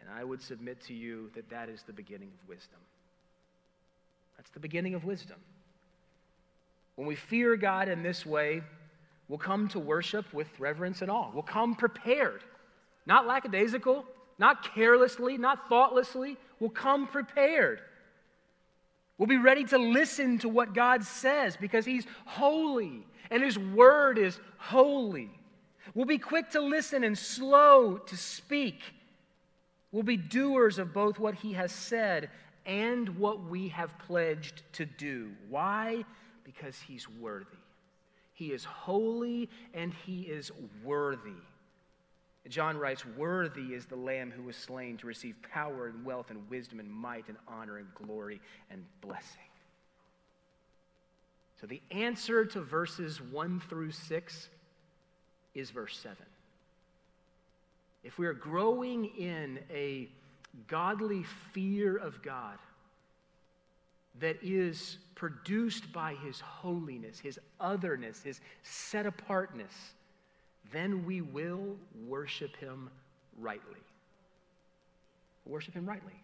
And 0.00 0.08
I 0.08 0.24
would 0.24 0.40
submit 0.40 0.80
to 0.86 0.94
you 0.94 1.30
that 1.34 1.50
that 1.50 1.68
is 1.68 1.82
the 1.82 1.92
beginning 1.92 2.30
of 2.42 2.48
wisdom. 2.48 2.80
That's 4.38 4.50
the 4.50 4.60
beginning 4.60 4.94
of 4.94 5.04
wisdom. 5.04 5.38
When 6.96 7.06
we 7.06 7.14
fear 7.14 7.56
God 7.56 7.90
in 7.90 8.02
this 8.02 8.24
way, 8.24 8.62
we'll 9.28 9.38
come 9.38 9.68
to 9.68 9.78
worship 9.78 10.32
with 10.32 10.48
reverence 10.58 11.02
and 11.02 11.10
awe. 11.10 11.30
We'll 11.34 11.42
come 11.42 11.74
prepared 11.74 12.40
not 13.06 13.26
lackadaisical, 13.26 14.04
not 14.38 14.74
carelessly, 14.74 15.38
not 15.38 15.68
thoughtlessly. 15.68 16.36
We'll 16.58 16.70
come 16.70 17.06
prepared. 17.06 17.80
We'll 19.18 19.28
be 19.28 19.36
ready 19.36 19.64
to 19.64 19.78
listen 19.78 20.38
to 20.38 20.48
what 20.48 20.74
God 20.74 21.04
says 21.04 21.56
because 21.56 21.84
He's 21.84 22.06
holy 22.24 23.06
and 23.30 23.42
His 23.42 23.58
word 23.58 24.18
is 24.18 24.38
holy. 24.58 25.30
We'll 25.94 26.06
be 26.06 26.18
quick 26.18 26.50
to 26.50 26.60
listen 26.60 27.04
and 27.04 27.16
slow 27.16 27.98
to 27.98 28.16
speak. 28.16 28.80
We'll 29.92 30.02
be 30.02 30.16
doers 30.16 30.78
of 30.78 30.92
both 30.92 31.18
what 31.18 31.36
He 31.36 31.52
has 31.52 31.70
said 31.70 32.30
and 32.66 33.18
what 33.18 33.44
we 33.44 33.68
have 33.68 33.96
pledged 33.98 34.62
to 34.72 34.84
do. 34.84 35.30
Why? 35.48 36.04
Because 36.42 36.80
He's 36.80 37.08
worthy. 37.08 37.46
He 38.32 38.50
is 38.50 38.64
holy 38.64 39.48
and 39.72 39.94
He 40.06 40.22
is 40.22 40.50
worthy. 40.82 41.30
John 42.48 42.76
writes, 42.76 43.06
Worthy 43.06 43.74
is 43.74 43.86
the 43.86 43.96
Lamb 43.96 44.30
who 44.30 44.42
was 44.42 44.56
slain 44.56 44.98
to 44.98 45.06
receive 45.06 45.34
power 45.50 45.86
and 45.86 46.04
wealth 46.04 46.30
and 46.30 46.48
wisdom 46.50 46.78
and 46.78 46.90
might 46.90 47.28
and 47.28 47.38
honor 47.48 47.78
and 47.78 47.86
glory 47.94 48.40
and 48.70 48.84
blessing. 49.00 49.40
So 51.60 51.66
the 51.66 51.80
answer 51.90 52.44
to 52.44 52.60
verses 52.60 53.22
1 53.22 53.62
through 53.68 53.92
6 53.92 54.48
is 55.54 55.70
verse 55.70 55.98
7. 55.98 56.16
If 58.02 58.18
we 58.18 58.26
are 58.26 58.34
growing 58.34 59.06
in 59.16 59.60
a 59.70 60.10
godly 60.66 61.22
fear 61.52 61.96
of 61.96 62.20
God 62.22 62.58
that 64.20 64.36
is 64.42 64.98
produced 65.14 65.90
by 65.92 66.14
his 66.14 66.40
holiness, 66.40 67.18
his 67.18 67.38
otherness, 67.58 68.22
his 68.22 68.40
set 68.62 69.06
apartness, 69.06 69.72
then 70.72 71.04
we 71.04 71.20
will 71.20 71.76
worship 72.06 72.56
him 72.56 72.90
rightly. 73.38 73.80
Worship 75.46 75.74
him 75.74 75.86
rightly. 75.86 76.14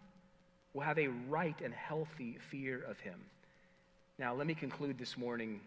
We'll 0.73 0.85
have 0.85 0.99
a 0.99 1.09
right 1.29 1.59
and 1.63 1.73
healthy 1.73 2.37
fear 2.49 2.83
of 2.87 2.99
him. 2.99 3.19
Now, 4.17 4.33
let 4.33 4.47
me 4.47 4.53
conclude 4.53 4.97
this 4.97 5.17
morning 5.17 5.59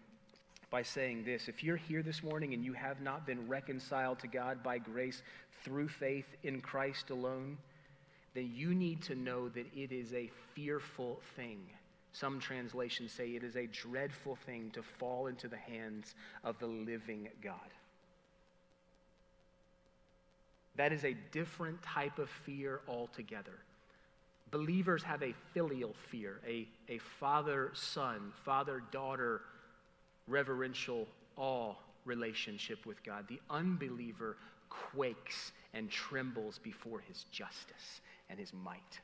by 0.69 0.81
saying 0.81 1.23
this. 1.25 1.47
If 1.47 1.63
you're 1.63 1.77
here 1.77 2.01
this 2.01 2.23
morning 2.23 2.53
and 2.53 2.63
you 2.63 2.73
have 2.73 3.01
not 3.01 3.25
been 3.25 3.47
reconciled 3.47 4.19
to 4.19 4.27
God 4.27 4.63
by 4.63 4.77
grace 4.77 5.21
through 5.63 5.89
faith 5.89 6.25
in 6.43 6.61
Christ 6.61 7.11
alone, 7.11 7.57
then 8.33 8.51
you 8.53 8.73
need 8.73 9.01
to 9.03 9.15
know 9.15 9.47
that 9.49 9.65
it 9.75 9.91
is 9.91 10.13
a 10.13 10.29
fearful 10.53 11.21
thing. 11.35 11.59
Some 12.11 12.39
translations 12.39 13.11
say 13.11 13.29
it 13.29 13.43
is 13.43 13.55
a 13.55 13.67
dreadful 13.67 14.37
thing 14.45 14.71
to 14.71 14.81
fall 14.81 15.27
into 15.27 15.47
the 15.47 15.57
hands 15.57 16.15
of 16.43 16.57
the 16.59 16.67
living 16.67 17.29
God. 17.41 17.55
That 20.77 20.91
is 20.91 21.05
a 21.05 21.15
different 21.31 21.81
type 21.81 22.19
of 22.19 22.29
fear 22.29 22.81
altogether. 22.87 23.59
Believers 24.51 25.03
have 25.03 25.23
a 25.23 25.33
filial 25.53 25.95
fear, 26.09 26.39
a, 26.47 26.67
a 26.89 26.97
father 26.97 27.71
son, 27.73 28.31
father 28.43 28.83
daughter 28.91 29.41
reverential 30.27 31.07
awe 31.37 31.73
relationship 32.05 32.85
with 32.85 33.03
God. 33.03 33.27
The 33.27 33.39
unbeliever 33.49 34.37
quakes 34.69 35.51
and 35.73 35.89
trembles 35.89 36.59
before 36.59 36.99
his 36.99 37.25
justice 37.31 38.01
and 38.29 38.39
his 38.39 38.53
might. 38.53 38.99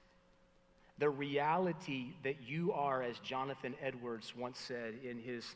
The 0.99 1.09
reality 1.09 2.13
that 2.23 2.35
you 2.45 2.71
are, 2.73 3.01
as 3.01 3.17
Jonathan 3.19 3.73
Edwards 3.81 4.35
once 4.35 4.59
said 4.59 4.95
in 5.03 5.17
his 5.17 5.55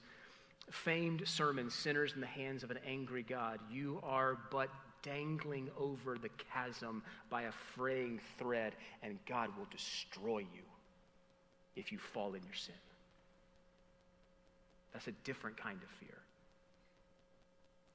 famed 0.72 1.28
sermon, 1.28 1.70
Sinners 1.70 2.14
in 2.14 2.22
the 2.22 2.28
Hands 2.28 2.64
of 2.64 2.72
an 2.72 2.80
Angry 2.88 3.24
God, 3.24 3.60
you 3.70 4.00
are 4.02 4.40
but 4.50 4.70
dangling 5.06 5.70
over 5.80 6.18
the 6.18 6.30
chasm 6.52 7.04
by 7.30 7.44
a 7.44 7.52
fraying 7.76 8.20
thread, 8.38 8.74
and 9.04 9.18
God 9.28 9.50
will 9.58 9.68
destroy 9.72 10.40
you 10.40 10.64
if 11.76 11.92
you 11.92 12.00
fall 12.00 12.34
in 12.34 12.44
your 12.44 12.56
sin. 12.56 12.76
That's 14.94 15.08
a 15.08 15.14
different 15.24 15.58
kind 15.58 15.80
of 15.84 15.90
fear. 16.00 16.18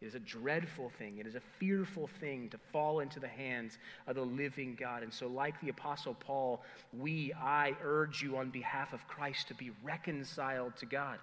It 0.00 0.06
is 0.06 0.14
a 0.14 0.20
dreadful 0.20 0.90
thing. 0.98 1.18
It 1.18 1.26
is 1.26 1.34
a 1.34 1.42
fearful 1.58 2.08
thing 2.20 2.48
to 2.50 2.58
fall 2.72 3.00
into 3.00 3.20
the 3.20 3.28
hands 3.28 3.76
of 4.06 4.16
the 4.16 4.24
living 4.24 4.76
God. 4.78 5.02
And 5.02 5.12
so, 5.12 5.26
like 5.26 5.60
the 5.60 5.68
Apostle 5.68 6.14
Paul, 6.14 6.62
we, 6.98 7.34
I 7.34 7.74
urge 7.82 8.22
you 8.22 8.38
on 8.38 8.48
behalf 8.48 8.94
of 8.94 9.06
Christ 9.08 9.48
to 9.48 9.54
be 9.54 9.72
reconciled 9.82 10.76
to 10.76 10.86
God. 10.86 11.18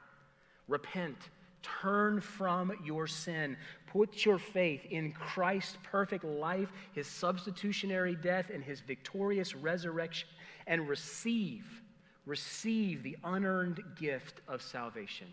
Repent. 0.68 1.18
Turn 1.82 2.22
from 2.22 2.72
your 2.84 3.08
sin. 3.08 3.58
Put 3.88 4.26
your 4.26 4.38
faith 4.38 4.86
in 4.90 5.12
Christ's 5.12 5.78
perfect 5.84 6.24
life, 6.24 6.70
his 6.94 7.08
substitutionary 7.08 8.16
death, 8.16 8.50
and 8.54 8.64
his 8.64 8.82
victorious 8.82 9.56
resurrection, 9.56 10.28
and 10.66 10.88
receive, 10.88 11.66
receive 12.26 13.04
the 13.04 13.18
unearned 13.24 13.82
gift 14.00 14.42
of 14.48 14.62
salvation. 14.62 15.28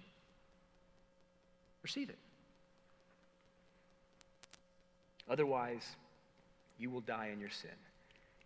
Receive 1.83 2.09
it. 2.09 2.19
Otherwise, 5.29 5.97
you 6.79 6.91
will 6.91 7.01
die 7.01 7.31
in 7.33 7.41
your 7.41 7.51
sin. 7.51 7.71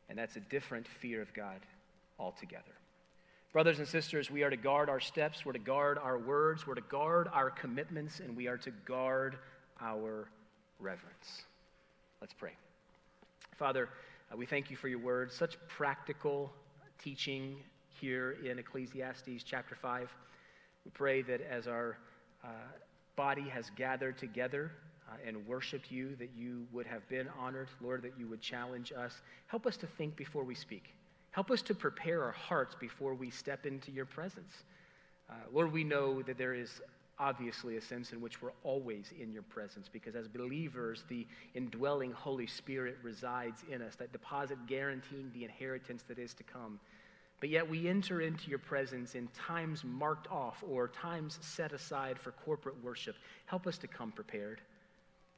And 0.08 0.18
that's 0.18 0.36
a 0.36 0.40
different 0.40 0.86
fear 0.86 1.20
of 1.20 1.32
God 1.34 1.60
altogether. 2.18 2.64
Brothers 3.50 3.78
and 3.78 3.88
sisters, 3.88 4.30
we 4.30 4.42
are 4.42 4.50
to 4.50 4.58
guard 4.58 4.90
our 4.90 5.00
steps, 5.00 5.46
we're 5.46 5.54
to 5.54 5.58
guard 5.58 5.96
our 5.96 6.18
words, 6.18 6.66
we're 6.66 6.74
to 6.74 6.82
guard 6.82 7.28
our 7.32 7.48
commitments, 7.48 8.20
and 8.20 8.36
we 8.36 8.46
are 8.46 8.58
to 8.58 8.70
guard 8.84 9.38
our 9.80 10.28
reverence. 10.78 11.44
Let's 12.20 12.34
pray. 12.34 12.52
Father, 13.56 13.88
uh, 14.30 14.36
we 14.36 14.44
thank 14.44 14.70
you 14.70 14.76
for 14.76 14.88
your 14.88 14.98
words, 14.98 15.34
such 15.34 15.56
practical 15.66 16.52
teaching 17.02 17.56
here 17.98 18.36
in 18.44 18.58
Ecclesiastes 18.58 19.42
chapter 19.44 19.74
5. 19.74 20.10
We 20.84 20.90
pray 20.90 21.22
that 21.22 21.40
as 21.40 21.66
our 21.66 21.96
uh, 22.44 22.48
body 23.16 23.48
has 23.48 23.70
gathered 23.76 24.18
together 24.18 24.72
uh, 25.08 25.14
and 25.26 25.46
worshiped 25.46 25.90
you, 25.90 26.16
that 26.16 26.32
you 26.36 26.66
would 26.70 26.86
have 26.86 27.08
been 27.08 27.28
honored. 27.38 27.68
Lord, 27.80 28.02
that 28.02 28.12
you 28.18 28.26
would 28.26 28.42
challenge 28.42 28.92
us. 28.92 29.22
Help 29.46 29.66
us 29.66 29.78
to 29.78 29.86
think 29.86 30.16
before 30.16 30.44
we 30.44 30.54
speak. 30.54 30.92
Help 31.30 31.50
us 31.50 31.62
to 31.62 31.74
prepare 31.74 32.22
our 32.24 32.32
hearts 32.32 32.74
before 32.80 33.14
we 33.14 33.30
step 33.30 33.66
into 33.66 33.90
your 33.92 34.06
presence. 34.06 34.64
Uh, 35.30 35.34
Lord, 35.52 35.72
we 35.72 35.84
know 35.84 36.22
that 36.22 36.38
there 36.38 36.54
is 36.54 36.80
obviously 37.20 37.76
a 37.76 37.80
sense 37.80 38.12
in 38.12 38.20
which 38.20 38.40
we're 38.40 38.52
always 38.62 39.12
in 39.20 39.32
your 39.32 39.42
presence 39.42 39.88
because 39.92 40.14
as 40.14 40.28
believers, 40.28 41.04
the 41.08 41.26
indwelling 41.54 42.12
Holy 42.12 42.46
Spirit 42.46 42.96
resides 43.02 43.64
in 43.70 43.82
us, 43.82 43.96
that 43.96 44.12
deposit 44.12 44.58
guaranteeing 44.66 45.30
the 45.34 45.44
inheritance 45.44 46.04
that 46.08 46.18
is 46.18 46.32
to 46.34 46.44
come. 46.44 46.78
But 47.40 47.50
yet 47.50 47.68
we 47.68 47.88
enter 47.88 48.20
into 48.20 48.50
your 48.50 48.58
presence 48.58 49.14
in 49.14 49.28
times 49.28 49.84
marked 49.84 50.30
off 50.30 50.62
or 50.68 50.88
times 50.88 51.38
set 51.40 51.72
aside 51.72 52.18
for 52.18 52.32
corporate 52.32 52.82
worship. 52.82 53.16
Help 53.46 53.66
us 53.66 53.78
to 53.78 53.86
come 53.86 54.10
prepared. 54.12 54.60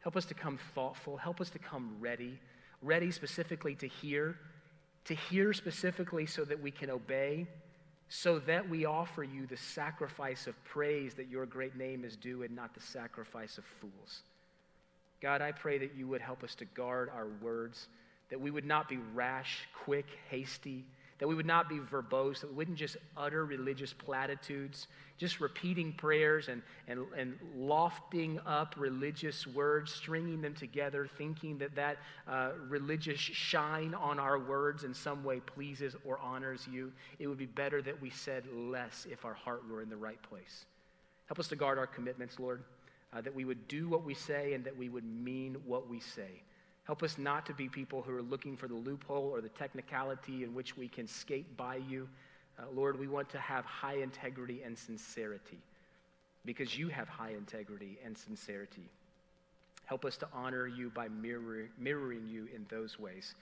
Help 0.01 0.16
us 0.16 0.24
to 0.26 0.34
come 0.34 0.59
thoughtful. 0.74 1.16
Help 1.16 1.41
us 1.41 1.51
to 1.51 1.59
come 1.59 1.95
ready, 2.01 2.38
ready 2.80 3.11
specifically 3.11 3.74
to 3.74 3.86
hear, 3.86 4.38
to 5.11 5.16
hear 5.16 5.52
specifically 5.52 6.24
so 6.24 6.44
that 6.44 6.62
we 6.62 6.70
can 6.70 6.88
obey, 6.88 7.44
so 8.08 8.38
that 8.38 8.68
we 8.68 8.84
offer 8.84 9.24
you 9.24 9.44
the 9.44 9.56
sacrifice 9.56 10.46
of 10.46 10.54
praise 10.64 11.14
that 11.14 11.26
your 11.28 11.46
great 11.46 11.74
name 11.76 12.04
is 12.04 12.14
due 12.14 12.44
and 12.44 12.54
not 12.54 12.72
the 12.74 12.80
sacrifice 12.80 13.58
of 13.58 13.64
fools. 13.80 14.20
God, 15.20 15.42
I 15.42 15.50
pray 15.50 15.78
that 15.78 15.96
you 15.96 16.06
would 16.06 16.20
help 16.20 16.44
us 16.44 16.54
to 16.54 16.64
guard 16.64 17.11
our 17.12 17.26
words, 17.42 17.88
that 18.28 18.40
we 18.40 18.52
would 18.52 18.64
not 18.64 18.88
be 18.88 18.98
rash, 19.12 19.66
quick, 19.84 20.06
hasty 20.30 20.84
that 21.20 21.28
we 21.28 21.34
would 21.34 21.46
not 21.46 21.68
be 21.68 21.78
verbose, 21.78 22.40
that 22.40 22.48
we 22.48 22.56
wouldn't 22.56 22.78
just 22.78 22.96
utter 23.14 23.44
religious 23.44 23.92
platitudes, 23.92 24.88
just 25.18 25.38
repeating 25.38 25.92
prayers 25.92 26.48
and, 26.48 26.62
and, 26.88 27.04
and 27.16 27.38
lofting 27.54 28.40
up 28.46 28.74
religious 28.78 29.46
words, 29.46 29.92
stringing 29.92 30.40
them 30.40 30.54
together, 30.54 31.06
thinking 31.18 31.58
that 31.58 31.74
that 31.74 31.98
uh, 32.26 32.52
religious 32.68 33.20
shine 33.20 33.94
on 33.94 34.18
our 34.18 34.38
words 34.38 34.84
in 34.84 34.94
some 34.94 35.22
way 35.22 35.40
pleases 35.40 35.94
or 36.06 36.18
honors 36.20 36.66
you. 36.72 36.90
It 37.18 37.26
would 37.26 37.38
be 37.38 37.46
better 37.46 37.82
that 37.82 38.00
we 38.00 38.08
said 38.08 38.44
less 38.54 39.06
if 39.10 39.26
our 39.26 39.34
heart 39.34 39.62
were 39.70 39.82
in 39.82 39.90
the 39.90 39.96
right 39.96 40.20
place. 40.22 40.64
Help 41.26 41.38
us 41.38 41.48
to 41.48 41.56
guard 41.56 41.76
our 41.76 41.86
commitments, 41.86 42.40
Lord, 42.40 42.64
uh, 43.12 43.20
that 43.20 43.34
we 43.34 43.44
would 43.44 43.68
do 43.68 43.90
what 43.90 44.04
we 44.04 44.14
say 44.14 44.54
and 44.54 44.64
that 44.64 44.76
we 44.76 44.88
would 44.88 45.04
mean 45.04 45.56
what 45.66 45.86
we 45.86 46.00
say. 46.00 46.42
Help 46.84 47.02
us 47.02 47.18
not 47.18 47.46
to 47.46 47.54
be 47.54 47.68
people 47.68 48.02
who 48.02 48.16
are 48.16 48.22
looking 48.22 48.56
for 48.56 48.66
the 48.66 48.74
loophole 48.74 49.30
or 49.32 49.40
the 49.40 49.48
technicality 49.50 50.42
in 50.42 50.54
which 50.54 50.76
we 50.76 50.88
can 50.88 51.06
skate 51.06 51.56
by 51.56 51.76
you. 51.76 52.08
Uh, 52.58 52.64
Lord, 52.74 52.98
we 52.98 53.06
want 53.06 53.28
to 53.30 53.38
have 53.38 53.64
high 53.64 53.96
integrity 53.96 54.62
and 54.64 54.76
sincerity 54.76 55.58
because 56.44 56.76
you 56.76 56.88
have 56.88 57.08
high 57.08 57.30
integrity 57.30 57.98
and 58.04 58.16
sincerity. 58.16 58.88
Help 59.84 60.04
us 60.04 60.16
to 60.18 60.28
honor 60.32 60.66
you 60.66 60.90
by 60.90 61.08
mirror, 61.08 61.68
mirroring 61.78 62.26
you 62.26 62.48
in 62.54 62.64
those 62.68 62.98
ways. 62.98 63.34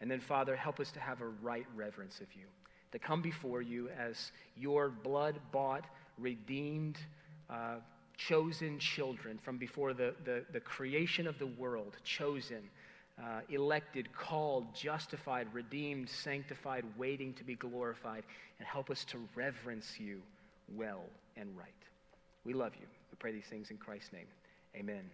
And 0.00 0.10
then, 0.10 0.20
Father, 0.20 0.54
help 0.56 0.80
us 0.80 0.90
to 0.92 1.00
have 1.00 1.20
a 1.20 1.28
right 1.42 1.66
reverence 1.74 2.20
of 2.20 2.26
you, 2.34 2.46
to 2.92 2.98
come 2.98 3.20
before 3.20 3.62
you 3.62 3.88
as 3.98 4.32
your 4.56 4.88
blood 4.88 5.40
bought, 5.50 5.84
redeemed, 6.18 6.98
uh, 7.50 7.76
chosen 8.16 8.78
children 8.78 9.38
from 9.38 9.58
before 9.58 9.92
the, 9.92 10.14
the, 10.24 10.44
the 10.52 10.60
creation 10.60 11.26
of 11.26 11.38
the 11.38 11.46
world, 11.46 11.96
chosen 12.04 12.68
uh, 13.22 13.40
elected, 13.48 14.12
called, 14.12 14.74
justified, 14.74 15.48
redeemed, 15.52 16.08
sanctified, 16.08 16.84
waiting 16.96 17.34
to 17.34 17.44
be 17.44 17.54
glorified, 17.54 18.22
and 18.58 18.66
help 18.66 18.90
us 18.90 19.04
to 19.06 19.18
reverence 19.34 19.98
you 19.98 20.20
well 20.76 21.04
and 21.36 21.48
right. 21.56 21.68
We 22.44 22.52
love 22.52 22.74
you. 22.74 22.86
We 23.10 23.16
pray 23.18 23.32
these 23.32 23.46
things 23.46 23.70
in 23.70 23.76
Christ's 23.76 24.12
name. 24.12 24.26
Amen. 24.76 25.10